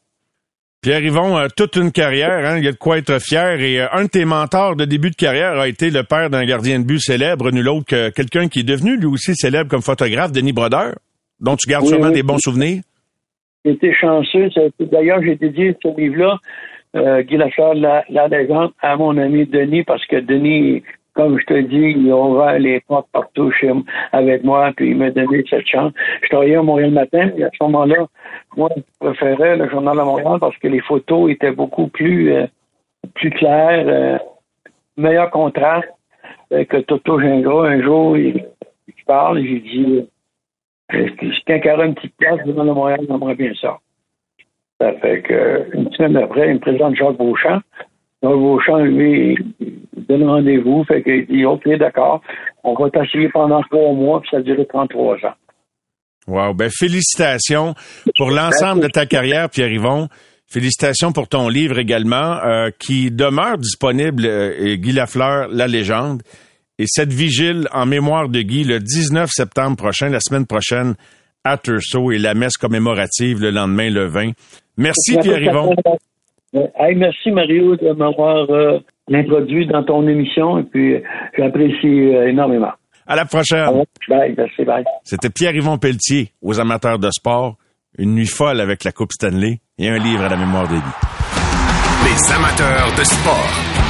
Pierre-Yvon, 0.85 1.37
a 1.37 1.49
toute 1.49 1.77
une 1.77 1.93
carrière, 1.93 2.45
hein, 2.45 2.59
il 2.59 2.65
y 2.65 2.69
a 2.69 2.73
de 2.73 2.77
quoi 2.77 2.99
être 2.99 3.19
fier. 3.19 3.59
Et 3.59 3.81
euh, 3.81 3.87
un 3.93 4.05
de 4.05 4.09
tes 4.09 4.27
mentors 4.27 4.77
de 4.77 4.85
début 4.85 5.09
de 5.09 5.17
carrière 5.17 5.59
a 5.59 5.67
été 5.67 5.89
le 5.89 6.03
père 6.03 6.29
d'un 6.29 6.45
gardien 6.45 6.79
de 6.79 6.85
but 6.85 6.99
célèbre, 6.99 7.51
nul 7.53 7.67
autre 7.71 7.87
que 7.87 8.11
quelqu'un 8.11 8.49
qui 8.49 8.61
est 8.61 8.69
devenu 8.69 8.99
lui 8.99 9.07
aussi 9.07 9.35
célèbre 9.35 9.71
comme 9.71 9.81
photographe, 9.81 10.31
Denis 10.31 10.53
Brodeur, 10.53 10.97
dont 11.41 11.57
tu 11.57 11.71
gardes 11.71 11.87
sûrement 11.87 12.11
des 12.11 12.23
bons 12.23 12.37
souvenirs. 12.37 12.83
J'étais 13.65 13.95
chanceux. 13.95 14.51
D'ailleurs, 14.79 15.23
j'ai 15.23 15.37
dédié 15.37 15.75
ce 15.83 15.89
livre-là, 15.99 16.37
euh, 16.97 17.23
Guy 17.23 17.39
Lafleur, 17.39 17.73
la, 17.73 18.05
la 18.11 18.29
légende, 18.29 18.73
à 18.83 18.95
mon 18.99 19.17
ami 19.17 19.47
Denis, 19.47 19.85
parce 19.85 20.05
que 20.05 20.17
Denis 20.17 20.83
comme 21.15 21.39
je 21.39 21.47
te 21.47 21.61
dis, 21.61 21.95
il 21.97 22.11
a 22.11 22.17
ouvert 22.17 22.59
les 22.59 22.81
portes 22.81 23.09
partout 23.13 23.51
chez 23.53 23.73
avec 24.13 24.43
moi, 24.43 24.73
puis 24.77 24.91
il 24.91 24.97
m'a 24.97 25.11
donné 25.11 25.45
cette 25.49 25.67
chance. 25.67 25.93
Je 26.23 26.29
travaillais 26.29 26.57
à 26.57 26.63
Montréal 26.63 26.91
matin, 26.91 27.31
et 27.37 27.45
à 27.45 27.51
ce 27.57 27.63
moment-là, 27.65 28.07
moi, 28.57 28.69
je 28.77 28.83
préférais 28.99 29.57
le 29.57 29.69
journal 29.71 29.97
de 29.97 30.03
Montréal 30.03 30.39
parce 30.41 30.57
que 30.59 30.69
les 30.69 30.81
photos 30.81 31.31
étaient 31.31 31.53
beaucoup 31.53 31.87
plus 31.89 32.33
euh, 32.33 32.47
plus 33.15 33.31
claires, 33.31 33.85
euh, 33.87 34.19
meilleur 34.97 35.31
contraste 35.31 35.89
euh, 36.53 36.65
que 36.65 36.79
Toto 36.79 37.21
Gingras. 37.21 37.69
Un 37.69 37.83
jour, 37.83 38.17
il, 38.17 38.45
parle, 39.07 39.39
et 39.39 39.47
j'ai 39.47 39.61
dit, 39.61 40.09
il 40.93 41.63
y 41.65 41.71
aura 41.71 41.85
une 41.85 41.95
petite 41.95 42.17
place 42.17 42.39
le 42.39 42.47
Journal 42.47 42.69
de 42.69 42.73
Montréal, 42.73 43.01
j'aimerais 43.07 43.35
bien 43.35 43.53
ça. 43.61 43.79
Ça 44.81 44.93
fait 44.95 45.23
que, 45.23 45.69
une 45.75 45.93
semaine 45.93 46.17
après, 46.17 46.49
il 46.49 46.55
me 46.55 46.59
présente 46.59 46.97
Jacques 46.97 47.17
Beauchamp. 47.19 47.61
Beauchamp, 48.31 48.85
lui, 48.85 49.37
donne 50.09 50.25
rendez-vous. 50.25 50.85
Fait 50.85 51.03
qu'il 51.03 51.27
dit 51.27 51.45
OK, 51.45 51.69
d'accord, 51.79 52.21
on 52.63 52.75
va 52.75 52.91
t'assurer 52.91 53.29
pendant 53.29 53.63
trois 53.63 53.93
mois, 53.93 54.21
puis 54.21 54.31
ça 54.31 54.39
a 54.39 54.41
duré 54.41 54.67
33 54.67 55.17
ans. 55.17 55.35
Wow, 56.27 56.55
ben 56.55 56.71
félicitations 56.71 57.75
pour 58.17 58.31
l'ensemble 58.31 58.83
de 58.83 58.89
ta 58.89 59.05
carrière, 59.07 59.51
Pierre-Yvon. 59.51 60.09
Félicitations 60.47 61.13
pour 61.13 61.29
ton 61.29 61.49
livre 61.49 61.79
également, 61.79 62.39
euh, 62.45 62.71
qui 62.79 63.11
demeure 63.11 63.59
disponible, 63.59 64.25
euh, 64.25 64.77
Guy 64.77 64.93
Lafleur, 64.93 65.49
La 65.51 65.67
légende. 65.67 66.23
Et 66.79 66.85
cette 66.87 67.13
vigile 67.13 67.69
en 67.73 67.87
mémoire 67.87 68.29
de 68.29 68.41
Guy, 68.41 68.65
le 68.65 68.81
19 68.81 69.31
septembre 69.31 69.77
prochain, 69.77 70.09
la 70.09 70.21
semaine 70.21 70.47
prochaine, 70.47 70.95
à 71.45 71.57
Tursault, 71.59 72.11
et 72.13 72.19
la 72.19 72.35
messe 72.35 72.57
commémorative 72.57 73.41
le 73.41 73.51
lendemain, 73.51 73.91
le 73.91 74.07
20. 74.07 74.33
Merci, 74.77 75.17
Pierre-Yvon. 76.55 76.97
merci, 76.97 77.31
Mario, 77.31 77.77
de 77.77 77.93
m'avoir 77.93 78.49
euh, 78.51 78.79
l'introduit 79.09 79.67
dans 79.67 79.83
ton 79.83 80.07
émission 80.07 80.59
et 80.59 80.63
puis 80.63 81.03
j'apprécie 81.37 82.15
euh, 82.15 82.29
énormément. 82.29 82.73
À 83.07 83.17
la 83.17 83.25
prochaine. 83.25 83.67
Bye, 84.09 84.35
merci, 84.37 84.65
bye. 84.65 84.85
C'était 85.03 85.31
Pierre-Yvon 85.31 85.79
Pelletier 85.79 86.31
aux 86.41 86.59
amateurs 86.61 86.99
de 86.99 87.11
sport. 87.11 87.57
Une 87.99 88.15
nuit 88.15 88.27
folle 88.27 88.61
avec 88.61 88.83
la 88.85 88.93
Coupe 88.93 89.13
Stanley 89.13 89.61
et 89.79 89.89
un 89.89 89.99
livre 89.99 90.25
à 90.25 90.29
la 90.29 90.37
mémoire 90.37 90.67
de 90.67 90.75
vie. 90.75 90.81
Les 92.05 92.33
amateurs 92.35 92.89
de 92.97 93.05
sport. 93.05 93.85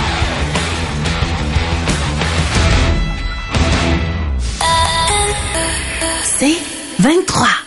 C'est 6.24 6.58
23. 7.00 7.63